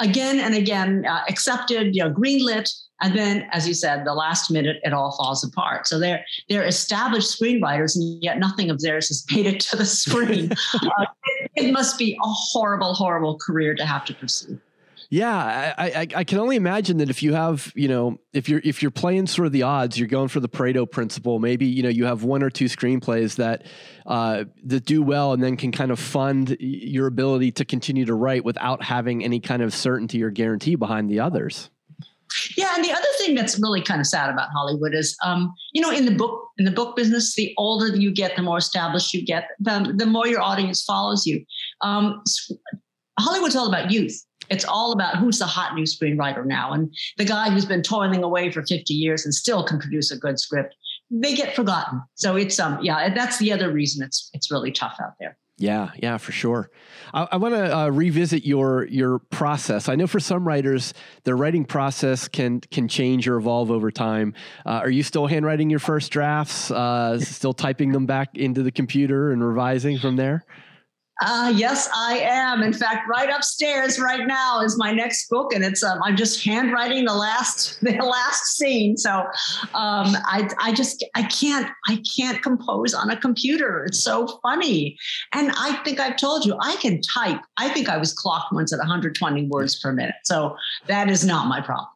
again 0.00 0.40
and 0.40 0.54
again 0.54 1.04
uh, 1.06 1.22
accepted, 1.28 1.94
you 1.94 2.02
know, 2.02 2.10
greenlit, 2.10 2.70
and 3.02 3.16
then, 3.16 3.48
as 3.50 3.66
you 3.66 3.72
said, 3.72 4.04
the 4.04 4.14
last 4.14 4.50
minute 4.50 4.76
it 4.82 4.92
all 4.92 5.16
falls 5.16 5.42
apart. 5.42 5.86
So 5.86 5.98
they're 5.98 6.24
they're 6.48 6.64
established 6.64 7.40
screenwriters, 7.40 7.96
and 7.96 8.22
yet 8.22 8.38
nothing 8.38 8.70
of 8.70 8.80
theirs 8.80 9.08
has 9.08 9.24
made 9.34 9.46
it 9.46 9.60
to 9.60 9.76
the 9.76 9.86
screen. 9.86 10.52
uh, 10.74 11.06
it, 11.54 11.66
it, 11.66 11.72
must 11.72 11.98
be 11.98 12.12
a 12.12 12.28
horrible, 12.28 12.94
horrible 12.94 13.38
career 13.38 13.74
to 13.74 13.86
have 13.86 14.04
to 14.06 14.14
pursue. 14.14 14.58
Yeah, 15.12 15.74
I, 15.76 15.90
I, 15.90 16.06
I 16.18 16.24
can 16.24 16.38
only 16.38 16.54
imagine 16.54 16.98
that 16.98 17.10
if 17.10 17.20
you 17.20 17.34
have, 17.34 17.72
you 17.74 17.88
know, 17.88 18.20
if 18.32 18.48
you're 18.48 18.60
if 18.62 18.80
you're 18.80 18.92
playing 18.92 19.26
sort 19.26 19.46
of 19.46 19.52
the 19.52 19.64
odds, 19.64 19.98
you're 19.98 20.06
going 20.06 20.28
for 20.28 20.38
the 20.38 20.48
Pareto 20.48 20.88
principle. 20.88 21.40
Maybe 21.40 21.66
you 21.66 21.82
know 21.82 21.88
you 21.88 22.04
have 22.04 22.22
one 22.22 22.44
or 22.44 22.50
two 22.50 22.66
screenplays 22.66 23.34
that 23.34 23.66
uh, 24.06 24.44
that 24.66 24.84
do 24.84 25.02
well, 25.02 25.32
and 25.32 25.42
then 25.42 25.56
can 25.56 25.72
kind 25.72 25.90
of 25.90 25.98
fund 25.98 26.56
your 26.60 27.08
ability 27.08 27.50
to 27.52 27.64
continue 27.64 28.04
to 28.04 28.14
write 28.14 28.44
without 28.44 28.84
having 28.84 29.24
any 29.24 29.40
kind 29.40 29.62
of 29.62 29.74
certainty 29.74 30.22
or 30.22 30.30
guarantee 30.30 30.76
behind 30.76 31.10
the 31.10 31.18
others. 31.18 31.70
Yeah, 32.56 32.76
and 32.76 32.84
the 32.84 32.92
other 32.92 33.08
thing 33.18 33.34
that's 33.34 33.58
really 33.58 33.82
kind 33.82 34.00
of 34.00 34.06
sad 34.06 34.30
about 34.30 34.50
Hollywood 34.54 34.94
is, 34.94 35.16
um, 35.24 35.52
you 35.72 35.82
know, 35.82 35.90
in 35.90 36.04
the 36.04 36.14
book 36.14 36.50
in 36.58 36.64
the 36.64 36.70
book 36.70 36.94
business, 36.94 37.34
the 37.34 37.52
older 37.58 37.88
you 37.88 38.12
get, 38.12 38.36
the 38.36 38.42
more 38.42 38.58
established 38.58 39.12
you 39.12 39.26
get, 39.26 39.48
the, 39.58 39.92
the 39.96 40.06
more 40.06 40.28
your 40.28 40.40
audience 40.40 40.84
follows 40.84 41.26
you. 41.26 41.44
Um, 41.80 42.22
Hollywood's 43.18 43.56
all 43.56 43.68
about 43.68 43.90
youth. 43.90 44.24
It's 44.50 44.64
all 44.64 44.92
about 44.92 45.16
who's 45.16 45.38
the 45.38 45.46
hot 45.46 45.74
new 45.74 45.84
screenwriter 45.84 46.44
now, 46.44 46.72
and 46.72 46.94
the 47.16 47.24
guy 47.24 47.50
who's 47.50 47.64
been 47.64 47.82
toiling 47.82 48.22
away 48.22 48.50
for 48.50 48.62
50 48.64 48.92
years 48.92 49.24
and 49.24 49.34
still 49.34 49.64
can 49.64 49.78
produce 49.78 50.10
a 50.10 50.16
good 50.16 50.38
script. 50.38 50.74
They 51.10 51.34
get 51.34 51.56
forgotten. 51.56 52.02
So 52.14 52.36
it's 52.36 52.58
um 52.58 52.78
yeah, 52.82 53.12
that's 53.14 53.38
the 53.38 53.52
other 53.52 53.72
reason 53.72 54.04
it's 54.04 54.30
it's 54.32 54.50
really 54.50 54.72
tough 54.72 54.96
out 55.02 55.14
there. 55.18 55.36
Yeah, 55.60 55.90
yeah, 56.02 56.16
for 56.16 56.32
sure. 56.32 56.70
I, 57.12 57.28
I 57.32 57.36
want 57.36 57.54
to 57.54 57.76
uh, 57.76 57.88
revisit 57.88 58.46
your 58.46 58.86
your 58.86 59.18
process. 59.18 59.90
I 59.90 59.94
know 59.94 60.06
for 60.06 60.18
some 60.18 60.48
writers, 60.48 60.94
their 61.24 61.36
writing 61.36 61.66
process 61.66 62.28
can 62.28 62.60
can 62.60 62.88
change 62.88 63.28
or 63.28 63.36
evolve 63.36 63.70
over 63.70 63.90
time. 63.90 64.32
Uh, 64.64 64.80
are 64.82 64.88
you 64.88 65.02
still 65.02 65.26
handwriting 65.26 65.68
your 65.68 65.78
first 65.78 66.10
drafts? 66.12 66.70
Uh, 66.70 67.20
still 67.20 67.52
typing 67.52 67.92
them 67.92 68.06
back 68.06 68.38
into 68.38 68.62
the 68.62 68.72
computer 68.72 69.32
and 69.32 69.46
revising 69.46 69.98
from 69.98 70.16
there? 70.16 70.46
Uh, 71.22 71.52
yes, 71.54 71.88
I 71.94 72.18
am. 72.18 72.62
In 72.62 72.72
fact, 72.72 73.06
right 73.08 73.28
upstairs 73.28 74.00
right 74.00 74.26
now 74.26 74.62
is 74.62 74.78
my 74.78 74.92
next 74.92 75.28
book, 75.28 75.52
and 75.54 75.62
it's 75.62 75.82
um, 75.82 76.00
I'm 76.02 76.16
just 76.16 76.42
handwriting 76.44 77.04
the 77.04 77.14
last 77.14 77.80
the 77.82 77.92
last 77.96 78.56
scene. 78.56 78.96
So 78.96 79.10
um, 79.74 80.16
I 80.24 80.48
I 80.58 80.72
just 80.72 81.04
I 81.14 81.24
can't 81.24 81.68
I 81.88 82.02
can't 82.16 82.42
compose 82.42 82.94
on 82.94 83.10
a 83.10 83.16
computer. 83.16 83.84
It's 83.84 84.02
so 84.02 84.40
funny, 84.42 84.96
and 85.34 85.52
I 85.58 85.80
think 85.84 86.00
I've 86.00 86.16
told 86.16 86.46
you 86.46 86.56
I 86.60 86.76
can 86.76 87.00
type. 87.02 87.40
I 87.58 87.68
think 87.68 87.88
I 87.88 87.98
was 87.98 88.14
clocked 88.14 88.52
once 88.52 88.72
at 88.72 88.78
120 88.78 89.46
words 89.48 89.78
per 89.78 89.92
minute. 89.92 90.14
So 90.24 90.56
that 90.86 91.10
is 91.10 91.24
not 91.24 91.48
my 91.48 91.60
problem. 91.60 91.88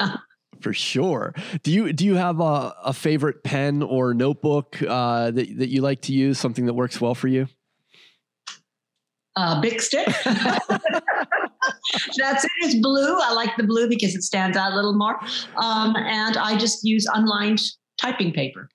For 0.60 0.72
sure. 0.72 1.34
Do 1.62 1.70
you 1.70 1.92
do 1.92 2.04
you 2.04 2.14
have 2.14 2.40
a, 2.40 2.74
a 2.82 2.92
favorite 2.92 3.44
pen 3.44 3.82
or 3.82 4.14
notebook 4.14 4.82
uh, 4.82 5.30
that 5.30 5.58
that 5.58 5.68
you 5.68 5.82
like 5.82 6.00
to 6.02 6.12
use? 6.12 6.38
Something 6.38 6.66
that 6.66 6.74
works 6.74 7.00
well 7.00 7.14
for 7.14 7.28
you? 7.28 7.46
Uh, 9.36 9.60
Bic 9.60 9.80
stick. 9.80 10.06
That's 10.24 12.44
it. 12.44 12.50
It's 12.62 12.74
blue. 12.76 13.18
I 13.20 13.32
like 13.32 13.56
the 13.56 13.64
blue 13.64 13.88
because 13.88 14.14
it 14.14 14.22
stands 14.22 14.56
out 14.56 14.72
a 14.72 14.74
little 14.74 14.96
more. 14.96 15.18
Um, 15.56 15.94
and 15.96 16.36
I 16.36 16.56
just 16.56 16.84
use 16.84 17.06
unlined 17.12 17.60
typing 18.00 18.32
paper. 18.32 18.68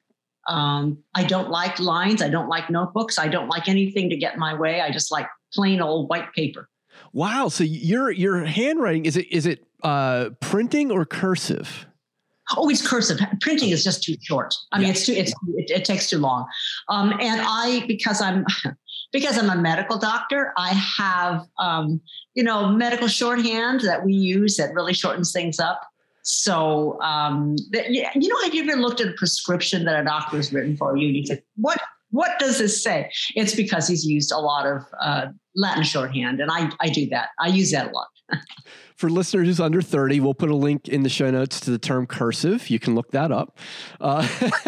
Um, 0.47 0.97
I 1.15 1.24
don't 1.24 1.50
like 1.50 1.80
lines. 1.80 2.21
I 2.21 2.30
don't 2.30 2.47
like 2.47 2.69
notebooks. 2.69 3.19
I 3.19 3.28
don't 3.28 3.47
like 3.47 3.67
anything 3.67 4.10
to 4.10 4.17
get 4.17 4.34
in 4.34 4.39
my 4.39 4.54
way. 4.54 4.82
I 4.82 4.91
just 4.91 5.12
like 5.12 5.28
plain 5.54 5.82
old 5.82 6.10
white 6.10 6.34
paper. 6.34 6.67
Wow. 7.13 7.50
So 7.50 7.63
your 7.63 8.12
your 8.12 8.45
handwriting 8.45 9.06
is 9.06 9.17
it 9.17 9.32
is 9.32 9.45
it 9.45 9.65
uh, 9.84 10.30
printing 10.39 10.91
or 10.91 11.06
cursive? 11.06 11.88
Oh, 12.58 12.69
it's 12.69 12.86
cursive. 12.86 13.19
Printing 13.39 13.69
is 13.69 13.84
just 13.84 14.04
too 14.04 14.15
short. 14.21 14.54
I 14.71 14.80
mean, 14.80 14.89
it's 14.89 15.06
too. 15.06 15.13
It's 15.13 15.32
it, 15.56 15.69
it 15.69 15.86
takes 15.86 16.10
too 16.10 16.17
long. 16.17 16.47
Um, 16.89 17.13
and 17.13 17.41
I 17.43 17.86
because 17.88 18.21
I'm 18.21 18.45
because 19.12 19.38
I'm 19.38 19.50
a 19.50 19.56
medical 19.56 19.97
doctor, 19.97 20.54
I 20.58 20.69
have, 20.69 21.45
um, 21.60 22.02
you 22.34 22.43
know, 22.43 22.69
medical 22.69 23.08
shorthand 23.08 23.82
that 23.82 24.06
we 24.06 24.13
use 24.13 24.58
that 24.58 24.74
really 24.74 24.93
shortens 24.93 25.32
things 25.32 25.60
up. 25.60 25.82
So, 26.24 27.02
um, 27.02 27.56
you 27.74 28.30
know, 28.30 28.41
have 28.43 28.54
you 28.54 28.63
ever 28.63 28.80
looked 28.80 29.02
at 29.02 29.08
a 29.08 29.13
prescription 29.13 29.86
that 29.86 30.00
a 30.00 30.04
doctor 30.04 30.38
has 30.38 30.54
written 30.54 30.78
for 30.78 30.95
you 30.95 31.08
and 31.08 31.28
you 31.28 31.38
what, 31.56 31.82
what 32.12 32.38
does 32.39 32.60
this 32.60 32.84
say? 32.84 33.12
It's 33.36 33.56
because 33.56 33.88
he's 33.88 34.06
used 34.06 34.32
a 34.32 34.38
lot 34.38 34.67
of 34.67 34.84
uh, 35.02 35.28
Latin 35.56 35.84
shorthand, 35.84 36.39
and 36.39 36.52
I, 36.52 36.69
I 36.80 36.89
do 36.89 37.08
that. 37.10 37.30
I 37.39 37.47
use 37.47 37.71
that 37.71 37.88
a 37.88 37.91
lot. 37.91 38.08
For 38.95 39.10
listeners 39.10 39.47
who's 39.47 39.60
under 39.60 39.82
30, 39.82 40.19
we'll 40.19 40.36
put 40.36 40.52
a 40.52 40.56
link 40.56 40.88
in 40.88 41.02
the 41.02 41.10
show 41.10 41.32
notes 41.32 41.60
to 41.62 41.71
the 41.71 41.80
term 41.80 42.06
cursive. 42.06 42.69
You 42.69 42.80
can 42.80 42.93
look 42.93 43.12
that 43.12 43.32
up. 43.32 43.58
Uh, 44.00 44.28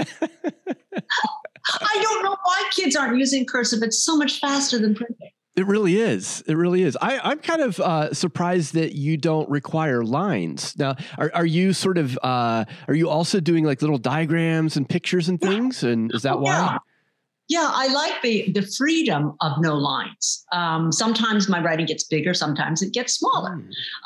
I 1.81 1.99
don't 2.01 2.23
know 2.23 2.35
why 2.43 2.69
kids 2.71 2.95
aren't 2.95 3.17
using 3.17 3.45
cursive. 3.45 3.81
It's 3.83 4.03
so 4.03 4.15
much 4.15 4.39
faster 4.39 4.79
than 4.79 4.95
printing. 4.95 5.31
It 5.55 5.67
really 5.67 5.97
is. 5.97 6.43
It 6.47 6.57
really 6.57 6.81
is. 6.81 6.97
I, 6.99 7.31
am 7.31 7.37
kind 7.39 7.61
of 7.61 7.79
uh, 7.79 8.11
surprised 8.13 8.73
that 8.73 8.93
you 8.93 9.17
don't 9.17 9.47
require 9.49 10.03
lines. 10.03 10.75
Now, 10.79 10.95
are, 11.19 11.31
are 11.35 11.45
you 11.45 11.73
sort 11.73 11.99
of, 11.99 12.17
uh, 12.23 12.65
are 12.87 12.95
you 12.95 13.07
also 13.07 13.39
doing 13.39 13.63
like 13.63 13.81
little 13.81 13.99
diagrams 13.99 14.77
and 14.77 14.89
pictures 14.89 15.29
and 15.29 15.39
things? 15.39 15.83
And 15.83 16.11
is 16.13 16.23
that 16.23 16.39
why? 16.39 16.51
Yeah. 16.51 16.77
Yeah, 17.49 17.69
I 17.71 17.87
like 17.93 18.21
the 18.21 18.49
the 18.53 18.61
freedom 18.61 19.35
of 19.41 19.51
no 19.59 19.75
lines. 19.75 20.45
Um, 20.53 20.93
sometimes 20.93 21.49
my 21.49 21.61
writing 21.61 21.85
gets 21.85 22.05
bigger, 22.05 22.33
sometimes 22.33 22.81
it 22.81 22.93
gets 22.93 23.13
smaller. 23.13 23.57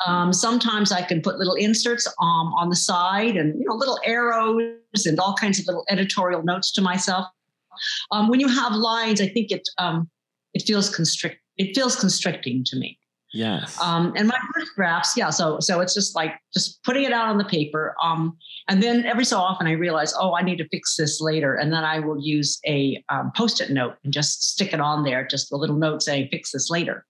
Hmm. 0.04 0.10
Um, 0.10 0.32
sometimes 0.32 0.90
I 0.90 1.02
can 1.02 1.22
put 1.22 1.38
little 1.38 1.54
inserts 1.54 2.06
um, 2.20 2.52
on 2.54 2.68
the 2.68 2.76
side 2.76 3.36
and 3.36 3.56
you 3.58 3.64
know 3.64 3.76
little 3.76 3.98
arrows 4.04 5.06
and 5.06 5.20
all 5.20 5.34
kinds 5.34 5.60
of 5.60 5.66
little 5.66 5.84
editorial 5.88 6.42
notes 6.42 6.72
to 6.72 6.82
myself. 6.82 7.28
Um, 8.10 8.28
when 8.28 8.40
you 8.40 8.48
have 8.48 8.72
lines, 8.72 9.20
I 9.20 9.28
think 9.28 9.50
it 9.50 9.68
um, 9.78 10.08
it 10.54 10.62
feels 10.62 10.94
constrict. 10.94 11.38
It 11.56 11.74
feels 11.74 11.96
constricting 11.96 12.64
to 12.66 12.76
me. 12.76 12.98
Yes. 13.34 13.78
Um, 13.80 14.14
and 14.16 14.26
my 14.26 14.38
first 14.54 14.74
drafts, 14.74 15.16
yeah. 15.16 15.30
So 15.30 15.60
so 15.60 15.80
it's 15.80 15.92
just 15.94 16.16
like 16.16 16.32
just 16.54 16.82
putting 16.82 17.04
it 17.04 17.12
out 17.12 17.28
on 17.28 17.36
the 17.36 17.44
paper. 17.44 17.94
Um, 18.02 18.36
and 18.68 18.82
then 18.82 19.04
every 19.04 19.24
so 19.24 19.38
often 19.38 19.66
I 19.66 19.72
realize, 19.72 20.14
oh, 20.18 20.34
I 20.34 20.42
need 20.42 20.56
to 20.58 20.68
fix 20.68 20.96
this 20.96 21.20
later, 21.20 21.54
and 21.54 21.72
then 21.72 21.84
I 21.84 21.98
will 22.00 22.20
use 22.20 22.58
a 22.66 23.02
um, 23.10 23.32
post-it 23.36 23.70
note 23.70 23.94
and 24.02 24.12
just 24.12 24.42
stick 24.42 24.72
it 24.72 24.80
on 24.80 25.04
there, 25.04 25.26
just 25.26 25.52
a 25.52 25.56
little 25.56 25.76
note 25.76 26.02
saying, 26.02 26.28
"Fix 26.30 26.52
this 26.52 26.70
later." 26.70 27.04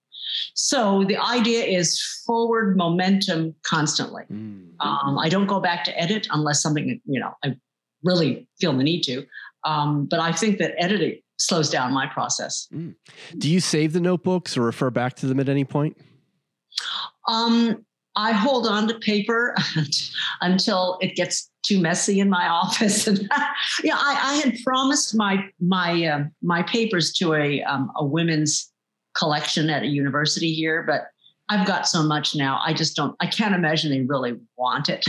So 0.53 1.05
the 1.05 1.17
idea 1.17 1.63
is 1.63 2.01
forward 2.25 2.77
momentum 2.77 3.55
constantly. 3.63 4.23
Mm. 4.31 4.71
Um, 4.79 5.17
I 5.17 5.29
don't 5.29 5.47
go 5.47 5.59
back 5.59 5.83
to 5.85 5.99
edit 5.99 6.27
unless 6.31 6.61
something 6.61 6.99
you 7.05 7.19
know 7.19 7.33
I 7.43 7.55
really 8.03 8.47
feel 8.59 8.73
the 8.73 8.83
need 8.83 9.03
to. 9.03 9.25
Um, 9.63 10.05
but 10.05 10.19
I 10.19 10.31
think 10.31 10.57
that 10.59 10.73
editing 10.77 11.19
slows 11.37 11.69
down 11.69 11.93
my 11.93 12.05
process. 12.07 12.67
Mm. 12.73 12.95
Do 13.37 13.49
you 13.49 13.59
save 13.59 13.93
the 13.93 13.99
notebooks 13.99 14.57
or 14.57 14.61
refer 14.61 14.89
back 14.89 15.15
to 15.17 15.25
them 15.25 15.39
at 15.39 15.49
any 15.49 15.65
point? 15.65 15.97
Um, 17.27 17.85
I 18.15 18.31
hold 18.31 18.67
on 18.67 18.87
to 18.87 18.99
paper 18.99 19.55
until 20.41 20.97
it 21.01 21.15
gets 21.15 21.49
too 21.63 21.79
messy 21.79 22.19
in 22.19 22.29
my 22.29 22.47
office. 22.49 23.07
And 23.07 23.19
yeah, 23.83 23.95
I, 23.95 24.33
I, 24.33 24.35
had 24.45 24.57
promised 24.63 25.15
my 25.15 25.45
my 25.59 26.05
uh, 26.05 26.23
my 26.41 26.63
papers 26.63 27.13
to 27.13 27.33
a 27.33 27.63
um, 27.63 27.91
a 27.95 28.05
women's 28.05 28.71
collection 29.15 29.69
at 29.69 29.83
a 29.83 29.87
university 29.87 30.53
here, 30.53 30.83
but 30.83 31.07
I've 31.49 31.65
got 31.65 31.87
so 31.87 32.03
much 32.03 32.35
now. 32.35 32.61
I 32.63 32.73
just 32.73 32.95
don't. 32.95 33.15
I 33.19 33.25
can't 33.25 33.55
imagine 33.55 33.91
they 33.91 34.01
really 34.01 34.39
want 34.55 34.87
it. 34.87 35.03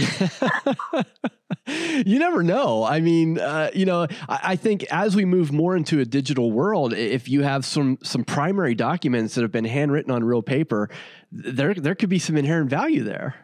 you 2.07 2.18
never 2.18 2.42
know. 2.42 2.85
I 2.85 3.00
mean, 3.00 3.38
uh, 3.38 3.70
you 3.74 3.85
know, 3.85 4.07
I, 4.29 4.40
I, 4.42 4.57
think 4.57 4.85
as 4.85 5.14
we 5.14 5.26
move 5.26 5.53
more 5.53 5.76
into 5.76 6.00
a 6.00 6.07
digital 6.07 6.50
world, 6.50 6.94
if 6.94 7.29
you 7.29 7.42
have 7.42 7.66
some 7.66 7.98
some 8.03 8.24
primary 8.24 8.74
documents 8.74 9.35
that 9.35 9.42
have 9.42 9.53
been 9.53 9.66
handwritten 9.66 10.11
on 10.11 10.24
real 10.24 10.40
paper, 10.40 10.88
there 11.31 11.74
there 11.74 11.94
could 11.94 12.09
be 12.09 12.18
some 12.18 12.38
inherent 12.38 12.70
value 12.70 13.05
there. 13.05 13.35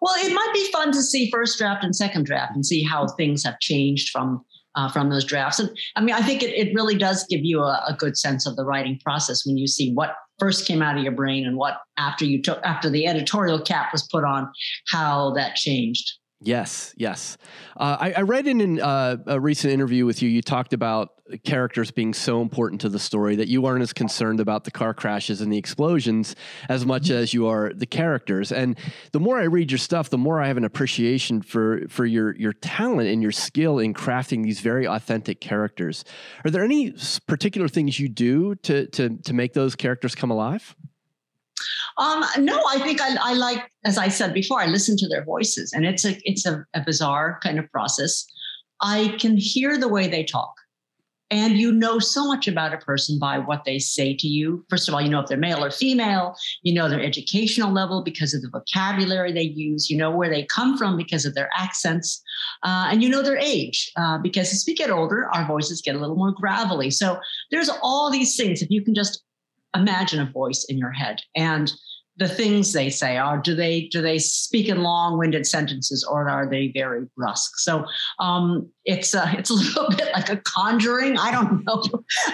Well, 0.00 0.14
it 0.16 0.32
might 0.32 0.50
be 0.54 0.70
fun 0.72 0.92
to 0.92 1.02
see 1.02 1.30
first 1.30 1.58
draft 1.58 1.84
and 1.84 1.94
second 1.94 2.24
draft 2.24 2.54
and 2.54 2.64
see 2.64 2.82
how 2.82 3.08
things 3.08 3.44
have 3.44 3.58
changed 3.60 4.08
from 4.10 4.42
uh, 4.74 4.90
from 4.90 5.10
those 5.10 5.24
drafts. 5.24 5.58
And 5.58 5.70
I 5.96 6.00
mean, 6.00 6.14
I 6.14 6.22
think 6.22 6.42
it, 6.42 6.54
it 6.54 6.74
really 6.74 6.96
does 6.96 7.26
give 7.28 7.40
you 7.42 7.60
a, 7.62 7.84
a, 7.88 7.96
good 7.98 8.16
sense 8.16 8.46
of 8.46 8.56
the 8.56 8.64
writing 8.64 9.00
process 9.02 9.44
when 9.46 9.56
you 9.56 9.66
see 9.66 9.92
what 9.94 10.14
first 10.38 10.66
came 10.66 10.82
out 10.82 10.96
of 10.96 11.02
your 11.02 11.12
brain 11.12 11.46
and 11.46 11.56
what 11.56 11.78
after 11.96 12.24
you 12.24 12.42
took 12.42 12.60
after 12.62 12.90
the 12.90 13.06
editorial 13.06 13.60
cap 13.60 13.92
was 13.92 14.06
put 14.10 14.24
on, 14.24 14.50
how 14.88 15.32
that 15.32 15.56
changed. 15.56 16.12
Yes, 16.40 16.92
yes. 16.98 17.38
Uh, 17.76 17.96
I, 17.98 18.12
I, 18.12 18.20
read 18.20 18.46
in 18.46 18.78
uh, 18.78 19.16
a 19.26 19.40
recent 19.40 19.72
interview 19.72 20.04
with 20.04 20.20
you, 20.20 20.28
you 20.28 20.42
talked 20.42 20.74
about 20.74 21.12
characters 21.44 21.90
being 21.90 22.12
so 22.12 22.42
important 22.42 22.82
to 22.82 22.90
the 22.90 22.98
story 22.98 23.36
that 23.36 23.48
you 23.48 23.64
aren't 23.64 23.82
as 23.82 23.94
concerned 23.94 24.38
about 24.38 24.64
the 24.64 24.70
car 24.70 24.92
crashes 24.92 25.40
and 25.40 25.50
the 25.50 25.56
explosions 25.56 26.36
as 26.68 26.84
much 26.84 27.08
as 27.08 27.32
you 27.32 27.46
are 27.46 27.72
the 27.74 27.86
characters. 27.86 28.52
And 28.52 28.78
the 29.12 29.20
more 29.20 29.40
I 29.40 29.44
read 29.44 29.70
your 29.70 29.78
stuff, 29.78 30.10
the 30.10 30.18
more 30.18 30.40
I 30.42 30.48
have 30.48 30.58
an 30.58 30.64
appreciation 30.64 31.40
for 31.40 31.88
for 31.88 32.04
your 32.04 32.36
your 32.36 32.52
talent 32.52 33.08
and 33.08 33.22
your 33.22 33.32
skill 33.32 33.78
in 33.78 33.94
crafting 33.94 34.44
these 34.44 34.60
very 34.60 34.86
authentic 34.86 35.40
characters. 35.40 36.04
Are 36.44 36.50
there 36.50 36.62
any 36.62 36.94
particular 37.26 37.68
things 37.68 37.98
you 37.98 38.10
do 38.10 38.54
to 38.56 38.86
to 38.88 39.16
to 39.16 39.32
make 39.32 39.54
those 39.54 39.74
characters 39.74 40.14
come 40.14 40.30
alive? 40.30 40.76
Um, 41.98 42.24
no, 42.38 42.62
I 42.68 42.78
think 42.80 43.00
I, 43.00 43.16
I, 43.22 43.32
like, 43.34 43.70
as 43.84 43.96
I 43.96 44.08
said 44.08 44.34
before, 44.34 44.60
I 44.60 44.66
listen 44.66 44.96
to 44.98 45.08
their 45.08 45.24
voices, 45.24 45.72
and 45.72 45.86
it's 45.86 46.04
a 46.04 46.18
it's 46.24 46.44
a, 46.46 46.64
a 46.74 46.82
bizarre 46.82 47.38
kind 47.42 47.58
of 47.58 47.70
process. 47.72 48.26
I 48.82 49.16
can 49.18 49.36
hear 49.36 49.78
the 49.78 49.88
way 49.88 50.06
they 50.06 50.24
talk. 50.24 50.52
And 51.28 51.58
you 51.58 51.72
know 51.72 51.98
so 51.98 52.24
much 52.28 52.46
about 52.46 52.72
a 52.72 52.78
person 52.78 53.18
by 53.18 53.40
what 53.40 53.64
they 53.64 53.80
say 53.80 54.14
to 54.14 54.28
you. 54.28 54.64
First 54.70 54.86
of 54.86 54.94
all, 54.94 55.00
you 55.00 55.08
know 55.08 55.18
if 55.20 55.26
they're 55.26 55.36
male 55.36 55.64
or 55.64 55.72
female, 55.72 56.36
you 56.62 56.72
know 56.72 56.88
their 56.88 57.02
educational 57.02 57.72
level 57.72 58.04
because 58.04 58.32
of 58.32 58.42
the 58.42 58.48
vocabulary 58.48 59.32
they 59.32 59.42
use, 59.42 59.90
you 59.90 59.96
know 59.96 60.10
where 60.10 60.30
they 60.30 60.44
come 60.44 60.78
from 60.78 60.96
because 60.96 61.24
of 61.24 61.34
their 61.34 61.50
accents, 61.56 62.22
uh, 62.62 62.88
and 62.90 63.02
you 63.02 63.08
know 63.08 63.22
their 63.22 63.38
age 63.38 63.90
uh, 63.96 64.18
because 64.18 64.52
as 64.52 64.64
we 64.68 64.74
get 64.74 64.90
older, 64.90 65.28
our 65.34 65.44
voices 65.46 65.82
get 65.82 65.96
a 65.96 65.98
little 65.98 66.14
more 66.16 66.32
gravelly. 66.32 66.90
So 66.90 67.18
there's 67.50 67.70
all 67.82 68.08
these 68.08 68.36
things. 68.36 68.62
If 68.62 68.70
you 68.70 68.82
can 68.82 68.94
just 68.94 69.24
imagine 69.74 70.20
a 70.20 70.30
voice 70.30 70.64
in 70.68 70.78
your 70.78 70.92
head. 70.92 71.20
And 71.34 71.72
the 72.18 72.28
things 72.28 72.72
they 72.72 72.88
say 72.88 73.18
are 73.18 73.38
do 73.38 73.54
they 73.54 73.88
do 73.88 74.00
they 74.00 74.18
speak 74.18 74.68
in 74.68 74.82
long-winded 74.82 75.46
sentences 75.46 76.02
or 76.04 76.28
are 76.28 76.48
they 76.48 76.68
very 76.68 77.06
brusque? 77.16 77.58
So 77.58 77.84
um, 78.18 78.68
it's 78.84 79.14
a, 79.14 79.34
it's 79.36 79.50
a 79.50 79.54
little 79.54 79.90
bit 79.90 80.10
like 80.14 80.28
a 80.30 80.38
conjuring 80.38 81.18
i 81.18 81.30
don't 81.30 81.64
know. 81.66 81.82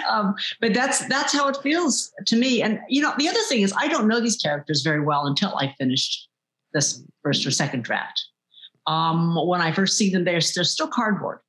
Um, 0.09 0.35
but 0.61 0.73
that's 0.73 1.05
that's 1.07 1.33
how 1.33 1.49
it 1.49 1.57
feels 1.61 2.11
to 2.27 2.37
me. 2.37 2.61
And 2.61 2.79
you 2.87 3.01
know 3.01 3.13
the 3.17 3.27
other 3.27 3.41
thing 3.49 3.61
is 3.61 3.73
i 3.77 3.87
don't 3.87 4.07
know 4.07 4.21
these 4.21 4.37
characters 4.37 4.81
very 4.83 5.01
well 5.01 5.25
until 5.25 5.55
i 5.57 5.73
finished 5.77 6.29
this 6.73 7.03
first 7.21 7.45
or 7.45 7.51
second 7.51 7.83
draft. 7.83 8.23
Um, 8.87 9.35
when 9.47 9.61
i 9.61 9.71
first 9.71 9.97
see 9.97 10.09
them 10.09 10.23
they're, 10.23 10.39
they're 10.55 10.63
still 10.63 10.87
cardboard. 10.87 11.39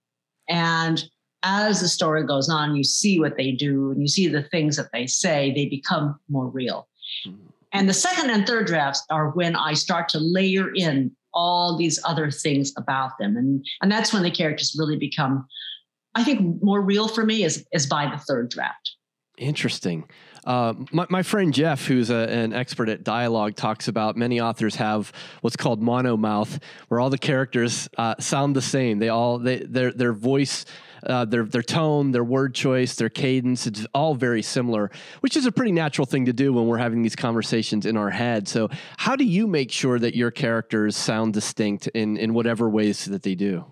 And 0.48 1.04
as 1.44 1.80
the 1.80 1.88
story 1.88 2.24
goes 2.24 2.48
on, 2.48 2.74
you 2.74 2.82
see 2.82 3.20
what 3.20 3.36
they 3.36 3.52
do 3.52 3.92
and 3.92 4.00
you 4.00 4.08
see 4.08 4.26
the 4.26 4.42
things 4.42 4.76
that 4.76 4.90
they 4.92 5.06
say, 5.06 5.52
they 5.54 5.66
become 5.66 6.18
more 6.28 6.48
real. 6.48 6.88
Mm-hmm. 7.26 7.46
And 7.72 7.88
the 7.88 7.94
second 7.94 8.30
and 8.30 8.46
third 8.46 8.66
drafts 8.66 9.04
are 9.10 9.30
when 9.30 9.54
I 9.54 9.74
start 9.74 10.08
to 10.10 10.18
layer 10.18 10.72
in 10.74 11.10
all 11.34 11.76
these 11.76 11.98
other 12.04 12.30
things 12.30 12.72
about 12.78 13.18
them. 13.18 13.36
And, 13.36 13.64
and 13.82 13.90
that's 13.90 14.12
when 14.12 14.22
the 14.22 14.30
characters 14.30 14.76
really 14.78 14.96
become, 14.96 15.46
I 16.14 16.22
think, 16.22 16.62
more 16.62 16.80
real 16.80 17.08
for 17.08 17.26
me 17.26 17.42
is, 17.42 17.66
is 17.72 17.86
by 17.86 18.06
the 18.06 18.16
third 18.16 18.50
draft. 18.50 18.92
Interesting. 19.36 20.08
Uh, 20.46 20.74
my, 20.92 21.06
my, 21.10 21.22
friend 21.22 21.52
Jeff, 21.52 21.86
who's 21.86 22.10
a, 22.10 22.28
an 22.28 22.52
expert 22.52 22.88
at 22.88 23.02
dialogue, 23.02 23.56
talks 23.56 23.88
about 23.88 24.16
many 24.16 24.40
authors 24.40 24.76
have 24.76 25.10
what's 25.40 25.56
called 25.56 25.82
monomouth, 25.82 26.62
where 26.86 27.00
all 27.00 27.10
the 27.10 27.18
characters 27.18 27.88
uh, 27.98 28.14
sound 28.20 28.54
the 28.54 28.62
same. 28.62 28.98
They 28.98 29.08
all 29.08 29.38
they 29.38 29.58
their 29.58 29.90
their 29.90 30.12
voice 30.12 30.66
uh, 31.06 31.24
their 31.24 31.44
their 31.44 31.62
tone, 31.62 32.12
their 32.12 32.24
word 32.24 32.54
choice, 32.54 32.96
their 32.96 33.08
cadence. 33.08 33.66
It's 33.66 33.86
all 33.94 34.14
very 34.14 34.42
similar, 34.42 34.90
which 35.20 35.36
is 35.36 35.46
a 35.46 35.52
pretty 35.52 35.72
natural 35.72 36.06
thing 36.06 36.26
to 36.26 36.32
do 36.32 36.52
when 36.52 36.66
we're 36.66 36.78
having 36.78 37.02
these 37.02 37.16
conversations 37.16 37.86
in 37.86 37.96
our 37.96 38.10
head. 38.10 38.48
So, 38.48 38.68
how 38.96 39.16
do 39.16 39.24
you 39.24 39.46
make 39.46 39.70
sure 39.70 39.98
that 39.98 40.14
your 40.14 40.30
characters 40.30 40.96
sound 40.96 41.34
distinct 41.34 41.86
in 41.88 42.16
in 42.16 42.34
whatever 42.34 42.68
ways 42.68 43.04
that 43.06 43.22
they 43.22 43.34
do? 43.34 43.64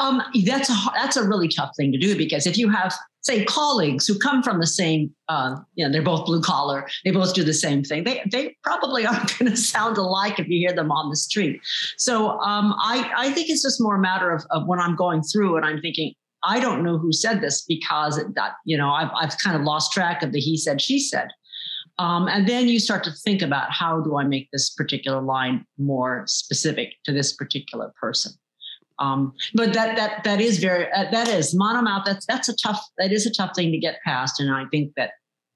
Um, 0.00 0.22
that's 0.44 0.70
a 0.70 0.76
that's 0.94 1.16
a 1.16 1.26
really 1.26 1.48
tough 1.48 1.70
thing 1.76 1.92
to 1.92 1.98
do 1.98 2.16
because 2.16 2.46
if 2.46 2.58
you 2.58 2.68
have 2.70 2.94
say 3.24 3.44
colleagues 3.44 4.06
who 4.06 4.18
come 4.18 4.42
from 4.42 4.60
the 4.60 4.66
same 4.66 5.10
uh, 5.28 5.56
you 5.74 5.84
know 5.84 5.90
they're 5.90 6.02
both 6.02 6.26
blue 6.26 6.40
collar 6.40 6.86
they 7.04 7.10
both 7.10 7.34
do 7.34 7.42
the 7.42 7.54
same 7.54 7.82
thing 7.82 8.04
they 8.04 8.22
they 8.30 8.54
probably 8.62 9.06
aren't 9.10 9.36
going 9.38 9.50
to 9.50 9.56
sound 9.56 9.96
alike 9.96 10.38
if 10.38 10.46
you 10.48 10.58
hear 10.58 10.74
them 10.74 10.92
on 10.92 11.10
the 11.10 11.16
street 11.16 11.60
so 11.96 12.38
um, 12.40 12.74
I 12.78 13.10
I 13.16 13.32
think 13.32 13.48
it's 13.50 13.62
just 13.62 13.80
more 13.80 13.96
a 13.96 14.00
matter 14.00 14.30
of, 14.30 14.44
of 14.50 14.66
when 14.66 14.78
I'm 14.78 14.94
going 14.96 15.22
through 15.22 15.56
and 15.56 15.64
I'm 15.64 15.80
thinking 15.80 16.14
I 16.46 16.60
don't 16.60 16.84
know 16.84 16.98
who 16.98 17.12
said 17.12 17.40
this 17.40 17.62
because 17.62 18.22
that 18.34 18.52
you 18.64 18.76
know 18.76 18.90
I've 18.90 19.10
I've 19.18 19.38
kind 19.38 19.56
of 19.56 19.62
lost 19.62 19.92
track 19.92 20.22
of 20.22 20.32
the 20.32 20.40
he 20.40 20.56
said 20.56 20.80
she 20.80 21.00
said. 21.00 21.28
Um, 21.96 22.26
and 22.26 22.48
then 22.48 22.66
you 22.66 22.80
start 22.80 23.04
to 23.04 23.12
think 23.12 23.40
about 23.40 23.70
how 23.70 24.00
do 24.00 24.18
I 24.18 24.24
make 24.24 24.48
this 24.50 24.70
particular 24.70 25.22
line 25.22 25.64
more 25.78 26.24
specific 26.26 26.94
to 27.04 27.12
this 27.12 27.32
particular 27.32 27.92
person. 28.00 28.32
Um, 29.04 29.34
but 29.54 29.72
that 29.72 29.96
that 29.96 30.24
that 30.24 30.40
is 30.40 30.58
very 30.58 30.90
uh, 30.92 31.10
that 31.10 31.28
is 31.28 31.54
monomouth. 31.54 32.04
That's 32.04 32.26
that's 32.26 32.48
a 32.48 32.56
tough 32.56 32.80
that 32.98 33.12
is 33.12 33.26
a 33.26 33.32
tough 33.32 33.54
thing 33.54 33.72
to 33.72 33.78
get 33.78 33.98
past, 34.04 34.40
and 34.40 34.50
I 34.50 34.64
think 34.70 34.92
that 34.96 35.10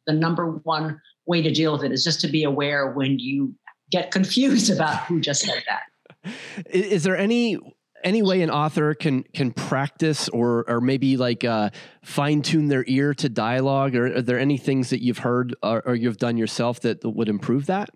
the 0.07 0.13
number 0.13 0.53
one 0.65 1.01
way 1.27 1.43
to 1.43 1.53
deal 1.53 1.73
with 1.73 1.85
it 1.85 1.93
is 1.93 2.05
just 2.05 2.21
to 2.23 2.29
be 2.29 2.45
aware 2.45 2.91
when 2.93 3.19
you 3.19 3.55
get 3.91 4.11
confused 4.17 4.71
about 4.71 5.05
who 5.07 5.21
just 5.21 5.43
said 5.43 5.63
that. 5.69 6.35
Is 6.71 7.05
there 7.05 7.17
any 7.17 7.59
any 8.05 8.23
way 8.23 8.43
an 8.43 8.51
author 8.51 8.95
can 8.95 9.23
can 9.35 9.53
practice 9.53 10.29
or 10.29 10.65
or 10.69 10.81
maybe 10.81 11.17
like 11.17 11.45
uh, 11.45 11.71
fine 12.03 12.43
tune 12.43 12.69
their 12.69 12.85
ear 12.87 13.15
to 13.15 13.29
dialogue? 13.29 13.95
Or 13.95 14.17
are 14.17 14.23
there 14.23 14.39
any 14.39 14.59
things 14.59 14.91
that 14.91 15.03
you've 15.03 15.19
heard 15.19 15.55
or, 15.63 15.83
or 15.87 15.95
you've 15.95 16.19
done 16.19 16.37
yourself 16.37 16.81
that 16.81 17.05
would 17.05 17.29
improve 17.29 17.67
that? 17.67 17.91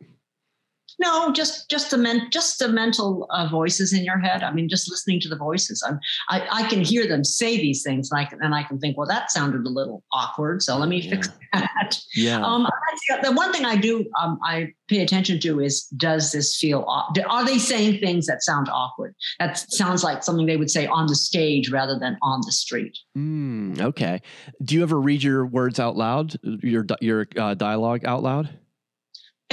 No, 1.02 1.32
just 1.32 1.68
just 1.68 1.90
the 1.90 1.98
men, 1.98 2.28
just 2.30 2.60
the 2.60 2.68
mental 2.68 3.26
uh, 3.30 3.48
voices 3.48 3.92
in 3.92 4.04
your 4.04 4.18
head. 4.18 4.44
I 4.44 4.52
mean, 4.52 4.68
just 4.68 4.88
listening 4.88 5.18
to 5.22 5.28
the 5.28 5.36
voices. 5.36 5.82
I'm, 5.86 5.98
I 6.28 6.62
I 6.62 6.68
can 6.68 6.80
hear 6.84 7.08
them 7.08 7.24
say 7.24 7.56
these 7.56 7.82
things, 7.82 8.10
and 8.12 8.20
I 8.20 8.24
can 8.24 8.40
and 8.40 8.54
I 8.54 8.62
can 8.62 8.78
think, 8.78 8.96
well, 8.96 9.08
that 9.08 9.32
sounded 9.32 9.66
a 9.66 9.68
little 9.68 10.04
awkward. 10.12 10.62
So 10.62 10.78
let 10.78 10.88
me 10.88 11.00
yeah. 11.00 11.10
fix 11.10 11.28
that. 11.52 11.98
Yeah. 12.14 12.40
Um, 12.40 12.68
the 13.22 13.32
one 13.32 13.52
thing 13.52 13.64
I 13.64 13.74
do 13.74 14.08
um, 14.20 14.38
I 14.44 14.68
pay 14.86 15.00
attention 15.02 15.40
to 15.40 15.60
is 15.60 15.86
does 15.96 16.30
this 16.30 16.56
feel? 16.56 16.84
Are 16.86 17.44
they 17.44 17.58
saying 17.58 17.98
things 17.98 18.26
that 18.26 18.44
sound 18.44 18.68
awkward? 18.68 19.16
That 19.40 19.58
sounds 19.72 20.04
like 20.04 20.22
something 20.22 20.46
they 20.46 20.56
would 20.56 20.70
say 20.70 20.86
on 20.86 21.08
the 21.08 21.16
stage 21.16 21.70
rather 21.70 21.98
than 21.98 22.16
on 22.22 22.42
the 22.46 22.52
street. 22.52 22.96
Mm, 23.18 23.80
okay. 23.80 24.20
Do 24.62 24.76
you 24.76 24.84
ever 24.84 25.00
read 25.00 25.22
your 25.24 25.46
words 25.46 25.80
out 25.80 25.96
loud? 25.96 26.36
Your 26.62 26.86
your 27.00 27.26
uh, 27.36 27.54
dialogue 27.54 28.04
out 28.04 28.22
loud? 28.22 28.50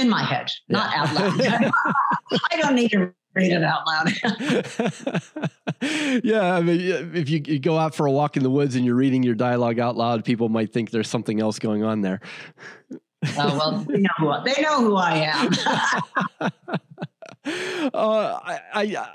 In 0.00 0.08
my 0.08 0.24
head, 0.24 0.50
yeah. 0.68 0.76
not 0.76 0.94
out 0.94 1.14
loud. 1.14 1.40
I 2.52 2.60
don't 2.60 2.74
need 2.74 2.90
to 2.92 3.12
read 3.34 3.52
it 3.52 3.62
out 3.62 3.86
loud. 3.86 4.12
yeah, 6.24 6.54
I 6.54 6.62
mean, 6.62 6.80
if 7.14 7.28
you, 7.30 7.42
you, 7.46 7.58
go 7.58 7.78
out 7.78 7.94
for 7.94 8.06
a 8.06 8.10
walk 8.10 8.36
in 8.36 8.42
the 8.42 8.50
woods 8.50 8.74
and 8.74 8.84
you're 8.84 8.94
reading 8.94 9.22
your 9.22 9.34
dialogue 9.34 9.78
out 9.78 9.96
loud, 9.96 10.24
people 10.24 10.48
might 10.48 10.72
think 10.72 10.90
there's 10.90 11.08
something 11.08 11.40
else 11.40 11.58
going 11.58 11.84
on 11.84 12.00
there. 12.00 12.20
Oh 13.36 13.56
well, 13.56 13.84
they 13.86 13.98
know 13.98 14.08
who 14.18 14.30
I, 14.30 14.42
they 14.44 14.62
know 14.62 14.80
who 14.80 14.96
I 14.96 15.14
am. 15.16 15.52
uh, 17.94 18.38
I, 18.42 18.60
I 18.72 19.08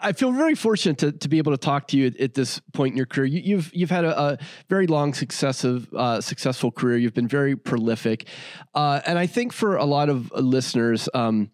I 0.00 0.12
feel 0.12 0.32
very 0.32 0.54
fortunate 0.54 0.98
to, 0.98 1.12
to 1.12 1.28
be 1.28 1.38
able 1.38 1.52
to 1.52 1.58
talk 1.58 1.88
to 1.88 1.96
you 1.96 2.08
at, 2.08 2.20
at 2.20 2.34
this 2.34 2.60
point 2.72 2.92
in 2.92 2.96
your 2.96 3.06
career. 3.06 3.26
You, 3.26 3.38
have 3.38 3.46
you've, 3.46 3.74
you've 3.74 3.90
had 3.90 4.04
a, 4.04 4.20
a 4.20 4.38
very 4.68 4.86
long, 4.86 5.14
successive, 5.14 5.92
uh, 5.94 6.20
successful 6.20 6.70
career. 6.70 6.96
You've 6.96 7.14
been 7.14 7.28
very 7.28 7.56
prolific, 7.56 8.26
uh, 8.74 9.00
and 9.06 9.18
I 9.18 9.26
think 9.26 9.52
for 9.52 9.76
a 9.76 9.84
lot 9.84 10.08
of 10.08 10.30
listeners, 10.32 11.08
um, 11.14 11.50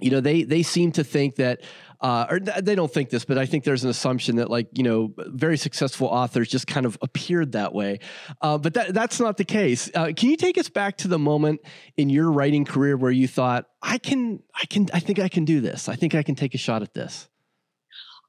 you 0.00 0.10
know, 0.10 0.20
they 0.20 0.42
they 0.42 0.62
seem 0.62 0.92
to 0.92 1.04
think 1.04 1.36
that. 1.36 1.60
Uh, 2.00 2.26
or 2.28 2.38
they 2.38 2.74
don't 2.74 2.92
think 2.92 3.08
this, 3.08 3.24
but 3.24 3.38
I 3.38 3.46
think 3.46 3.64
there's 3.64 3.82
an 3.82 3.88
assumption 3.88 4.36
that, 4.36 4.50
like 4.50 4.68
you 4.76 4.82
know, 4.82 5.14
very 5.16 5.56
successful 5.56 6.06
authors 6.06 6.48
just 6.48 6.66
kind 6.66 6.84
of 6.84 6.98
appeared 7.00 7.52
that 7.52 7.72
way. 7.72 8.00
Uh, 8.42 8.58
but 8.58 8.74
that 8.74 8.92
that's 8.92 9.20
not 9.20 9.38
the 9.38 9.44
case. 9.44 9.90
Uh, 9.94 10.12
can 10.14 10.28
you 10.28 10.36
take 10.36 10.58
us 10.58 10.68
back 10.68 10.98
to 10.98 11.08
the 11.08 11.18
moment 11.18 11.62
in 11.96 12.10
your 12.10 12.30
writing 12.30 12.66
career 12.66 12.94
where 12.94 13.12
you 13.12 13.26
thought, 13.26 13.64
"I 13.80 13.96
can, 13.96 14.42
I 14.54 14.66
can, 14.66 14.88
I 14.92 15.00
think 15.00 15.18
I 15.18 15.28
can 15.28 15.46
do 15.46 15.62
this. 15.62 15.88
I 15.88 15.96
think 15.96 16.14
I 16.14 16.22
can 16.22 16.34
take 16.34 16.54
a 16.54 16.58
shot 16.58 16.82
at 16.82 16.92
this." 16.92 17.30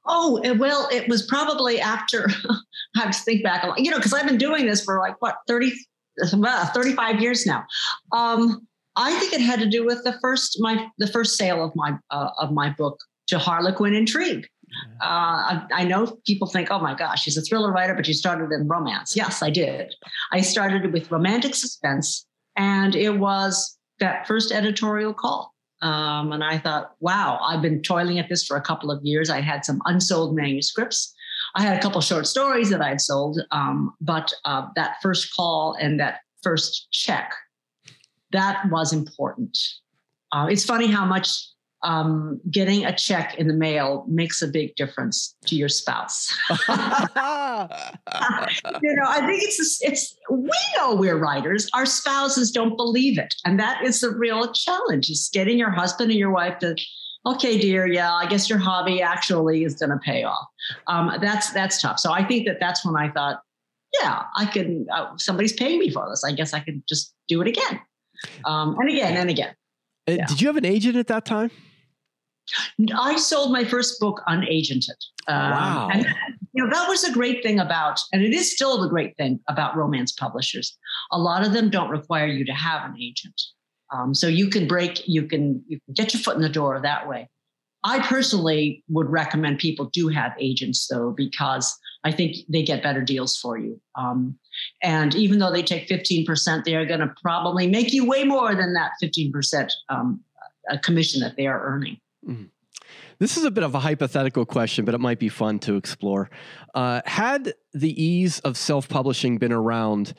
Oh, 0.06 0.40
well, 0.58 0.88
it 0.92 1.08
was 1.08 1.26
probably 1.26 1.80
after 1.80 2.28
I 2.96 3.00
have 3.00 3.10
to 3.10 3.22
think 3.22 3.42
back 3.42 3.64
a 3.64 3.68
lot, 3.68 3.78
you 3.78 3.90
know, 3.90 3.96
because 3.96 4.12
I've 4.12 4.26
been 4.26 4.38
doing 4.38 4.66
this 4.66 4.84
for 4.84 4.98
like 4.98 5.20
what, 5.20 5.36
30, 5.48 5.72
well, 6.34 6.66
35 6.66 7.20
years 7.20 7.46
now. 7.46 7.64
Um, 8.12 8.66
I 8.96 9.12
think 9.18 9.32
it 9.34 9.40
had 9.40 9.60
to 9.60 9.68
do 9.68 9.84
with 9.84 10.02
the 10.04 10.18
first 10.20 10.56
my 10.60 10.88
the 10.98 11.06
first 11.06 11.36
sale 11.36 11.62
of 11.62 11.72
my 11.76 11.98
uh, 12.10 12.30
of 12.38 12.52
my 12.52 12.70
book 12.70 12.98
to 13.28 13.38
Harlequin 13.38 13.94
Intrigue. 13.94 14.46
Uh, 15.00 15.04
I, 15.04 15.66
I, 15.72 15.84
know 15.84 16.18
people 16.26 16.48
think, 16.48 16.70
oh 16.70 16.80
my 16.80 16.94
gosh, 16.94 17.22
she's 17.22 17.36
a 17.36 17.42
thriller 17.42 17.72
writer, 17.72 17.94
but 17.94 18.04
she 18.04 18.12
started 18.12 18.52
in 18.52 18.66
romance. 18.66 19.14
Yes, 19.14 19.42
I 19.42 19.48
did. 19.48 19.94
I 20.32 20.40
started 20.40 20.92
with 20.92 21.10
romantic 21.10 21.54
suspense, 21.54 22.26
and 22.56 22.94
it 22.94 23.18
was 23.18 23.78
that 24.00 24.26
first 24.26 24.52
editorial 24.52 25.14
call. 25.14 25.54
Um, 25.82 26.32
and 26.32 26.42
I 26.42 26.58
thought, 26.58 26.92
wow, 27.00 27.38
I've 27.42 27.62
been 27.62 27.82
toiling 27.82 28.18
at 28.18 28.28
this 28.28 28.44
for 28.46 28.56
a 28.56 28.62
couple 28.62 28.90
of 28.90 29.04
years. 29.04 29.28
I 29.30 29.40
had 29.40 29.64
some 29.64 29.80
unsold 29.84 30.34
manuscripts. 30.34 31.14
I 31.54 31.62
had 31.62 31.76
a 31.76 31.80
couple 31.80 32.00
short 32.00 32.26
stories 32.26 32.70
that 32.70 32.80
I'd 32.80 33.00
sold, 33.00 33.40
um, 33.50 33.94
but 34.00 34.32
uh, 34.44 34.68
that 34.74 34.96
first 35.02 35.34
call 35.34 35.76
and 35.80 36.00
that 36.00 36.20
first 36.42 36.88
check, 36.90 37.34
that 38.32 38.64
was 38.70 38.92
important. 38.92 39.56
Uh, 40.32 40.48
it's 40.50 40.64
funny 40.64 40.86
how 40.86 41.04
much 41.04 41.28
um, 41.82 42.40
getting 42.50 42.84
a 42.84 42.94
check 42.94 43.36
in 43.38 43.48
the 43.48 43.54
mail 43.54 44.04
makes 44.08 44.42
a 44.42 44.48
big 44.48 44.74
difference 44.76 45.36
to 45.46 45.54
your 45.54 45.68
spouse. 45.68 46.32
you 46.50 46.56
know, 46.68 47.68
I 49.06 49.22
think 49.26 49.42
it's 49.42 49.78
it's 49.82 50.16
we 50.30 50.50
know 50.76 50.94
we're 50.94 51.18
writers. 51.18 51.68
Our 51.74 51.86
spouses 51.86 52.50
don't 52.50 52.76
believe 52.76 53.18
it, 53.18 53.34
and 53.44 53.60
that 53.60 53.84
is 53.84 54.00
the 54.00 54.10
real 54.10 54.52
challenge: 54.52 55.10
is 55.10 55.30
getting 55.32 55.58
your 55.58 55.70
husband 55.70 56.10
and 56.10 56.18
your 56.18 56.32
wife 56.32 56.58
to. 56.60 56.76
Okay, 57.26 57.58
dear. 57.58 57.86
Yeah, 57.88 58.12
I 58.12 58.26
guess 58.26 58.48
your 58.48 58.58
hobby 58.58 59.02
actually 59.02 59.64
is 59.64 59.74
going 59.74 59.90
to 59.90 59.98
pay 59.98 60.22
off. 60.22 60.46
Um, 60.86 61.12
that's 61.20 61.50
that's 61.52 61.82
tough. 61.82 61.98
So 61.98 62.12
I 62.12 62.24
think 62.24 62.46
that 62.46 62.58
that's 62.60 62.84
when 62.86 62.96
I 62.96 63.10
thought, 63.10 63.40
yeah, 64.00 64.22
I 64.36 64.46
can. 64.46 64.86
Uh, 64.92 65.16
somebody's 65.18 65.52
paying 65.52 65.80
me 65.80 65.90
for 65.90 66.08
this. 66.08 66.24
I 66.24 66.32
guess 66.32 66.54
I 66.54 66.60
could 66.60 66.82
just 66.88 67.12
do 67.28 67.42
it 67.42 67.48
again, 67.48 67.80
um, 68.44 68.76
and 68.78 68.88
again 68.88 69.16
and 69.16 69.28
again. 69.28 69.54
Uh, 70.08 70.12
yeah. 70.12 70.26
Did 70.26 70.40
you 70.40 70.46
have 70.48 70.56
an 70.56 70.64
agent 70.64 70.96
at 70.96 71.08
that 71.08 71.24
time? 71.24 71.50
I 72.94 73.16
sold 73.16 73.50
my 73.50 73.64
first 73.64 73.98
book 73.98 74.22
unagented. 74.28 74.94
Um, 75.26 75.50
wow. 75.50 75.88
And, 75.92 76.06
you 76.52 76.64
know, 76.64 76.70
that 76.70 76.88
was 76.88 77.02
a 77.02 77.12
great 77.12 77.42
thing 77.42 77.58
about, 77.58 77.98
and 78.12 78.22
it 78.22 78.32
is 78.32 78.52
still 78.52 78.80
the 78.80 78.88
great 78.88 79.16
thing 79.16 79.40
about 79.48 79.76
romance 79.76 80.12
publishers. 80.12 80.78
A 81.10 81.18
lot 81.18 81.44
of 81.44 81.52
them 81.52 81.70
don't 81.70 81.90
require 81.90 82.26
you 82.26 82.44
to 82.44 82.52
have 82.52 82.88
an 82.88 82.96
agent. 83.00 83.40
Um, 83.92 84.14
so 84.14 84.28
you 84.28 84.48
can 84.48 84.68
break, 84.68 85.06
you 85.08 85.26
can, 85.26 85.64
you 85.66 85.80
can 85.84 85.94
get 85.94 86.14
your 86.14 86.22
foot 86.22 86.36
in 86.36 86.42
the 86.42 86.48
door 86.48 86.80
that 86.80 87.08
way. 87.08 87.28
I 87.82 88.00
personally 88.00 88.84
would 88.88 89.10
recommend 89.10 89.58
people 89.58 89.90
do 89.92 90.08
have 90.08 90.32
agents 90.40 90.86
though, 90.88 91.12
because 91.16 91.76
I 92.04 92.12
think 92.12 92.36
they 92.48 92.62
get 92.62 92.82
better 92.82 93.02
deals 93.02 93.36
for 93.36 93.58
you. 93.58 93.80
Um, 93.96 94.38
and 94.82 95.14
even 95.14 95.38
though 95.38 95.52
they 95.52 95.62
take 95.62 95.88
15%, 95.88 96.64
they 96.64 96.74
are 96.74 96.86
going 96.86 97.00
to 97.00 97.14
probably 97.22 97.66
make 97.66 97.92
you 97.92 98.06
way 98.06 98.24
more 98.24 98.54
than 98.54 98.74
that 98.74 98.92
15% 99.02 99.70
um, 99.88 100.20
commission 100.82 101.20
that 101.20 101.36
they 101.36 101.46
are 101.46 101.62
earning. 101.64 101.98
Mm-hmm. 102.26 102.44
This 103.18 103.38
is 103.38 103.44
a 103.44 103.50
bit 103.50 103.64
of 103.64 103.74
a 103.74 103.80
hypothetical 103.80 104.44
question, 104.44 104.84
but 104.84 104.94
it 104.94 104.98
might 104.98 105.18
be 105.18 105.30
fun 105.30 105.58
to 105.60 105.76
explore. 105.76 106.28
Uh, 106.74 107.00
had 107.06 107.54
the 107.72 108.02
ease 108.02 108.40
of 108.40 108.58
self 108.58 108.88
publishing 108.88 109.38
been 109.38 109.52
around 109.52 110.12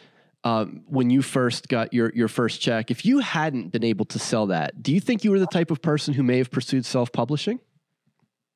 um, 0.44 0.84
when 0.88 1.10
you 1.10 1.22
first 1.22 1.68
got 1.68 1.94
your, 1.94 2.12
your 2.16 2.28
first 2.28 2.62
check, 2.62 2.90
if 2.90 3.06
you 3.06 3.20
hadn't 3.20 3.70
been 3.70 3.84
able 3.84 4.06
to 4.06 4.20
sell 4.20 4.48
that, 4.48 4.82
do 4.82 4.94
you 4.94 5.00
think 5.00 5.24
you 5.24 5.32
were 5.32 5.40
the 5.40 5.48
type 5.48 5.72
of 5.72 5.82
person 5.82 6.14
who 6.14 6.24
may 6.24 6.38
have 6.38 6.50
pursued 6.50 6.86
self 6.86 7.12
publishing? 7.12 7.60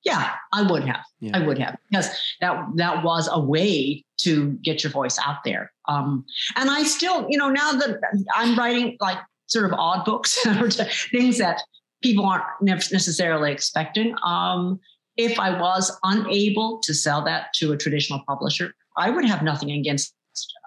Yeah, 0.04 0.34
I 0.52 0.64
would 0.64 0.84
have. 0.86 1.04
Yeah. 1.20 1.38
I 1.38 1.46
would 1.46 1.60
have 1.60 1.78
because 1.90 2.10
that 2.42 2.66
that 2.76 3.04
was 3.04 3.30
a 3.32 3.40
way 3.40 4.04
to 4.22 4.52
get 4.64 4.84
your 4.84 4.92
voice 4.92 5.18
out 5.24 5.44
there. 5.46 5.72
Um, 5.88 6.26
and 6.56 6.70
I 6.70 6.84
still, 6.84 7.28
you 7.30 7.38
know, 7.38 7.50
now 7.50 7.74
that 7.74 8.00
I'm 8.34 8.58
writing 8.58 8.98
like 9.00 9.18
sort 9.48 9.66
of 9.66 9.74
odd 9.74 10.06
books, 10.06 10.44
or 10.46 10.70
things 10.72 11.38
that 11.38 11.62
people 12.02 12.26
aren't 12.26 12.44
necessarily 12.62 13.52
expecting. 13.52 14.16
Um, 14.24 14.80
if 15.18 15.40
I 15.40 15.60
was 15.60 15.96
unable 16.04 16.80
to 16.80 16.94
sell 16.94 17.24
that 17.26 17.54
to 17.56 17.74
a 17.74 17.78
traditional 17.78 18.22
publisher, 18.28 18.74
I 18.98 19.10
would 19.10 19.26
have 19.26 19.44
nothing 19.44 19.72
against 19.72 20.16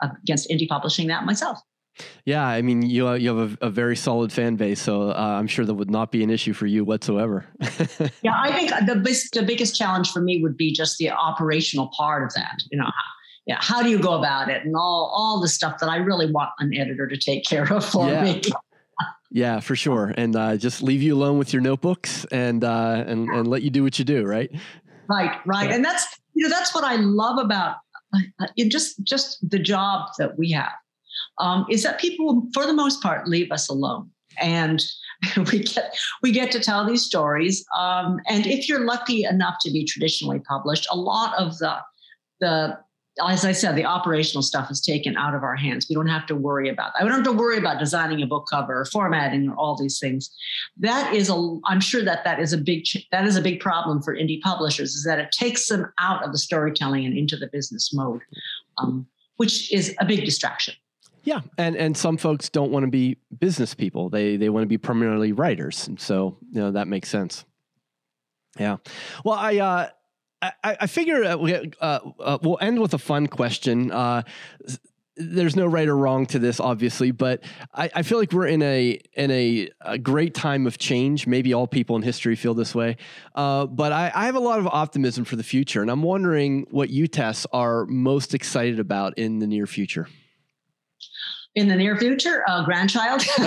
against 0.03 0.51
indie 0.51 0.69
publishing 0.69 1.09
that 1.09 1.25
myself. 1.25 1.59
Yeah, 2.25 2.45
I 2.45 2.63
mean, 2.63 2.83
you 2.83 3.09
uh, 3.09 3.15
you 3.15 3.37
have 3.37 3.59
a, 3.61 3.67
a, 3.67 3.71
very 3.71 3.97
solid 3.97 4.33
fan 4.33 4.57
base, 4.57 4.81
so 4.81 5.11
uh, 5.11 5.15
I'm 5.15 5.47
sure 5.47 5.65
that 5.65 5.75
would 5.75 5.91
not 5.91 6.11
be 6.11 6.25
an 6.25 6.31
issue 6.31 6.53
for 6.53 6.67
you 6.67 6.85
whatsoever. 6.85 7.47
yeah, 8.23 8.35
I 8.37 8.53
think 8.53 8.71
the 8.71 9.31
the 9.33 9.43
biggest 9.43 9.77
challenge 9.77 10.11
for 10.11 10.21
me 10.21 10.43
would 10.43 10.57
be 10.57 10.73
just 10.73 10.99
the 10.99 11.11
operational 11.11 11.91
part 11.97 12.25
of 12.25 12.35
that. 12.35 12.63
You 12.73 12.79
know, 12.79 12.91
yeah, 13.47 13.59
how 13.61 13.83
do 13.83 13.91
you 13.91 13.99
go 13.99 14.15
about 14.15 14.49
it, 14.49 14.65
and 14.65 14.75
all 14.75 15.13
all 15.15 15.41
the 15.41 15.49
stuff 15.49 15.79
that 15.81 15.89
I 15.89 15.97
really 15.97 16.31
want 16.31 16.51
an 16.59 16.75
editor 16.75 17.07
to 17.07 17.17
take 17.17 17.45
care 17.45 17.73
of 17.73 17.85
for 17.85 18.09
yeah. 18.09 18.25
me. 18.25 18.43
Yeah, 19.31 19.61
for 19.61 19.75
sure. 19.75 20.15
And 20.17 20.37
uh, 20.37 20.57
just 20.57 20.81
leave 20.81 21.03
you 21.03 21.15
alone 21.15 21.39
with 21.39 21.53
your 21.53 21.61
notebooks 21.61 22.25
and 22.27 22.63
uh, 22.65 23.05
and 23.07 23.29
and 23.29 23.49
let 23.49 23.63
you 23.63 23.71
do 23.71 23.83
what 23.83 23.99
you 23.99 24.05
do, 24.05 24.25
right? 24.25 24.51
Right, 25.09 25.39
right. 25.45 25.71
And 25.71 25.85
that's 25.85 26.07
you 26.35 26.45
know 26.45 26.51
that's 26.51 26.75
what 26.75 26.85
I 26.85 26.97
love 26.97 27.39
about 27.45 27.77
uh, 28.15 28.47
just 28.69 29.03
just 29.05 29.39
the 29.49 29.59
job 29.59 30.11
that 30.19 30.39
we 30.39 30.51
have 30.53 30.73
um, 31.39 31.67
is 31.71 31.83
that 31.83 31.99
people, 31.99 32.49
for 32.53 32.67
the 32.67 32.73
most 32.73 33.03
part, 33.03 33.29
leave 33.29 33.51
us 33.51 33.69
alone, 33.69 34.11
and 34.41 34.85
we 35.53 35.61
get 35.61 35.97
we 36.23 36.33
get 36.33 36.51
to 36.53 36.61
tell 36.61 36.87
these 36.87 37.03
stories. 37.03 37.65
Um, 37.79 38.21
and 38.29 38.47
if 38.47 38.69
you're 38.69 38.85
lucky 38.85 39.25
enough 39.25 39.57
to 39.63 39.71
be 39.71 39.85
traditionally 39.85 40.41
published, 40.41 40.87
a 40.91 40.97
lot 40.97 41.35
of 41.39 41.59
the 41.59 41.79
the 42.41 42.79
as 43.25 43.45
I 43.45 43.53
said, 43.53 43.77
the 43.77 43.85
operational 43.85 44.43
stuff 44.43 44.71
is 44.71 44.81
taken 44.81 45.17
out 45.17 45.35
of 45.35 45.45
our 45.45 45.55
hands. 45.55 45.87
We 45.89 45.95
don't 45.95 46.09
have 46.09 46.27
to 46.27 46.35
worry 46.35 46.69
about 46.69 46.93
that. 46.95 47.05
We 47.05 47.09
don't 47.09 47.25
have 47.25 47.33
to 47.33 47.41
worry 47.41 47.59
about 47.59 47.79
designing 47.79 48.23
a 48.23 48.27
book 48.27 48.47
cover 48.51 48.81
or 48.81 48.85
formatting 48.87 49.49
or 49.49 49.55
all 49.55 49.77
these 49.77 49.99
things. 50.01 50.31
That 50.79 51.15
is 51.15 51.31
a, 51.31 51.59
I'm 51.67 51.81
sure 51.81 52.05
that 52.05 52.25
that 52.25 52.41
is 52.41 52.53
a 52.53 52.59
big, 52.59 52.85
that 53.13 53.25
is 53.25 53.37
a 53.37 53.43
big 53.43 53.61
problem 53.61 54.03
for 54.03 54.17
indie 54.17 54.41
publishers 54.41 54.95
is 54.95 55.05
that 55.05 55.21
it 55.21 55.31
takes 55.31 55.69
them 55.69 55.93
out 56.01 56.25
of 56.25 56.33
the 56.33 56.39
storytelling 56.39 57.05
and 57.05 57.17
into 57.17 57.37
the 57.37 57.47
business 57.47 57.95
mode, 57.95 58.23
um, 58.79 59.07
which 59.37 59.73
is 59.73 59.95
a 60.01 60.05
big 60.05 60.25
distraction. 60.25 60.75
Yeah, 61.25 61.41
and 61.57 61.75
and 61.75 61.97
some 61.97 62.19
folks 62.19 62.51
don't 62.51 62.71
want 62.71 62.85
to 62.85 62.91
be 62.91 63.17
business 63.37 63.75
people. 63.75 64.11
They 64.11 64.37
they 64.37 64.51
want 64.51 64.63
to 64.63 64.69
be 64.69 64.79
primarily 64.79 65.33
writers, 65.33 65.89
and 65.89 65.99
so 65.99 66.37
you 66.51 66.61
know 66.61 66.73
that 66.73 66.87
makes 66.87 67.09
sense. 67.09 67.45
Yeah. 68.59 68.77
Well, 69.25 69.35
I 69.35 69.57
uh, 69.57 69.89
I, 70.43 70.77
I 70.81 70.87
figure 70.87 71.25
uh, 71.25 71.37
we, 71.37 71.55
uh, 71.55 72.01
uh, 72.21 72.39
we'll 72.43 72.59
end 72.61 72.79
with 72.79 72.95
a 72.95 72.99
fun 72.99 73.27
question. 73.27 73.91
Uh, 73.91 74.23
there's 75.17 75.55
no 75.55 75.67
right 75.67 75.87
or 75.87 75.97
wrong 75.97 76.27
to 76.27 76.39
this, 76.39 76.59
obviously, 76.59 77.13
but 77.13 77.45
I, 77.73 77.89
I 77.95 78.03
feel 78.03 78.19
like 78.19 78.33
we're 78.33 78.49
in 78.49 78.63
a 78.63 79.01
in 79.15 79.31
a, 79.31 79.71
a, 79.81 79.97
great 79.97 80.35
time 80.35 80.67
of 80.67 80.77
change. 80.77 81.27
Maybe 81.27 81.55
all 81.55 81.69
people 81.69 81.95
in 81.95 82.03
history 82.03 82.35
feel 82.35 82.53
this 82.53 82.75
way, 82.75 82.97
uh, 83.35 83.67
but 83.67 83.93
I, 83.93 84.11
I, 84.15 84.27
have 84.27 84.35
a 84.35 84.41
lot 84.41 84.59
of 84.59 84.67
optimism 84.67 85.25
for 85.25 85.37
the 85.37 85.45
future, 85.45 85.83
and 85.83 85.91
I'm 85.91 86.03
wondering 86.03 86.67
what 86.71 86.91
you 86.91 87.07
Tess 87.07 87.47
are 87.53 87.87
most 87.87 88.35
excited 88.35 88.81
about 88.81 89.17
in 89.17 89.39
the 89.39 89.47
near 89.47 89.69
future 89.69 90.09
in 91.55 91.69
the 91.69 91.77
near 91.77 91.97
future, 91.97 92.43
a 92.49 92.65
grandchild. 92.65 93.23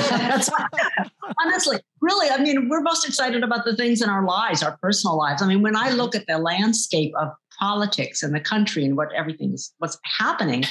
honestly, 1.46 1.78
really, 2.02 2.30
I 2.30 2.42
mean, 2.42 2.70
we're 2.70 2.82
most 2.82 3.08
excited 3.08 3.44
about 3.44 3.66
the 3.66 3.76
things 3.76 4.02
in 4.02 4.10
our 4.10 4.26
lives, 4.26 4.64
our 4.64 4.78
personal 4.78 5.18
lives. 5.18 5.42
I 5.42 5.48
mean, 5.48 5.62
when 5.62 5.76
I 5.76 5.92
look 5.92 6.16
at 6.16 6.26
the 6.28 6.38
landscape 6.38 7.14
of 7.20 7.30
politics 7.60 8.24
and 8.24 8.34
the 8.34 8.40
country 8.40 8.86
and 8.86 8.96
what 8.96 9.12
everything's 9.14 9.74
what's 9.80 9.98
happening, 10.04 10.64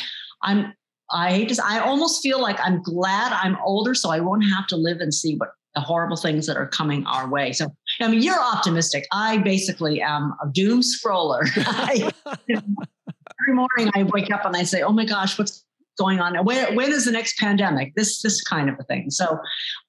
I'm 0.42 0.72
I 1.10 1.32
hate 1.32 1.48
to 1.50 1.62
I 1.64 1.78
almost 1.80 2.22
feel 2.22 2.40
like 2.40 2.58
I'm 2.62 2.82
glad 2.82 3.32
I'm 3.32 3.56
older 3.64 3.94
so 3.94 4.10
I 4.10 4.20
won't 4.20 4.44
have 4.44 4.66
to 4.68 4.76
live 4.76 5.00
and 5.00 5.12
see 5.12 5.36
what 5.36 5.50
the 5.74 5.80
horrible 5.82 6.16
things 6.16 6.46
that 6.46 6.56
are 6.56 6.66
coming 6.66 7.06
our 7.06 7.28
way. 7.28 7.52
So 7.52 7.66
I 8.00 8.08
mean, 8.08 8.22
you're 8.22 8.40
optimistic. 8.40 9.06
I 9.12 9.38
basically 9.38 10.00
am 10.00 10.34
a 10.42 10.48
doom 10.50 10.80
scroller. 10.80 11.46
Every 12.48 13.54
morning 13.54 13.90
I 13.94 14.04
wake 14.04 14.30
up 14.32 14.46
and 14.46 14.56
I 14.56 14.62
say, 14.62 14.80
"Oh 14.80 14.92
my 14.92 15.04
gosh, 15.04 15.38
what's 15.38 15.65
going 15.96 16.20
on? 16.20 16.36
When, 16.44 16.74
when 16.74 16.92
is 16.92 17.04
the 17.04 17.12
next 17.12 17.38
pandemic? 17.38 17.94
This 17.94 18.22
this 18.22 18.42
kind 18.42 18.68
of 18.68 18.76
a 18.78 18.84
thing. 18.84 19.10
So 19.10 19.38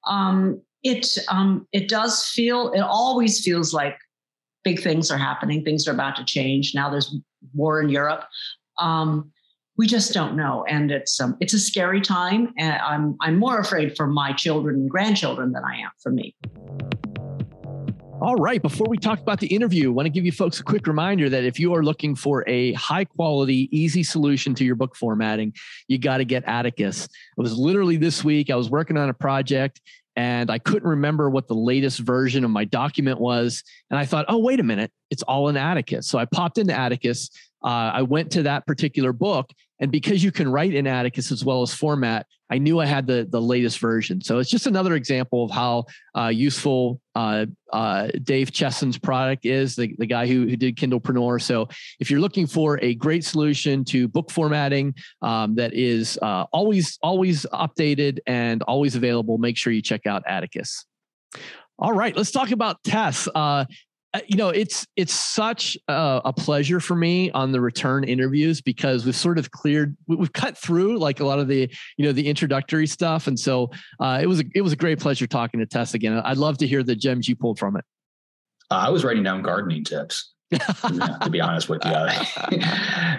um, 0.06 0.60
it 0.82 1.06
um, 1.28 1.66
it 1.72 1.88
does 1.88 2.26
feel 2.26 2.72
it 2.72 2.80
always 2.80 3.44
feels 3.44 3.72
like 3.72 3.96
big 4.64 4.80
things 4.80 5.10
are 5.10 5.18
happening. 5.18 5.64
Things 5.64 5.86
are 5.88 5.92
about 5.92 6.16
to 6.16 6.24
change. 6.24 6.72
Now 6.74 6.90
there's 6.90 7.14
war 7.54 7.80
in 7.80 7.88
Europe. 7.88 8.24
Um, 8.78 9.32
we 9.76 9.86
just 9.86 10.12
don't 10.12 10.34
know, 10.34 10.64
and 10.68 10.90
it's 10.90 11.20
um, 11.20 11.36
it's 11.40 11.54
a 11.54 11.58
scary 11.58 12.00
time. 12.00 12.52
And 12.58 12.80
I'm 12.82 13.16
I'm 13.20 13.38
more 13.38 13.58
afraid 13.58 13.96
for 13.96 14.06
my 14.06 14.32
children 14.32 14.76
and 14.76 14.90
grandchildren 14.90 15.52
than 15.52 15.64
I 15.64 15.76
am 15.76 15.90
for 16.02 16.10
me. 16.10 16.34
All 18.20 18.34
right. 18.34 18.60
Before 18.60 18.88
we 18.88 18.98
talk 18.98 19.20
about 19.20 19.38
the 19.38 19.46
interview, 19.46 19.90
I 19.90 19.92
want 19.92 20.06
to 20.06 20.10
give 20.10 20.26
you 20.26 20.32
folks 20.32 20.58
a 20.58 20.64
quick 20.64 20.88
reminder 20.88 21.28
that 21.28 21.44
if 21.44 21.60
you 21.60 21.72
are 21.74 21.84
looking 21.84 22.16
for 22.16 22.44
a 22.48 22.72
high 22.72 23.04
quality, 23.04 23.68
easy 23.70 24.02
solution 24.02 24.56
to 24.56 24.64
your 24.64 24.74
book 24.74 24.96
formatting, 24.96 25.54
you 25.86 25.98
got 25.98 26.16
to 26.16 26.24
get 26.24 26.42
Atticus. 26.44 27.04
It 27.04 27.10
was 27.36 27.56
literally 27.56 27.96
this 27.96 28.24
week. 28.24 28.50
I 28.50 28.56
was 28.56 28.70
working 28.70 28.96
on 28.96 29.08
a 29.08 29.14
project 29.14 29.80
and 30.16 30.50
I 30.50 30.58
couldn't 30.58 30.88
remember 30.88 31.30
what 31.30 31.46
the 31.46 31.54
latest 31.54 32.00
version 32.00 32.44
of 32.44 32.50
my 32.50 32.64
document 32.64 33.20
was. 33.20 33.62
And 33.88 34.00
I 34.00 34.04
thought, 34.04 34.24
oh, 34.28 34.38
wait 34.38 34.58
a 34.58 34.64
minute, 34.64 34.90
it's 35.10 35.22
all 35.22 35.48
in 35.48 35.56
Atticus. 35.56 36.08
So 36.08 36.18
I 36.18 36.24
popped 36.24 36.58
into 36.58 36.76
Atticus. 36.76 37.30
Uh, 37.64 37.92
I 37.94 38.02
went 38.02 38.32
to 38.32 38.42
that 38.42 38.66
particular 38.66 39.12
book 39.12 39.48
and 39.80 39.90
because 39.92 40.24
you 40.24 40.32
can 40.32 40.50
write 40.50 40.74
in 40.74 40.86
Atticus 40.86 41.30
as 41.30 41.44
well 41.44 41.62
as 41.62 41.72
format, 41.72 42.26
I 42.50 42.58
knew 42.58 42.80
I 42.80 42.86
had 42.86 43.06
the 43.06 43.26
the 43.30 43.40
latest 43.40 43.78
version. 43.78 44.20
So 44.20 44.38
it's 44.38 44.50
just 44.50 44.66
another 44.66 44.94
example 44.94 45.44
of 45.44 45.50
how 45.50 45.84
uh, 46.16 46.28
useful 46.28 47.00
uh, 47.14 47.46
uh, 47.72 48.08
Dave 48.22 48.52
Chesson's 48.52 48.98
product 48.98 49.44
is, 49.44 49.76
the, 49.76 49.94
the 49.98 50.06
guy 50.06 50.26
who, 50.26 50.46
who 50.46 50.56
did 50.56 50.76
Kindlepreneur. 50.76 51.42
So 51.42 51.68
if 52.00 52.10
you're 52.10 52.20
looking 52.20 52.46
for 52.46 52.78
a 52.82 52.94
great 52.94 53.24
solution 53.24 53.84
to 53.86 54.08
book 54.08 54.30
formatting 54.30 54.94
um, 55.20 55.54
that 55.56 55.74
is 55.74 56.18
uh, 56.22 56.44
always 56.52 56.98
always 57.02 57.44
updated 57.52 58.18
and 58.26 58.62
always 58.62 58.96
available, 58.96 59.38
make 59.38 59.56
sure 59.56 59.72
you 59.72 59.82
check 59.82 60.06
out 60.06 60.22
Atticus. 60.26 60.84
All 61.80 61.92
right, 61.92 62.16
let's 62.16 62.32
talk 62.32 62.50
about 62.50 62.82
Tess. 62.82 63.28
Uh, 63.28 63.38
uh, 63.38 63.64
you 64.26 64.36
know 64.36 64.48
it's 64.48 64.86
it's 64.96 65.12
such 65.12 65.76
a, 65.86 66.22
a, 66.24 66.32
pleasure 66.32 66.80
for 66.80 66.96
me 66.96 67.30
on 67.32 67.52
the 67.52 67.60
return 67.60 68.04
interviews 68.04 68.60
because 68.60 69.04
we've 69.04 69.14
sort 69.14 69.38
of 69.38 69.50
cleared 69.50 69.96
we've 70.06 70.32
cut 70.32 70.56
through 70.56 70.98
like 70.98 71.20
a 71.20 71.24
lot 71.24 71.38
of 71.38 71.46
the 71.46 71.70
you 71.98 72.04
know 72.04 72.12
the 72.12 72.26
introductory 72.26 72.86
stuff. 72.86 73.26
And 73.26 73.38
so 73.38 73.70
uh, 74.00 74.18
it 74.22 74.26
was 74.26 74.40
a, 74.40 74.44
it 74.54 74.62
was 74.62 74.72
a 74.72 74.76
great 74.76 74.98
pleasure 74.98 75.26
talking 75.26 75.60
to 75.60 75.66
tess 75.66 75.94
again. 75.94 76.20
I'd 76.24 76.38
love 76.38 76.58
to 76.58 76.66
hear 76.66 76.82
the 76.82 76.96
gems 76.96 77.28
you 77.28 77.36
pulled 77.36 77.58
from 77.58 77.76
it. 77.76 77.84
Uh, 78.70 78.74
I 78.74 78.90
was 78.90 79.04
writing 79.04 79.22
down 79.22 79.42
gardening 79.42 79.84
tips 79.84 80.32
to 80.50 81.28
be 81.30 81.40
honest 81.40 81.68
with 81.68 81.82
you. 81.84 81.92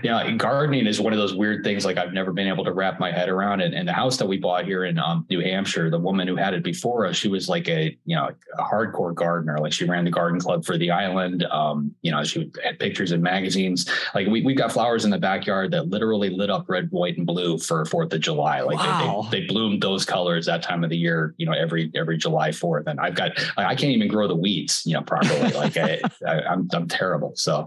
you 0.04 0.10
know, 0.10 0.36
gardening 0.36 0.88
is 0.88 1.00
one 1.00 1.14
of 1.14 1.20
those 1.20 1.36
weird 1.36 1.64
things 1.64 1.86
like 1.86 1.98
I've 1.98 2.12
never 2.12 2.32
been 2.32 2.48
able 2.48 2.64
to 2.66 2.74
wrap 2.74 3.00
my 3.00 3.12
head 3.12 3.30
around 3.30 3.62
it. 3.62 3.74
And 3.74 3.88
the 3.88 3.94
house 3.94 4.18
that 4.18 4.28
we 4.28 4.38
bought 4.38 4.66
here 4.66 4.86
in 4.86 4.98
um, 4.98 5.28
New 5.30 5.40
Hampshire, 5.40 5.92
the 5.92 6.00
woman 6.00 6.28
who 6.28 6.36
had 6.36 6.56
it 6.56 6.64
before 6.64 7.06
us, 7.06 7.16
she 7.16 7.28
was 7.28 7.48
like 7.48 7.70
a, 7.70 7.96
you 8.06 8.16
know, 8.16 8.30
a 8.58 8.64
hardcore 8.64 9.14
gardener. 9.14 9.60
Like 9.60 9.74
she 9.74 9.86
ran 9.86 10.06
the 10.06 10.12
garden 10.12 10.40
club 10.40 10.66
for 10.66 10.78
the 10.78 10.90
island. 10.90 11.44
Um, 11.46 11.94
you 12.02 12.12
know, 12.12 12.24
she 12.24 12.52
had 12.64 12.80
pictures 12.80 13.12
in 13.12 13.22
magazines. 13.22 13.88
Like 14.16 14.28
we, 14.28 14.42
we 14.42 14.56
got 14.56 14.72
flowers 14.72 15.06
in 15.06 15.12
the 15.12 15.20
backyard 15.20 15.72
that 15.72 15.90
literally 15.90 16.32
lit 16.32 16.50
up 16.50 16.68
red, 16.68 16.90
white, 16.90 17.18
and 17.18 17.28
blue 17.28 17.60
for 17.60 17.84
4th 17.86 18.12
of 18.12 18.22
July. 18.22 18.62
Like 18.62 18.78
wow. 18.78 19.28
they, 19.30 19.40
they, 19.40 19.42
they, 19.42 19.50
bloomed 19.50 19.82
those 19.82 20.06
colors 20.06 20.46
that 20.46 20.62
time 20.62 20.84
of 20.84 20.90
the 20.90 20.98
year, 20.98 21.34
you 21.38 21.46
know, 21.46 21.54
every, 21.54 21.92
every 21.96 22.18
July 22.18 22.50
4th. 22.50 22.88
And 22.88 23.00
I've 23.00 23.16
got, 23.16 23.32
I 23.58 23.76
can't 23.76 23.92
even 23.92 24.08
grow 24.08 24.28
the 24.28 24.36
weeds, 24.36 24.84
you 24.86 24.94
know, 24.94 25.02
properly. 25.02 25.52
Like 25.52 25.76
I, 25.78 26.00
I, 26.26 26.42
I'm, 26.42 26.68
I'm 26.72 26.88
terrible 26.88 27.19
terrible. 27.20 27.36
So 27.36 27.66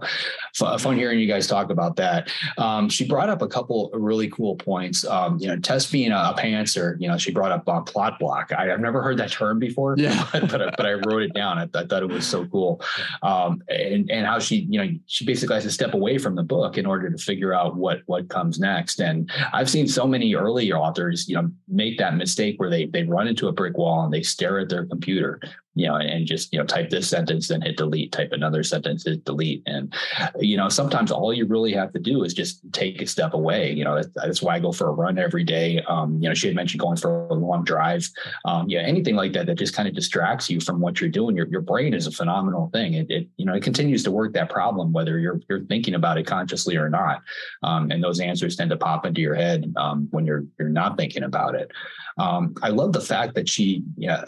fun 0.77 0.97
hearing 0.97 1.19
you 1.19 1.27
guys 1.27 1.47
talk 1.47 1.69
about 1.69 1.95
that. 1.97 2.29
Um, 2.57 2.89
she 2.89 3.07
brought 3.07 3.29
up 3.29 3.41
a 3.41 3.47
couple 3.47 3.89
really 3.93 4.29
cool 4.29 4.55
points. 4.55 5.05
Um, 5.05 5.37
you 5.39 5.47
know, 5.47 5.57
Tess 5.57 5.89
being 5.89 6.11
a, 6.11 6.15
a 6.15 6.35
pantser, 6.37 6.95
you 6.99 7.07
know, 7.07 7.17
she 7.17 7.31
brought 7.31 7.51
up 7.51 7.67
uh, 7.67 7.81
plot 7.81 8.19
block. 8.19 8.51
I, 8.51 8.67
have 8.67 8.79
never 8.79 9.01
heard 9.01 9.17
that 9.17 9.31
term 9.31 9.59
before, 9.59 9.95
yeah. 9.97 10.27
but, 10.33 10.49
but, 10.49 10.77
but 10.77 10.85
I 10.85 10.93
wrote 10.93 11.23
it 11.23 11.33
down. 11.33 11.57
I, 11.57 11.63
I 11.63 11.85
thought 11.85 12.03
it 12.03 12.09
was 12.09 12.27
so 12.27 12.45
cool. 12.47 12.81
Um, 13.21 13.61
and, 13.69 14.09
and 14.09 14.25
how 14.25 14.39
she, 14.39 14.67
you 14.69 14.83
know, 14.83 14.89
she 15.07 15.25
basically 15.25 15.55
has 15.55 15.63
to 15.63 15.71
step 15.71 15.93
away 15.93 16.17
from 16.17 16.35
the 16.35 16.43
book 16.43 16.77
in 16.77 16.85
order 16.85 17.09
to 17.09 17.17
figure 17.17 17.53
out 17.53 17.75
what, 17.75 18.01
what 18.05 18.29
comes 18.29 18.59
next. 18.59 18.99
And 18.99 19.29
I've 19.53 19.69
seen 19.69 19.87
so 19.87 20.07
many 20.07 20.35
early 20.35 20.71
authors, 20.71 21.27
you 21.27 21.35
know, 21.35 21.49
make 21.67 21.97
that 21.99 22.15
mistake 22.15 22.59
where 22.59 22.69
they, 22.69 22.85
they 22.85 23.03
run 23.03 23.27
into 23.27 23.47
a 23.47 23.51
brick 23.51 23.77
wall 23.77 24.03
and 24.03 24.13
they 24.13 24.23
stare 24.23 24.59
at 24.59 24.69
their 24.69 24.85
computer 24.85 25.39
you 25.75 25.87
know, 25.87 25.95
and 25.95 26.27
just, 26.27 26.53
you 26.53 26.59
know, 26.59 26.65
type 26.65 26.89
this 26.89 27.09
sentence, 27.09 27.47
then 27.47 27.61
hit 27.61 27.77
delete, 27.77 28.11
type 28.11 28.29
another 28.31 28.63
sentence, 28.63 29.05
hit 29.05 29.25
delete. 29.25 29.63
And, 29.65 29.93
you 30.39 30.57
know, 30.57 30.69
sometimes 30.69 31.11
all 31.11 31.33
you 31.33 31.45
really 31.45 31.73
have 31.73 31.91
to 31.93 31.99
do 31.99 32.23
is 32.23 32.33
just 32.33 32.61
take 32.73 33.01
a 33.01 33.07
step 33.07 33.33
away. 33.33 33.71
You 33.71 33.83
know, 33.83 33.95
that's, 33.95 34.09
that's 34.15 34.41
why 34.41 34.55
I 34.55 34.59
go 34.59 34.71
for 34.71 34.87
a 34.87 34.91
run 34.91 35.17
every 35.17 35.43
day. 35.43 35.81
Um, 35.87 36.19
you 36.21 36.29
know, 36.29 36.35
she 36.35 36.47
had 36.47 36.55
mentioned 36.55 36.81
going 36.81 36.97
for 36.97 37.27
a 37.27 37.33
long 37.33 37.63
drive. 37.63 38.07
Um, 38.45 38.69
yeah, 38.69 38.81
anything 38.81 39.15
like 39.15 39.33
that 39.33 39.47
that 39.47 39.55
just 39.55 39.75
kind 39.75 39.87
of 39.87 39.95
distracts 39.95 40.49
you 40.49 40.59
from 40.59 40.79
what 40.79 41.01
you're 41.01 41.09
doing. 41.09 41.35
Your, 41.35 41.47
your 41.47 41.61
brain 41.61 41.93
is 41.93 42.07
a 42.07 42.11
phenomenal 42.11 42.69
thing. 42.71 42.93
It, 42.93 43.07
it, 43.09 43.27
you 43.37 43.45
know, 43.45 43.53
it 43.53 43.63
continues 43.63 44.03
to 44.03 44.11
work 44.11 44.33
that 44.33 44.49
problem, 44.49 44.93
whether 44.93 45.17
you're, 45.19 45.41
you're 45.49 45.65
thinking 45.65 45.95
about 45.95 46.17
it 46.17 46.27
consciously 46.27 46.77
or 46.77 46.89
not. 46.89 47.21
Um, 47.63 47.89
and 47.91 48.03
those 48.03 48.19
answers 48.19 48.55
tend 48.55 48.69
to 48.69 48.77
pop 48.77 49.05
into 49.05 49.21
your 49.21 49.35
head 49.35 49.73
um, 49.77 50.07
when 50.11 50.25
you're, 50.25 50.45
you're 50.59 50.69
not 50.69 50.97
thinking 50.97 51.23
about 51.23 51.55
it. 51.55 51.71
Um, 52.17 52.53
I 52.61 52.69
love 52.69 52.93
the 52.93 53.01
fact 53.01 53.33
that 53.35 53.49
she 53.49 53.83
yeah, 53.97 54.23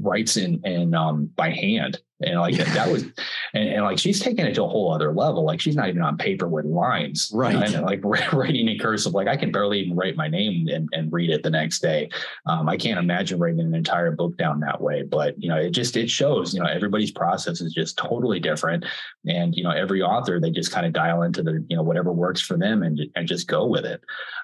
writes 0.00 0.36
in 0.36 0.60
in 0.64 0.89
um, 0.94 1.30
by 1.36 1.50
hand 1.50 1.98
and 2.22 2.38
like 2.38 2.56
that 2.56 2.90
was 2.90 3.02
and, 3.54 3.68
and, 3.68 3.84
like 3.84 3.98
she's 3.98 4.20
taking 4.20 4.46
it 4.46 4.54
to 4.54 4.64
a 4.64 4.68
whole 4.68 4.92
other 4.92 5.12
level. 5.12 5.44
Like 5.44 5.60
she's 5.60 5.76
not 5.76 5.88
even 5.88 6.02
on 6.02 6.16
paper 6.16 6.48
with 6.48 6.64
lines. 6.64 7.30
Right. 7.32 7.54
And 7.54 7.84
like 7.84 8.04
writing 8.32 8.68
in 8.68 8.78
cursive. 8.78 9.14
Like 9.14 9.28
i 9.28 9.36
can 9.36 9.52
barely 9.52 9.80
even 9.80 9.96
write 9.96 10.16
my 10.16 10.28
name 10.28 10.68
and, 10.68 10.88
and 10.92 11.12
read 11.12 11.30
it 11.30 11.42
the 11.42 11.50
next 11.50 11.80
day. 11.80 12.10
Um, 12.46 12.68
i 12.68 12.76
can't 12.76 12.98
imagine 12.98 13.38
writing 13.38 13.60
an 13.60 13.74
entire 13.74 14.12
book 14.12 14.36
down 14.36 14.60
that 14.60 14.80
way. 14.80 15.02
But 15.02 15.40
you 15.42 15.48
know 15.48 15.56
it 15.56 15.70
just 15.70 15.96
it 15.96 16.10
shows 16.10 16.54
you 16.54 16.60
know 16.60 16.66
everybody's 16.66 17.12
process 17.12 17.60
is 17.60 17.72
just 17.72 17.96
totally 17.96 18.40
different. 18.40 18.84
And 19.26 19.54
you 19.54 19.64
know 19.64 19.70
every 19.70 20.02
author 20.02 20.40
they 20.40 20.50
just 20.50 20.72
kind 20.72 20.86
of 20.86 20.92
dial 20.92 21.22
into 21.22 21.42
the 21.42 21.64
you 21.68 21.76
know 21.76 21.82
whatever 21.82 22.12
works 22.12 22.40
for 22.40 22.56
them 22.56 22.82
and, 22.82 23.00
and 23.16 23.26
just 23.26 23.48
go 23.48 23.66
with 23.66 23.84
it. 23.84 24.00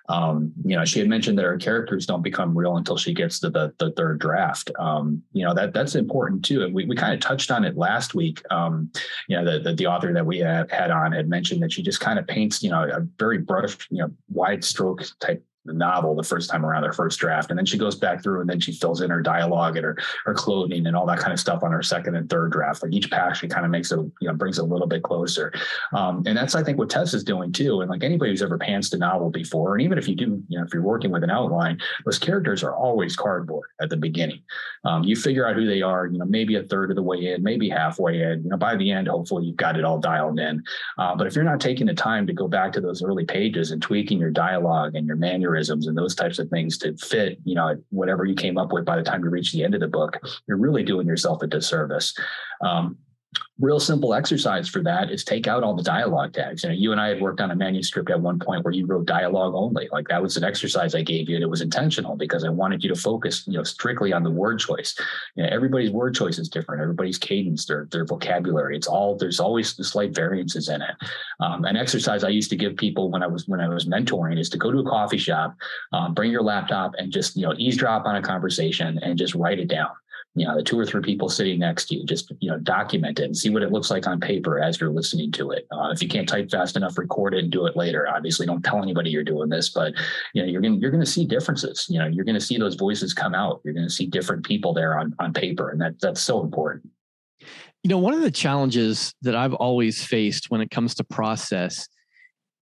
Um, 0.08 0.52
you 0.64 0.76
know 0.76 0.84
she 0.84 1.00
had 1.00 1.08
mentioned 1.08 1.38
that 1.38 1.44
her 1.44 1.58
characters 1.58 2.06
don't 2.06 2.22
become 2.22 2.56
real 2.56 2.76
until 2.76 2.96
she 2.96 3.12
gets 3.12 3.40
to 3.40 3.50
the, 3.50 3.74
the 3.78 3.90
third 3.92 4.18
draft. 4.18 4.70
Um, 4.78 5.22
you 5.32 5.44
know 5.44 5.54
that 5.54 5.72
that's 5.72 5.94
important 5.94 6.44
too. 6.44 6.62
And 6.62 6.74
we, 6.74 6.86
we 6.86 6.96
kind 6.96 7.12
of 7.12 7.20
touched 7.20 7.50
on 7.50 7.64
it 7.66 7.76
last 7.76 8.14
week. 8.14 8.42
Um, 8.50 8.90
you 9.28 9.36
know, 9.36 9.44
the, 9.50 9.58
the, 9.58 9.74
the 9.74 9.86
author 9.86 10.12
that 10.12 10.24
we 10.24 10.38
had, 10.38 10.70
had 10.70 10.90
on 10.90 11.12
had 11.12 11.28
mentioned 11.28 11.62
that 11.62 11.72
she 11.72 11.82
just 11.82 12.00
kind 12.00 12.18
of 12.18 12.26
paints, 12.26 12.62
you 12.62 12.70
know, 12.70 12.84
a 12.84 13.00
very 13.18 13.38
brush, 13.38 13.76
you 13.90 13.98
know, 13.98 14.10
wide 14.28 14.64
stroke 14.64 15.04
type 15.20 15.44
the 15.66 15.72
novel 15.72 16.14
the 16.14 16.22
first 16.22 16.50
time 16.50 16.64
around, 16.64 16.82
their 16.82 16.92
first 16.92 17.18
draft. 17.18 17.50
And 17.50 17.58
then 17.58 17.66
she 17.66 17.78
goes 17.78 17.94
back 17.94 18.22
through 18.22 18.40
and 18.40 18.48
then 18.48 18.60
she 18.60 18.72
fills 18.72 19.00
in 19.00 19.10
her 19.10 19.20
dialogue 19.20 19.76
and 19.76 19.84
her, 19.84 19.96
her 20.24 20.34
clothing 20.34 20.86
and 20.86 20.96
all 20.96 21.06
that 21.06 21.18
kind 21.18 21.32
of 21.32 21.40
stuff 21.40 21.62
on 21.62 21.72
her 21.72 21.82
second 21.82 22.16
and 22.16 22.28
third 22.28 22.52
draft. 22.52 22.82
Like 22.82 22.92
each 22.92 23.10
pass, 23.10 23.38
she 23.38 23.48
kind 23.48 23.64
of 23.64 23.70
makes 23.70 23.90
it, 23.90 23.98
you 23.98 24.28
know, 24.28 24.34
brings 24.34 24.58
it 24.58 24.62
a 24.62 24.66
little 24.66 24.86
bit 24.86 25.02
closer. 25.02 25.52
Um, 25.92 26.22
and 26.26 26.36
that's, 26.36 26.54
I 26.54 26.62
think, 26.62 26.78
what 26.78 26.90
Tess 26.90 27.14
is 27.14 27.24
doing 27.24 27.52
too. 27.52 27.80
And 27.80 27.90
like 27.90 28.04
anybody 28.04 28.30
who's 28.30 28.42
ever 28.42 28.58
pantsed 28.58 28.94
a 28.94 28.98
novel 28.98 29.30
before, 29.30 29.74
and 29.74 29.82
even 29.82 29.98
if 29.98 30.08
you 30.08 30.14
do, 30.14 30.42
you 30.48 30.58
know, 30.58 30.64
if 30.64 30.72
you're 30.72 30.82
working 30.82 31.10
with 31.10 31.24
an 31.24 31.30
outline, 31.30 31.80
those 32.04 32.18
characters 32.18 32.62
are 32.62 32.74
always 32.74 33.16
cardboard 33.16 33.68
at 33.80 33.90
the 33.90 33.96
beginning. 33.96 34.42
Um, 34.84 35.04
you 35.04 35.16
figure 35.16 35.48
out 35.48 35.56
who 35.56 35.66
they 35.66 35.82
are, 35.82 36.06
you 36.06 36.18
know, 36.18 36.24
maybe 36.24 36.56
a 36.56 36.62
third 36.62 36.90
of 36.90 36.96
the 36.96 37.02
way 37.02 37.32
in, 37.32 37.42
maybe 37.42 37.68
halfway 37.68 38.22
in, 38.22 38.44
you 38.44 38.50
know, 38.50 38.56
by 38.56 38.76
the 38.76 38.90
end, 38.90 39.08
hopefully 39.08 39.44
you've 39.44 39.56
got 39.56 39.78
it 39.78 39.84
all 39.84 39.98
dialed 39.98 40.38
in. 40.38 40.62
Uh, 40.98 41.14
but 41.14 41.26
if 41.26 41.34
you're 41.34 41.44
not 41.44 41.60
taking 41.60 41.86
the 41.86 41.94
time 41.94 42.26
to 42.26 42.32
go 42.32 42.48
back 42.48 42.72
to 42.72 42.80
those 42.80 43.02
early 43.02 43.24
pages 43.24 43.70
and 43.70 43.82
tweaking 43.82 44.18
your 44.18 44.30
dialogue 44.30 44.94
and 44.94 45.06
your 45.06 45.16
mannerisms 45.16 45.55
and 45.86 45.96
those 45.96 46.14
types 46.14 46.36
types 46.36 46.38
of 46.38 46.48
things 46.50 46.78
to 46.78 46.96
fit, 46.96 47.38
you 47.44 47.54
know, 47.54 47.76
whatever 47.90 48.24
you 48.24 48.34
came 48.34 48.59
up 48.59 48.72
with 48.72 48.84
by 48.84 48.96
the 48.96 49.02
time 49.02 49.22
you 49.22 49.30
reach 49.30 49.52
the 49.52 49.64
end 49.64 49.74
of 49.74 49.80
the 49.80 49.88
book, 49.88 50.18
you're 50.46 50.57
really 50.57 50.82
doing 50.82 51.07
yourself 51.07 51.42
a 51.42 51.46
disservice. 51.46 52.14
Um, 52.61 52.98
real 53.59 53.80
simple 53.80 54.12
exercise 54.12 54.68
for 54.68 54.82
that 54.82 55.11
is 55.11 55.24
take 55.24 55.46
out 55.46 55.62
all 55.62 55.74
the 55.74 55.82
dialogue 55.82 56.34
tags. 56.34 56.62
You 56.62 56.68
know, 56.68 56.74
you 56.74 56.92
and 56.92 57.00
I 57.00 57.09
had 57.09 57.22
worked 57.22 57.40
on 57.40 57.50
a 57.50 57.57
manuscript 57.57 58.11
at 58.11 58.20
one 58.20 58.38
point 58.38 58.64
where 58.64 58.74
you 58.74 58.86
wrote 58.86 59.07
dialogue 59.07 59.54
only. 59.54 59.88
Like 59.90 60.09
that 60.09 60.22
was 60.22 60.36
an 60.36 60.44
exercise 60.44 60.94
I 60.94 61.02
gave 61.02 61.28
you, 61.28 61.36
and 61.36 61.42
it 61.42 61.48
was 61.48 61.62
intentional 61.62 62.16
because 62.16 62.44
I 62.44 62.50
wanted 62.50 62.82
you 62.84 62.90
to 62.90 63.00
focus, 63.00 63.44
you 63.46 63.54
know, 63.54 63.62
strictly 63.62 64.12
on 64.12 64.22
the 64.22 64.30
word 64.30 64.59
choice. 64.59 64.94
You 65.36 65.42
know, 65.42 65.48
everybody's 65.50 65.90
word 65.90 66.14
choice 66.14 66.38
is 66.38 66.48
different. 66.48 66.82
Everybody's 66.82 67.18
cadence, 67.18 67.64
their 67.64 67.88
their 67.90 68.04
vocabulary. 68.04 68.76
It's 68.76 68.86
all 68.86 69.16
there's 69.16 69.40
always 69.40 69.74
slight 69.88 70.14
variances 70.14 70.68
in 70.68 70.82
it. 70.82 70.94
Um, 71.40 71.64
an 71.64 71.76
exercise 71.76 72.24
I 72.24 72.28
used 72.28 72.50
to 72.50 72.57
give 72.57 72.76
people 72.76 73.11
when 73.11 73.22
I 73.22 73.26
was 73.26 73.48
when 73.48 73.61
I 73.61 73.68
was 73.68 73.86
mentoring 73.86 74.38
is 74.38 74.50
to 74.50 74.59
go 74.59 74.70
to 74.70 74.80
a 74.80 74.84
coffee 74.84 75.18
shop, 75.18 75.57
um, 75.92 76.12
bring 76.12 76.30
your 76.30 76.42
laptop, 76.42 76.92
and 76.98 77.11
just 77.11 77.36
you 77.36 77.46
know 77.46 77.54
eavesdrop 77.57 78.04
on 78.04 78.16
a 78.16 78.22
conversation 78.22 78.98
and 79.02 79.18
just 79.18 79.34
write 79.34 79.59
it 79.59 79.68
down 79.68 79.90
you 80.37 80.47
know, 80.47 80.55
the 80.55 80.62
two 80.62 80.78
or 80.78 80.84
three 80.84 81.01
people 81.01 81.28
sitting 81.28 81.59
next 81.59 81.87
to 81.87 81.97
you, 81.97 82.05
just, 82.05 82.30
you 82.41 82.51
know, 82.51 82.59
document 82.59 83.18
it 83.18 83.24
and 83.24 83.37
see 83.37 83.49
what 83.49 83.62
it 83.62 83.72
looks 83.72 83.91
like 83.91 84.07
on 84.07 84.20
paper 84.20 84.61
as 84.61 84.78
you're 84.78 84.91
listening 84.91 85.32
to 85.32 85.51
it. 85.51 85.66
Uh, 85.72 85.89
if 85.91 86.03
you 86.03 86.09
can't 86.09 86.28
type 86.28 86.51
fast 86.51 86.76
enough, 86.76 86.99
record 86.99 87.34
it 87.34 87.45
and 87.45 87.51
do 87.51 87.64
it 87.64 87.74
later. 87.74 88.07
Obviously 88.07 88.45
don't 88.45 88.62
tell 88.62 88.82
anybody 88.82 89.09
you're 89.09 89.24
doing 89.24 89.49
this, 89.49 89.70
but 89.70 89.95
you 90.34 90.43
know, 90.43 90.49
you're 90.49 90.61
going 90.61 90.74
to, 90.74 90.78
you're 90.80 90.91
going 90.91 91.05
to 91.05 91.11
see 91.11 91.24
differences. 91.24 91.87
You 91.89 91.99
know, 91.99 92.07
you're 92.07 92.24
going 92.24 92.34
to 92.34 92.41
see 92.41 92.59
those 92.59 92.74
voices 92.74 93.14
come 93.14 93.34
out. 93.34 93.62
You're 93.64 93.74
going 93.74 93.89
to 93.89 93.93
see 93.93 94.07
different 94.07 94.45
people 94.45 94.74
there 94.74 94.99
on, 94.99 95.14
on 95.18 95.32
paper. 95.32 95.70
And 95.70 95.80
that 95.80 95.99
that's 96.01 96.20
so 96.20 96.43
important. 96.43 96.89
You 97.82 97.91
know, 97.91 97.99
one 97.99 98.14
of 98.14 98.20
the 98.20 98.30
challenges 98.30 99.14
that 99.22 99.34
I've 99.34 99.55
always 99.55 100.05
faced 100.05 100.51
when 100.51 100.61
it 100.61 100.70
comes 100.70 100.95
to 100.97 101.05
process 101.05 101.89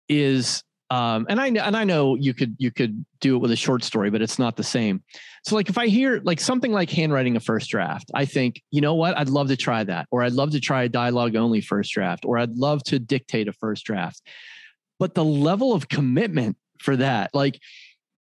is 0.08 0.62
um, 0.90 1.26
and 1.28 1.40
I 1.40 1.46
and 1.46 1.76
I 1.76 1.84
know 1.84 2.16
you 2.16 2.34
could 2.34 2.56
you 2.58 2.72
could 2.72 3.04
do 3.20 3.36
it 3.36 3.38
with 3.38 3.52
a 3.52 3.56
short 3.56 3.84
story, 3.84 4.10
but 4.10 4.22
it's 4.22 4.40
not 4.40 4.56
the 4.56 4.64
same. 4.64 5.04
So 5.44 5.54
like 5.54 5.68
if 5.68 5.78
I 5.78 5.86
hear 5.86 6.20
like 6.24 6.40
something 6.40 6.72
like 6.72 6.90
handwriting 6.90 7.36
a 7.36 7.40
first 7.40 7.70
draft, 7.70 8.10
I 8.12 8.24
think, 8.24 8.60
you 8.72 8.80
know 8.80 8.94
what? 8.94 9.16
I'd 9.16 9.28
love 9.28 9.48
to 9.48 9.56
try 9.56 9.84
that. 9.84 10.08
Or 10.10 10.22
I'd 10.22 10.32
love 10.32 10.50
to 10.50 10.60
try 10.60 10.82
a 10.82 10.88
dialogue 10.88 11.36
only 11.36 11.60
first 11.60 11.92
draft, 11.92 12.24
or 12.24 12.38
I'd 12.38 12.56
love 12.56 12.82
to 12.84 12.98
dictate 12.98 13.46
a 13.46 13.52
first 13.52 13.84
draft. 13.84 14.20
But 14.98 15.14
the 15.14 15.24
level 15.24 15.72
of 15.72 15.88
commitment 15.88 16.56
for 16.80 16.96
that, 16.96 17.30
like 17.34 17.60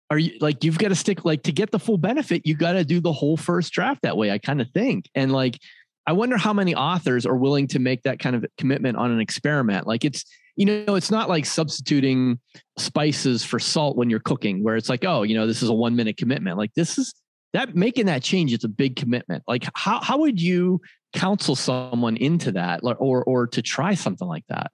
are 0.08 0.18
you 0.18 0.38
like 0.40 0.62
you've 0.62 0.78
got 0.78 0.88
to 0.88 0.94
stick 0.94 1.24
like 1.24 1.42
to 1.44 1.52
get 1.52 1.72
the 1.72 1.80
full 1.80 1.98
benefit, 1.98 2.46
you 2.46 2.54
got 2.54 2.72
to 2.72 2.84
do 2.84 3.00
the 3.00 3.12
whole 3.12 3.36
first 3.36 3.72
draft 3.72 4.02
that 4.02 4.16
way, 4.16 4.30
I 4.30 4.38
kind 4.38 4.60
of 4.60 4.70
think. 4.70 5.10
And 5.16 5.32
like 5.32 5.58
I 6.06 6.12
wonder 6.12 6.36
how 6.36 6.52
many 6.52 6.76
authors 6.76 7.26
are 7.26 7.36
willing 7.36 7.66
to 7.68 7.80
make 7.80 8.02
that 8.02 8.20
kind 8.20 8.36
of 8.36 8.46
commitment 8.56 8.98
on 8.98 9.10
an 9.10 9.20
experiment. 9.20 9.86
Like 9.86 10.04
it's 10.04 10.24
you 10.56 10.66
know, 10.66 10.94
it's 10.94 11.10
not 11.10 11.28
like 11.28 11.46
substituting 11.46 12.38
spices 12.76 13.44
for 13.44 13.58
salt 13.58 13.96
when 13.96 14.10
you're 14.10 14.20
cooking, 14.20 14.62
where 14.62 14.76
it's 14.76 14.88
like, 14.88 15.04
oh, 15.04 15.22
you 15.22 15.34
know, 15.34 15.46
this 15.46 15.62
is 15.62 15.68
a 15.68 15.74
one 15.74 15.96
minute 15.96 16.16
commitment. 16.16 16.58
Like 16.58 16.74
this 16.74 16.98
is 16.98 17.14
that 17.52 17.74
making 17.74 18.06
that 18.06 18.22
change 18.22 18.52
is 18.52 18.64
a 18.64 18.68
big 18.68 18.96
commitment. 18.96 19.42
Like 19.46 19.68
how 19.74 20.00
how 20.00 20.18
would 20.18 20.40
you 20.40 20.80
counsel 21.14 21.54
someone 21.56 22.16
into 22.16 22.52
that 22.52 22.80
or 22.82 23.24
or 23.24 23.46
to 23.48 23.62
try 23.62 23.94
something 23.94 24.28
like 24.28 24.44
that? 24.48 24.70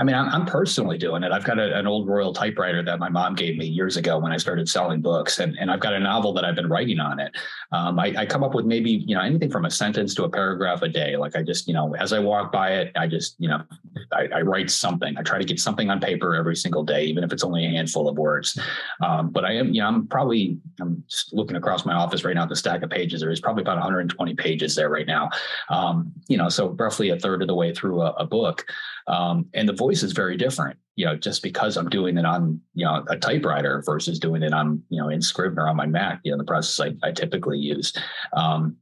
I 0.00 0.02
mean, 0.02 0.16
I'm, 0.16 0.30
I'm 0.30 0.46
personally 0.46 0.96
doing 0.96 1.22
it. 1.24 1.30
I've 1.30 1.44
got 1.44 1.58
a, 1.58 1.78
an 1.78 1.86
old 1.86 2.08
Royal 2.08 2.32
typewriter 2.32 2.82
that 2.82 2.98
my 2.98 3.10
mom 3.10 3.34
gave 3.34 3.58
me 3.58 3.66
years 3.66 3.98
ago 3.98 4.18
when 4.18 4.32
I 4.32 4.38
started 4.38 4.66
selling 4.66 5.02
books, 5.02 5.40
and, 5.40 5.58
and 5.60 5.70
I've 5.70 5.80
got 5.80 5.92
a 5.92 6.00
novel 6.00 6.32
that 6.32 6.44
I've 6.44 6.54
been 6.54 6.70
writing 6.70 6.98
on 6.98 7.20
it. 7.20 7.36
Um, 7.70 7.98
I, 7.98 8.14
I, 8.16 8.24
come 8.24 8.42
up 8.42 8.54
with 8.54 8.64
maybe 8.64 8.90
you 8.90 9.14
know 9.14 9.20
anything 9.20 9.50
from 9.50 9.66
a 9.66 9.70
sentence 9.70 10.14
to 10.14 10.24
a 10.24 10.30
paragraph 10.30 10.80
a 10.80 10.88
day. 10.88 11.18
Like 11.18 11.36
I 11.36 11.42
just 11.42 11.68
you 11.68 11.74
know 11.74 11.94
as 11.96 12.14
I 12.14 12.18
walk 12.18 12.50
by 12.50 12.72
it, 12.76 12.92
I 12.96 13.06
just 13.06 13.36
you 13.38 13.48
know 13.48 13.62
I, 14.10 14.28
I 14.36 14.40
write 14.40 14.70
something. 14.70 15.18
I 15.18 15.22
try 15.22 15.38
to 15.38 15.44
get 15.44 15.60
something 15.60 15.90
on 15.90 16.00
paper 16.00 16.34
every 16.34 16.56
single 16.56 16.82
day, 16.82 17.04
even 17.04 17.22
if 17.22 17.30
it's 17.30 17.44
only 17.44 17.66
a 17.66 17.68
handful 17.68 18.08
of 18.08 18.16
words. 18.16 18.58
Um, 19.02 19.28
but 19.28 19.44
I 19.44 19.52
am 19.52 19.74
you 19.74 19.82
know 19.82 19.88
I'm 19.88 20.06
probably 20.06 20.58
I'm 20.80 21.04
just 21.10 21.34
looking 21.34 21.56
across 21.56 21.84
my 21.84 21.92
office 21.92 22.24
right 22.24 22.34
now 22.34 22.44
at 22.44 22.48
the 22.48 22.56
stack 22.56 22.82
of 22.82 22.88
pages. 22.88 23.20
There 23.20 23.30
is 23.30 23.40
probably 23.40 23.62
about 23.62 23.76
120 23.76 24.34
pages 24.34 24.74
there 24.74 24.88
right 24.88 25.06
now. 25.06 25.28
Um, 25.68 26.10
you 26.26 26.38
know, 26.38 26.48
so 26.48 26.70
roughly 26.70 27.10
a 27.10 27.18
third 27.18 27.42
of 27.42 27.48
the 27.48 27.54
way 27.54 27.74
through 27.74 28.00
a, 28.00 28.12
a 28.12 28.26
book. 28.26 28.64
Um, 29.06 29.46
and 29.54 29.68
the 29.68 29.74
voice 29.74 30.02
is 30.02 30.12
very 30.12 30.36
different, 30.36 30.78
you 30.96 31.06
know, 31.06 31.16
just 31.16 31.42
because 31.42 31.76
I'm 31.76 31.88
doing 31.88 32.18
it 32.18 32.24
on, 32.24 32.60
you 32.74 32.84
know, 32.84 33.04
a 33.08 33.16
typewriter 33.16 33.82
versus 33.84 34.18
doing 34.18 34.42
it 34.42 34.52
on, 34.52 34.82
you 34.88 35.00
know, 35.00 35.08
in 35.08 35.22
Scrivener 35.22 35.68
on 35.68 35.76
my 35.76 35.86
Mac, 35.86 36.20
you 36.24 36.32
know, 36.32 36.38
the 36.38 36.44
process 36.44 36.86
I, 36.86 37.08
I 37.08 37.12
typically 37.12 37.58
use. 37.58 37.92
Um, 38.32 38.76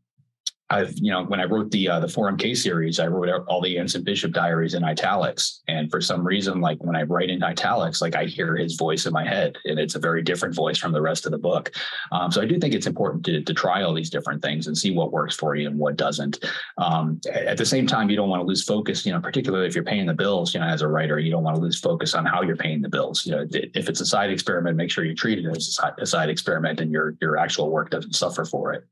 I've, 0.71 0.93
you 0.97 1.11
know, 1.11 1.25
when 1.25 1.41
I 1.41 1.45
wrote 1.45 1.71
the 1.71 1.89
uh, 1.89 2.01
the 2.01 2.07
4MK 2.07 2.57
series, 2.57 3.01
I 3.01 3.07
wrote 3.07 3.29
all 3.49 3.63
the 3.63 3.79
Anson 3.79 4.05
Bishop 4.05 4.33
diaries 4.33 4.75
in 4.75 4.85
italics. 4.85 5.63
And 5.67 5.91
for 5.91 6.01
some 6.01 6.27
reason, 6.27 6.61
like 6.61 6.83
when 6.85 6.95
I 6.95 7.05
write 7.05 7.31
in 7.31 7.43
italics, 7.43 8.03
like 8.03 8.15
I 8.15 8.25
hear 8.25 8.55
his 8.55 8.77
voice 8.77 9.07
in 9.07 9.13
my 9.15 9.27
head, 9.27 9.57
and 9.65 9.79
it's 9.79 9.95
a 9.95 9.99
very 9.99 10.23
different 10.23 10.55
voice 10.55 10.77
from 10.77 10.93
the 10.93 11.01
rest 11.01 11.25
of 11.25 11.33
the 11.33 11.39
book. 11.39 11.73
Um, 12.13 12.31
so 12.31 12.43
I 12.43 12.45
do 12.45 12.59
think 12.59 12.75
it's 12.75 12.87
important 12.87 13.25
to, 13.27 13.43
to 13.43 13.55
try 13.55 13.83
all 13.83 13.95
these 13.95 14.11
different 14.11 14.43
things 14.43 14.67
and 14.67 14.77
see 14.77 14.91
what 14.91 15.11
works 15.11 15.35
for 15.35 15.55
you 15.55 15.69
and 15.69 15.79
what 15.79 15.97
doesn't. 15.97 16.45
Um, 16.77 17.19
at 17.33 17.57
the 17.57 17.67
same 17.67 17.87
time, 17.87 18.11
you 18.11 18.17
don't 18.17 18.29
want 18.29 18.43
to 18.43 18.47
lose 18.47 18.63
focus, 18.63 19.07
you 19.07 19.13
know, 19.13 19.21
particularly 19.21 19.67
if 19.67 19.75
you're 19.75 19.85
paying 19.85 20.07
the 20.07 20.15
bills, 20.15 20.53
you 20.53 20.61
know, 20.61 20.67
as 20.67 20.83
a 20.83 20.89
writer, 20.89 21.19
you 21.19 21.31
don't 21.31 21.45
want 21.45 21.57
to 21.57 21.63
lose 21.63 21.81
focus 21.81 22.15
on 22.15 22.27
how 22.27 22.43
you're 22.43 22.57
paying 22.57 22.83
the 22.83 22.91
bills. 22.91 23.25
You 23.25 23.37
know, 23.37 23.47
if 23.51 23.89
it's 23.89 24.03
a 24.03 24.07
side 24.07 24.31
experiment, 24.31 24.77
make 24.77 24.91
sure 24.91 25.05
you 25.05 25.15
treat 25.15 25.39
it 25.39 25.47
as 25.47 25.79
a 25.99 26.07
side 26.07 26.29
experiment 26.29 26.81
and 26.81 26.93
your 26.93 27.15
your 27.23 27.39
actual 27.39 27.71
work 27.71 27.89
doesn't 27.89 28.15
suffer 28.15 28.45
for 28.45 28.75
it. 28.75 28.85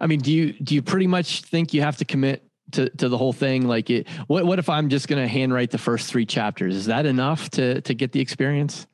I 0.00 0.06
mean, 0.06 0.20
do 0.20 0.32
you 0.32 0.52
do 0.52 0.74
you 0.74 0.82
pretty 0.82 1.06
much 1.06 1.42
think 1.42 1.74
you 1.74 1.82
have 1.82 1.96
to 1.98 2.04
commit 2.04 2.44
to 2.72 2.88
to 2.90 3.08
the 3.08 3.18
whole 3.18 3.32
thing? 3.32 3.66
Like, 3.66 3.90
it, 3.90 4.08
what 4.26 4.44
what 4.44 4.58
if 4.58 4.68
I'm 4.68 4.88
just 4.88 5.08
going 5.08 5.22
to 5.22 5.28
handwrite 5.28 5.70
the 5.70 5.78
first 5.78 6.10
three 6.10 6.26
chapters? 6.26 6.74
Is 6.74 6.86
that 6.86 7.06
enough 7.06 7.50
to 7.50 7.80
to 7.82 7.94
get 7.94 8.12
the 8.12 8.20
experience? 8.20 8.86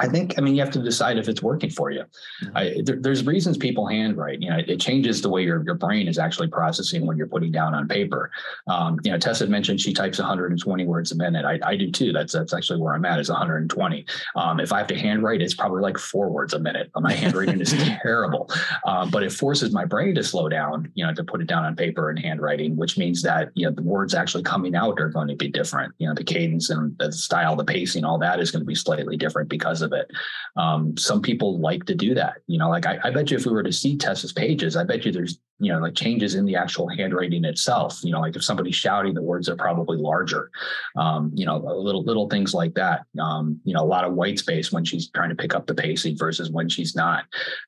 I 0.00 0.08
think, 0.08 0.38
I 0.38 0.40
mean, 0.40 0.54
you 0.54 0.60
have 0.60 0.70
to 0.72 0.82
decide 0.82 1.18
if 1.18 1.28
it's 1.28 1.42
working 1.42 1.70
for 1.70 1.90
you. 1.90 2.04
Mm-hmm. 2.44 2.56
I, 2.56 2.76
there, 2.84 2.96
there's 3.00 3.26
reasons 3.26 3.56
people 3.56 3.86
handwrite. 3.86 4.40
You 4.40 4.50
know, 4.50 4.58
it, 4.58 4.70
it, 4.70 4.78
changes 4.80 5.20
the 5.20 5.28
way 5.28 5.42
your, 5.42 5.64
your 5.64 5.74
brain 5.74 6.06
is 6.06 6.18
actually 6.18 6.46
processing 6.46 7.04
when 7.04 7.16
you're 7.16 7.26
putting 7.26 7.50
down 7.50 7.74
on 7.74 7.88
paper. 7.88 8.30
Um, 8.68 9.00
you 9.02 9.10
know, 9.10 9.18
Tess 9.18 9.40
had 9.40 9.50
mentioned 9.50 9.80
she 9.80 9.92
types 9.92 10.18
120 10.18 10.86
words 10.86 11.10
a 11.10 11.16
minute. 11.16 11.44
I, 11.44 11.58
I 11.64 11.76
do 11.76 11.90
too. 11.90 12.12
That's 12.12 12.32
that's 12.32 12.54
actually 12.54 12.80
where 12.80 12.94
I'm 12.94 13.04
at 13.04 13.18
is 13.18 13.28
120. 13.28 14.06
Um, 14.36 14.60
if 14.60 14.72
I 14.72 14.78
have 14.78 14.86
to 14.86 14.98
handwrite, 14.98 15.42
it's 15.42 15.54
probably 15.54 15.82
like 15.82 15.98
four 15.98 16.30
words 16.30 16.54
a 16.54 16.60
minute. 16.60 16.90
My 16.94 17.12
handwriting 17.12 17.60
is 17.60 17.72
terrible, 18.02 18.48
um, 18.86 19.10
but 19.10 19.24
it 19.24 19.32
forces 19.32 19.72
my 19.72 19.84
brain 19.84 20.14
to 20.14 20.22
slow 20.22 20.48
down. 20.48 20.92
You 20.94 21.06
know, 21.06 21.12
to 21.14 21.24
put 21.24 21.40
it 21.40 21.48
down 21.48 21.64
on 21.64 21.74
paper 21.74 22.08
and 22.08 22.18
handwriting, 22.18 22.76
which 22.76 22.96
means 22.96 23.20
that 23.22 23.50
you 23.54 23.66
know 23.66 23.74
the 23.74 23.82
words 23.82 24.14
actually 24.14 24.44
coming 24.44 24.76
out 24.76 25.00
are 25.00 25.08
going 25.08 25.28
to 25.28 25.36
be 25.36 25.48
different. 25.48 25.92
You 25.98 26.08
know, 26.08 26.14
the 26.14 26.24
cadence 26.24 26.70
and 26.70 26.96
the 26.98 27.10
style, 27.10 27.56
the 27.56 27.64
pacing, 27.64 28.04
all 28.04 28.18
that 28.18 28.38
is 28.38 28.52
going 28.52 28.62
to 28.62 28.66
be 28.66 28.76
slightly 28.76 29.16
different 29.16 29.48
because 29.48 29.82
of 29.82 29.87
of 29.88 29.92
it. 29.92 30.10
Um, 30.56 30.96
some 30.96 31.22
people 31.22 31.58
like 31.58 31.84
to 31.86 31.94
do 31.94 32.14
that. 32.14 32.34
You 32.46 32.58
know, 32.58 32.68
like 32.68 32.86
I, 32.86 32.98
I, 33.02 33.10
bet 33.10 33.30
you 33.30 33.36
if 33.36 33.46
we 33.46 33.52
were 33.52 33.62
to 33.62 33.72
see 33.72 33.96
Tess's 33.96 34.32
pages, 34.32 34.76
I 34.76 34.84
bet 34.84 35.04
you 35.04 35.10
there's, 35.10 35.38
you 35.58 35.72
know, 35.72 35.80
like 35.80 35.94
changes 35.94 36.34
in 36.34 36.44
the 36.44 36.56
actual 36.56 36.88
handwriting 36.88 37.44
itself. 37.44 37.98
You 38.04 38.12
know, 38.12 38.20
like 38.20 38.36
if 38.36 38.44
somebody's 38.44 38.76
shouting, 38.76 39.14
the 39.14 39.22
words 39.22 39.48
are 39.48 39.56
probably 39.56 39.96
larger. 39.98 40.50
Um, 40.96 41.32
you 41.34 41.46
know, 41.46 41.56
little 41.56 42.04
little 42.04 42.28
things 42.28 42.54
like 42.54 42.74
that. 42.74 43.04
Um, 43.20 43.60
you 43.64 43.74
know, 43.74 43.82
a 43.82 43.86
lot 43.86 44.04
of 44.04 44.14
white 44.14 44.38
space 44.38 44.70
when 44.70 44.84
she's 44.84 45.10
trying 45.10 45.30
to 45.30 45.36
pick 45.36 45.54
up 45.54 45.66
the 45.66 45.74
pacing 45.74 46.16
versus 46.16 46.50
when 46.50 46.68
she's 46.68 46.94
not. 46.94 47.24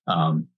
Um, 0.07 0.49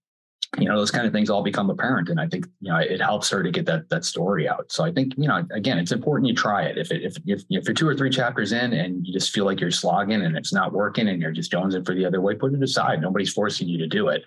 you 0.57 0.65
know 0.65 0.77
those 0.77 0.91
kind 0.91 1.07
of 1.07 1.13
things 1.13 1.29
all 1.29 1.41
become 1.41 1.69
apparent 1.69 2.09
and 2.09 2.19
i 2.19 2.27
think 2.27 2.45
you 2.59 2.71
know 2.71 2.77
it 2.77 3.01
helps 3.01 3.29
her 3.29 3.41
to 3.41 3.49
get 3.51 3.65
that 3.65 3.89
that 3.89 4.05
story 4.05 4.47
out. 4.47 4.71
So 4.71 4.83
i 4.83 4.91
think 4.91 5.13
you 5.17 5.27
know 5.27 5.43
again 5.51 5.79
it's 5.79 5.91
important 5.91 6.27
you 6.27 6.35
try 6.35 6.63
it. 6.63 6.77
If 6.77 6.91
it 6.91 7.01
if, 7.03 7.17
if, 7.25 7.43
if 7.49 7.65
you're 7.65 7.73
two 7.73 7.87
or 7.87 7.95
three 7.95 8.09
chapters 8.09 8.51
in 8.51 8.73
and 8.73 9.05
you 9.05 9.13
just 9.13 9.33
feel 9.33 9.45
like 9.45 9.59
you're 9.59 9.71
slogging 9.71 10.21
and 10.21 10.37
it's 10.37 10.53
not 10.53 10.73
working 10.73 11.07
and 11.07 11.21
you're 11.21 11.31
just 11.31 11.51
jonesing 11.51 11.85
for 11.85 11.95
the 11.95 12.05
other 12.05 12.21
way 12.21 12.35
put 12.35 12.53
it 12.53 12.61
aside. 12.61 13.01
Nobody's 13.01 13.31
forcing 13.31 13.67
you 13.67 13.77
to 13.79 13.87
do 13.87 14.09
it. 14.09 14.23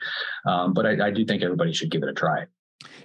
Um, 0.46 0.72
but 0.72 0.86
I, 0.86 1.06
I 1.06 1.10
do 1.10 1.24
think 1.24 1.42
everybody 1.42 1.72
should 1.72 1.90
give 1.90 2.02
it 2.02 2.08
a 2.08 2.14
try. 2.14 2.46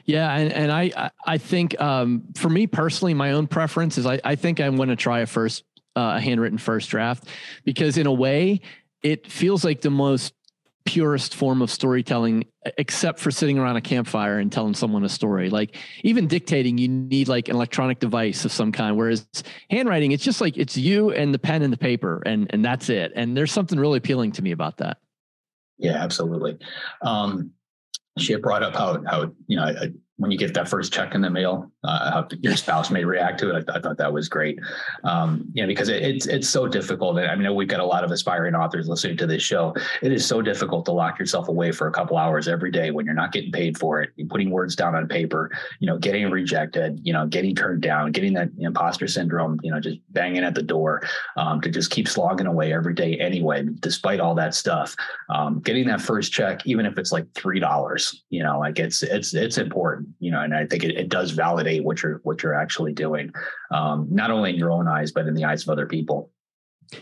Yeah, 0.05 0.33
and, 0.35 0.51
and 0.51 0.71
I 0.71 1.11
I 1.25 1.37
think 1.37 1.79
um, 1.79 2.23
for 2.35 2.49
me 2.49 2.67
personally, 2.67 3.13
my 3.13 3.33
own 3.33 3.47
preference 3.47 3.97
is 3.97 4.05
I, 4.05 4.19
I 4.23 4.35
think 4.35 4.59
I'm 4.59 4.75
going 4.75 4.89
to 4.89 4.95
try 4.95 5.19
a 5.19 5.25
first 5.25 5.63
uh, 5.95 6.15
a 6.17 6.21
handwritten 6.21 6.57
first 6.57 6.89
draft 6.89 7.27
because 7.65 7.97
in 7.97 8.07
a 8.07 8.13
way 8.13 8.61
it 9.03 9.29
feels 9.29 9.63
like 9.63 9.81
the 9.81 9.89
most 9.89 10.33
purest 10.85 11.35
form 11.35 11.61
of 11.61 11.69
storytelling 11.69 12.45
except 12.77 13.19
for 13.19 13.31
sitting 13.31 13.57
around 13.57 13.75
a 13.75 13.81
campfire 13.81 14.37
and 14.37 14.51
telling 14.51 14.73
someone 14.73 15.03
a 15.03 15.09
story. 15.09 15.49
Like 15.49 15.77
even 16.03 16.27
dictating 16.27 16.77
you 16.77 16.87
need 16.87 17.27
like 17.27 17.47
an 17.47 17.55
electronic 17.55 17.99
device 17.99 18.45
of 18.45 18.51
some 18.51 18.71
kind 18.71 18.95
whereas 18.97 19.25
handwriting 19.69 20.11
it's 20.11 20.23
just 20.23 20.41
like 20.41 20.57
it's 20.57 20.77
you 20.77 21.11
and 21.11 21.33
the 21.33 21.39
pen 21.39 21.63
and 21.63 21.73
the 21.73 21.77
paper 21.77 22.21
and 22.25 22.47
and 22.51 22.63
that's 22.63 22.89
it. 22.89 23.11
And 23.15 23.35
there's 23.35 23.51
something 23.51 23.79
really 23.79 23.97
appealing 23.97 24.33
to 24.33 24.41
me 24.41 24.51
about 24.51 24.77
that. 24.77 24.97
Yeah 25.77 25.95
absolutely. 25.95 26.59
Um 27.01 27.51
she 28.19 28.35
brought 28.35 28.61
up 28.61 28.75
how 28.75 29.01
how 29.07 29.31
you 29.47 29.57
know 29.57 29.73
when 30.21 30.29
you 30.29 30.37
get 30.37 30.53
that 30.53 30.69
first 30.69 30.93
check 30.93 31.15
in 31.15 31.21
the 31.21 31.31
mail, 31.31 31.71
uh, 31.83 32.11
how 32.11 32.27
your 32.41 32.55
spouse 32.55 32.91
may 32.91 33.03
react 33.03 33.39
to 33.39 33.49
it. 33.49 33.53
I, 33.53 33.59
th- 33.61 33.69
I 33.73 33.79
thought 33.79 33.97
that 33.97 34.13
was 34.13 34.29
great. 34.29 34.59
Um, 35.03 35.49
you 35.53 35.63
know, 35.63 35.67
because 35.67 35.89
it, 35.89 36.03
it's 36.03 36.27
it's 36.27 36.47
so 36.47 36.67
difficult. 36.67 37.17
I 37.17 37.35
mean, 37.35 37.55
we've 37.55 37.67
got 37.67 37.79
a 37.79 37.85
lot 37.85 38.03
of 38.03 38.11
aspiring 38.11 38.53
authors 38.53 38.87
listening 38.87 39.17
to 39.17 39.25
this 39.25 39.41
show. 39.41 39.73
It 40.03 40.11
is 40.11 40.23
so 40.23 40.43
difficult 40.43 40.85
to 40.85 40.91
lock 40.91 41.17
yourself 41.17 41.47
away 41.47 41.71
for 41.71 41.87
a 41.87 41.91
couple 41.91 42.17
hours 42.17 42.47
every 42.47 42.69
day 42.69 42.91
when 42.91 43.03
you're 43.03 43.15
not 43.15 43.31
getting 43.31 43.51
paid 43.51 43.79
for 43.79 43.99
it. 43.99 44.11
You're 44.15 44.27
putting 44.27 44.51
words 44.51 44.75
down 44.75 44.93
on 44.93 45.07
paper, 45.07 45.49
you 45.79 45.87
know, 45.87 45.97
getting 45.97 46.29
rejected, 46.29 46.99
you 47.01 47.13
know, 47.13 47.25
getting 47.25 47.55
turned 47.55 47.81
down, 47.81 48.11
getting 48.11 48.33
that 48.33 48.49
imposter 48.59 49.07
syndrome, 49.07 49.59
you 49.63 49.71
know, 49.71 49.79
just 49.79 49.97
banging 50.11 50.43
at 50.43 50.53
the 50.53 50.61
door 50.61 51.01
um, 51.35 51.61
to 51.61 51.69
just 51.71 51.89
keep 51.89 52.07
slogging 52.07 52.45
away 52.45 52.73
every 52.73 52.93
day 52.93 53.17
anyway, 53.17 53.65
despite 53.79 54.19
all 54.19 54.35
that 54.35 54.53
stuff. 54.53 54.95
Um, 55.29 55.61
getting 55.61 55.87
that 55.87 55.99
first 55.99 56.31
check, 56.31 56.61
even 56.67 56.85
if 56.85 56.99
it's 56.99 57.11
like 57.11 57.25
three 57.33 57.59
dollars, 57.59 58.23
you 58.29 58.43
know, 58.43 58.59
like 58.59 58.77
it's 58.77 59.01
it's 59.01 59.33
it's 59.33 59.57
important 59.57 60.10
you 60.19 60.31
know, 60.31 60.41
and 60.41 60.53
I 60.53 60.65
think 60.65 60.83
it, 60.83 60.97
it 60.97 61.09
does 61.09 61.31
validate 61.31 61.83
what 61.83 62.01
you're 62.01 62.19
what 62.23 62.43
you're 62.43 62.53
actually 62.53 62.93
doing, 62.93 63.31
um, 63.71 64.07
not 64.09 64.31
only 64.31 64.51
in 64.51 64.55
your 64.55 64.71
own 64.71 64.87
eyes 64.87 65.11
but 65.11 65.27
in 65.27 65.33
the 65.33 65.45
eyes 65.45 65.63
of 65.63 65.69
other 65.69 65.85
people. 65.85 66.31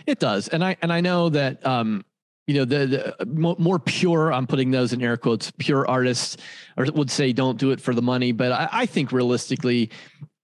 It 0.06 0.20
does, 0.20 0.48
and 0.48 0.64
I 0.64 0.78
and 0.82 0.94
I 0.94 1.02
know 1.02 1.30
that 1.30 1.66
um, 1.66 2.06
you 2.48 2.56
know 2.56 2.66
the, 2.66 3.16
the 3.20 3.26
more 3.26 3.80
pure. 3.80 4.34
I'm 4.34 4.48
putting 4.48 4.72
those 4.72 4.94
in 4.94 5.02
air 5.02 5.18
quotes. 5.18 5.52
Pure 5.58 5.88
artists 5.88 6.38
or 6.78 6.86
would 6.94 7.12
say 7.12 7.34
don't 7.34 7.58
do 7.60 7.72
it 7.72 7.82
for 7.82 7.94
the 7.94 8.02
money, 8.02 8.32
but 8.32 8.52
I, 8.52 8.70
I 8.72 8.86
think 8.86 9.12
realistically, 9.12 9.92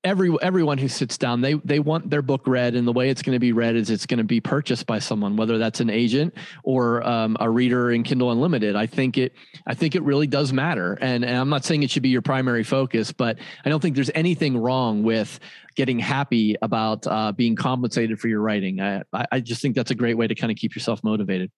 every 0.06 0.34
everyone 0.42 0.78
who 0.78 0.88
sits 0.88 1.18
down 1.18 1.42
they 1.42 1.56
they 1.56 1.80
want 1.80 2.10
their 2.10 2.22
book 2.22 2.44
read 2.46 2.76
and 2.76 2.88
the 2.88 2.94
way 2.94 3.10
it's 3.10 3.22
going 3.22 3.36
to 3.36 3.40
be 3.40 3.52
read 3.52 3.76
is 3.76 3.90
it's 3.90 4.06
going 4.06 4.20
to 4.20 4.24
be 4.24 4.40
purchased 4.40 4.86
by 4.86 5.00
someone 5.00 5.36
whether 5.36 5.58
that's 5.58 5.80
an 5.80 5.90
agent 5.90 6.34
or 6.64 7.06
um, 7.06 7.36
a 7.40 7.50
reader 7.50 7.92
in 7.92 8.04
kindle 8.04 8.32
unlimited. 8.32 8.76
I 8.76 8.86
think 8.86 9.18
it 9.18 9.34
i 9.68 9.74
think 9.74 9.96
it 9.96 10.04
really 10.04 10.28
does 10.28 10.54
matter. 10.54 10.94
And, 11.02 11.26
and 11.26 11.36
i'm 11.36 11.50
not 11.50 11.66
saying 11.66 11.84
it 11.84 11.90
should 11.90 12.04
be 12.04 12.10
your 12.10 12.22
primary 12.22 12.64
focus 12.64 13.12
but 13.12 13.40
i 13.66 13.70
don't 13.70 13.82
think 13.82 13.96
there's 13.96 14.12
anything 14.14 14.58
wrong 14.58 15.04
with 15.04 15.40
getting 15.76 16.00
happy 16.00 16.56
about 16.62 17.06
uh, 17.06 17.32
being 17.34 17.56
compensated 17.56 18.18
for 18.18 18.30
your 18.30 18.40
writing. 18.40 18.80
I, 18.80 19.04
I 19.30 19.42
just 19.42 19.62
think 19.62 19.76
that's 19.76 19.92
a 19.92 19.96
great 19.96 20.18
way 20.18 20.26
to 20.26 20.34
kind 20.34 20.50
of 20.50 20.58
keep 20.58 20.74
yourself 20.74 21.04
motivated. 21.04 21.52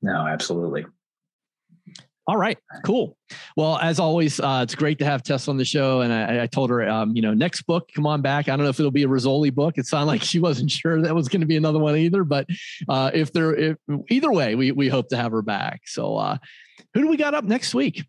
No 0.00 0.26
absolutely 0.28 0.86
all 2.26 2.36
right, 2.36 2.56
cool. 2.86 3.18
Well, 3.56 3.78
as 3.78 4.00
always, 4.00 4.40
uh, 4.40 4.60
it's 4.62 4.74
great 4.74 4.98
to 5.00 5.04
have 5.04 5.22
Tess 5.22 5.46
on 5.46 5.58
the 5.58 5.64
show. 5.64 6.00
And 6.00 6.12
I, 6.12 6.44
I 6.44 6.46
told 6.46 6.70
her, 6.70 6.88
um, 6.88 7.14
you 7.14 7.20
know, 7.20 7.34
next 7.34 7.62
book, 7.62 7.90
come 7.94 8.06
on 8.06 8.22
back. 8.22 8.48
I 8.48 8.56
don't 8.56 8.64
know 8.64 8.70
if 8.70 8.80
it'll 8.80 8.90
be 8.90 9.02
a 9.02 9.08
Rizzoli 9.08 9.52
book. 9.52 9.76
It 9.76 9.86
sounded 9.86 10.06
like 10.12 10.22
she 10.22 10.40
wasn't 10.40 10.70
sure 10.70 11.02
that 11.02 11.14
was 11.14 11.28
going 11.28 11.42
to 11.42 11.46
be 11.46 11.56
another 11.56 11.78
one 11.78 11.96
either. 11.96 12.24
But 12.24 12.46
uh, 12.88 13.10
if 13.12 13.32
there, 13.32 13.54
if 13.54 13.76
either 14.08 14.32
way, 14.32 14.54
we 14.54 14.72
we 14.72 14.88
hope 14.88 15.08
to 15.08 15.16
have 15.16 15.32
her 15.32 15.42
back. 15.42 15.82
So, 15.84 16.16
uh, 16.16 16.38
who 16.94 17.02
do 17.02 17.08
we 17.08 17.16
got 17.16 17.34
up 17.34 17.44
next 17.44 17.74
week? 17.74 18.04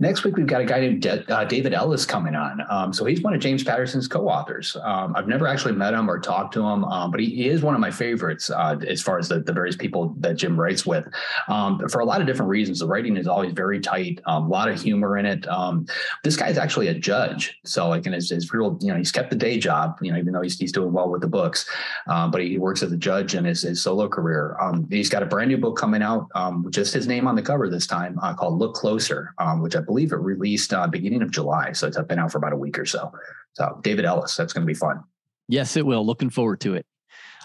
Next 0.00 0.24
week, 0.24 0.36
we've 0.36 0.46
got 0.46 0.62
a 0.62 0.64
guy 0.64 0.80
named 0.80 1.02
De- 1.02 1.30
uh, 1.30 1.44
David 1.44 1.74
Ellis 1.74 2.06
coming 2.06 2.34
on. 2.34 2.62
Um, 2.70 2.90
so 2.90 3.04
he's 3.04 3.20
one 3.20 3.34
of 3.34 3.40
James 3.40 3.62
Patterson's 3.62 4.08
co-authors. 4.08 4.74
Um, 4.82 5.14
I've 5.14 5.28
never 5.28 5.46
actually 5.46 5.74
met 5.74 5.92
him 5.92 6.10
or 6.10 6.18
talked 6.18 6.54
to 6.54 6.60
him, 6.60 6.84
um, 6.84 7.10
but 7.10 7.20
he, 7.20 7.26
he, 7.26 7.48
is 7.50 7.60
one 7.60 7.74
of 7.74 7.80
my 7.82 7.90
favorites 7.90 8.48
uh, 8.48 8.76
as 8.88 9.02
far 9.02 9.18
as 9.18 9.28
the, 9.28 9.40
the, 9.40 9.52
various 9.52 9.76
people 9.76 10.14
that 10.20 10.36
Jim 10.36 10.58
writes 10.58 10.86
with. 10.86 11.06
Um, 11.48 11.86
for 11.90 12.00
a 12.00 12.04
lot 12.06 12.22
of 12.22 12.26
different 12.26 12.48
reasons, 12.48 12.78
the 12.78 12.86
writing 12.86 13.18
is 13.18 13.26
always 13.26 13.52
very 13.52 13.78
tight, 13.78 14.20
um, 14.24 14.44
a 14.44 14.48
lot 14.48 14.70
of 14.70 14.80
humor 14.80 15.18
in 15.18 15.26
it. 15.26 15.46
Um, 15.48 15.84
this 16.24 16.34
guy 16.34 16.48
is 16.48 16.56
actually 16.56 16.88
a 16.88 16.94
judge, 16.94 17.58
so 17.66 17.90
like 17.90 18.06
in 18.06 18.14
his, 18.14 18.30
his, 18.30 18.50
real, 18.54 18.78
you 18.80 18.88
know, 18.88 18.96
he's 18.96 19.12
kept 19.12 19.28
the 19.28 19.36
day 19.36 19.58
job, 19.58 19.98
you 20.00 20.12
know, 20.12 20.18
even 20.18 20.32
though 20.32 20.40
he's, 20.40 20.58
he's 20.58 20.72
doing 20.72 20.94
well 20.94 21.10
with 21.10 21.20
the 21.20 21.28
books, 21.28 21.68
but 22.06 22.40
he, 22.40 22.56
works 22.60 22.82
as 22.82 22.92
a 22.92 22.96
judge 22.96 23.34
in 23.34 23.44
his, 23.44 23.62
his 23.62 23.82
solo 23.82 24.08
career. 24.08 24.56
he's 24.90 25.08
got 25.08 25.22
a 25.22 25.26
brand 25.26 25.50
new 25.50 25.58
book 25.58 25.76
coming 25.76 26.02
out, 26.02 26.28
just 26.70 26.94
his 26.94 27.06
name 27.06 27.26
on 27.26 27.34
the 27.34 27.42
cover 27.42 27.68
this 27.68 27.86
time, 27.86 28.18
uh, 28.22 28.34
called 28.34 28.58
"Look 28.58 28.74
Closer," 28.74 29.34
which 29.58 29.74
I 29.74 29.80
believe 29.80 30.12
it 30.12 30.16
released 30.16 30.72
uh, 30.72 30.86
beginning 30.86 31.22
of 31.22 31.30
July. 31.30 31.72
So 31.72 31.88
it's 31.88 32.00
been 32.02 32.18
out 32.18 32.30
for 32.30 32.38
about 32.38 32.52
a 32.52 32.56
week 32.56 32.78
or 32.78 32.86
so. 32.86 33.12
So 33.54 33.80
David 33.82 34.04
Ellis, 34.04 34.36
that's 34.36 34.52
going 34.52 34.62
to 34.62 34.70
be 34.70 34.74
fun. 34.74 35.02
Yes, 35.48 35.76
it 35.76 35.84
will. 35.84 36.06
Looking 36.06 36.30
forward 36.30 36.60
to 36.60 36.74
it. 36.74 36.86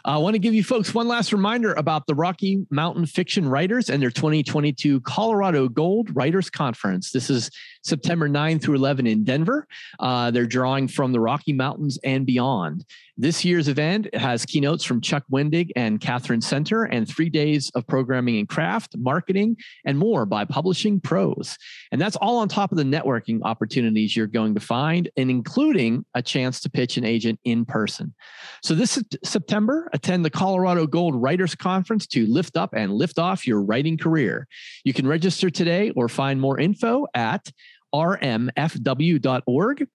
I 0.06 0.18
want 0.18 0.36
to 0.36 0.40
give 0.40 0.54
you 0.54 0.64
folks 0.64 0.94
one 0.94 1.08
last 1.08 1.34
reminder 1.34 1.74
about 1.74 2.06
the 2.06 2.14
Rocky 2.14 2.68
Mountain 2.70 3.08
Fiction 3.08 3.50
Writers 3.50 3.90
and 3.90 4.00
their 4.00 4.12
2022 4.12 5.02
Colorado 5.02 5.68
Gold 5.68 6.16
Writers 6.16 6.48
Conference. 6.52 7.10
This 7.10 7.32
is 7.32 7.50
September 7.84 8.30
9 8.30 8.60
through 8.60 8.76
11 8.76 9.08
in 9.08 9.24
Denver. 9.24 9.68
Uh, 10.00 10.30
they're 10.30 10.46
drawing 10.46 10.88
from 10.88 11.12
the 11.12 11.20
Rocky 11.20 11.54
Mountains 11.54 11.98
and 12.04 12.24
beyond. 12.24 12.86
This 13.18 13.46
year's 13.46 13.70
event 13.70 14.14
has 14.14 14.46
keynotes 14.46 14.84
from 14.84 15.00
Chuck 15.00 15.24
Wendig 15.32 15.72
and 15.78 16.02
Katherine 16.02 16.42
Center 16.42 16.84
and 16.84 17.08
three 17.08 17.30
days 17.30 17.72
of 17.74 17.88
programming 17.88 18.36
in 18.36 18.46
craft, 18.46 18.98
marketing, 18.98 19.56
and 19.86 19.98
more 19.98 20.26
by 20.26 20.44
publishing 20.44 21.00
pros. 21.00 21.58
And 21.94 22.02
that's 22.02 22.18
all 22.18 22.40
on 22.40 22.50
top 22.50 22.74
of 22.74 22.78
the 22.78 22.84
networking 22.84 23.40
opportunities 23.44 24.18
you're 24.18 24.28
going 24.28 24.54
to 24.56 24.60
find, 24.60 25.10
and 25.16 25.32
including 25.32 26.04
a 26.14 26.22
chance 26.22 26.60
to 26.62 26.70
pitch 26.70 26.98
an 26.98 27.06
agent 27.06 27.40
in 27.46 27.64
person. 27.64 28.14
So 28.62 28.76
this 28.76 29.02
September, 29.24 29.90
attend 29.94 30.26
the 30.26 30.30
Colorado 30.30 30.86
Gold 30.86 31.16
Writers 31.16 31.56
Conference 31.56 32.08
to 32.08 32.28
lift 32.28 32.58
up 32.58 32.74
and 32.74 32.92
lift 32.92 33.18
off 33.18 33.48
your 33.48 33.62
writing 33.62 33.98
career. 33.98 34.46
You 34.84 34.92
can 34.92 35.08
register 35.08 35.50
today 35.50 35.92
or 35.92 36.10
find 36.10 36.42
more 36.42 36.60
info 36.60 37.08
at 37.14 37.50
rmfw.org 37.94 39.88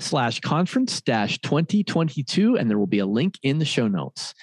slash 0.00 0.40
conference 0.40 1.00
dash 1.00 1.38
2022, 1.40 2.56
and 2.56 2.70
there 2.70 2.78
will 2.78 2.86
be 2.86 3.00
a 3.00 3.06
link 3.06 3.38
in 3.42 3.58
the 3.58 3.64
show 3.64 3.88
notes. 3.88 4.34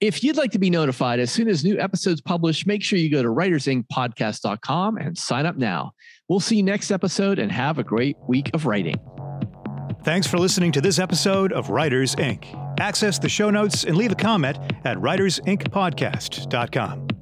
If 0.00 0.22
you'd 0.22 0.36
like 0.36 0.50
to 0.52 0.58
be 0.58 0.68
notified 0.68 1.20
as 1.20 1.30
soon 1.30 1.48
as 1.48 1.64
new 1.64 1.78
episodes 1.78 2.20
publish, 2.20 2.66
make 2.66 2.82
sure 2.82 2.98
you 2.98 3.10
go 3.10 3.22
to 3.22 3.28
writersinkpodcast.com 3.28 4.98
and 4.98 5.16
sign 5.16 5.46
up 5.46 5.56
now. 5.56 5.92
We'll 6.28 6.40
see 6.40 6.56
you 6.56 6.62
next 6.62 6.90
episode 6.90 7.38
and 7.38 7.50
have 7.50 7.78
a 7.78 7.84
great 7.84 8.16
week 8.28 8.50
of 8.52 8.66
writing. 8.66 8.96
Thanks 10.04 10.26
for 10.26 10.38
listening 10.38 10.72
to 10.72 10.80
this 10.80 10.98
episode 10.98 11.52
of 11.52 11.70
Writers 11.70 12.14
Ink. 12.18 12.46
Access 12.78 13.18
the 13.18 13.28
show 13.28 13.50
notes 13.50 13.84
and 13.84 13.96
leave 13.96 14.12
a 14.12 14.16
comment 14.16 14.58
at 14.84 14.98
writersinkpodcast.com. 14.98 17.15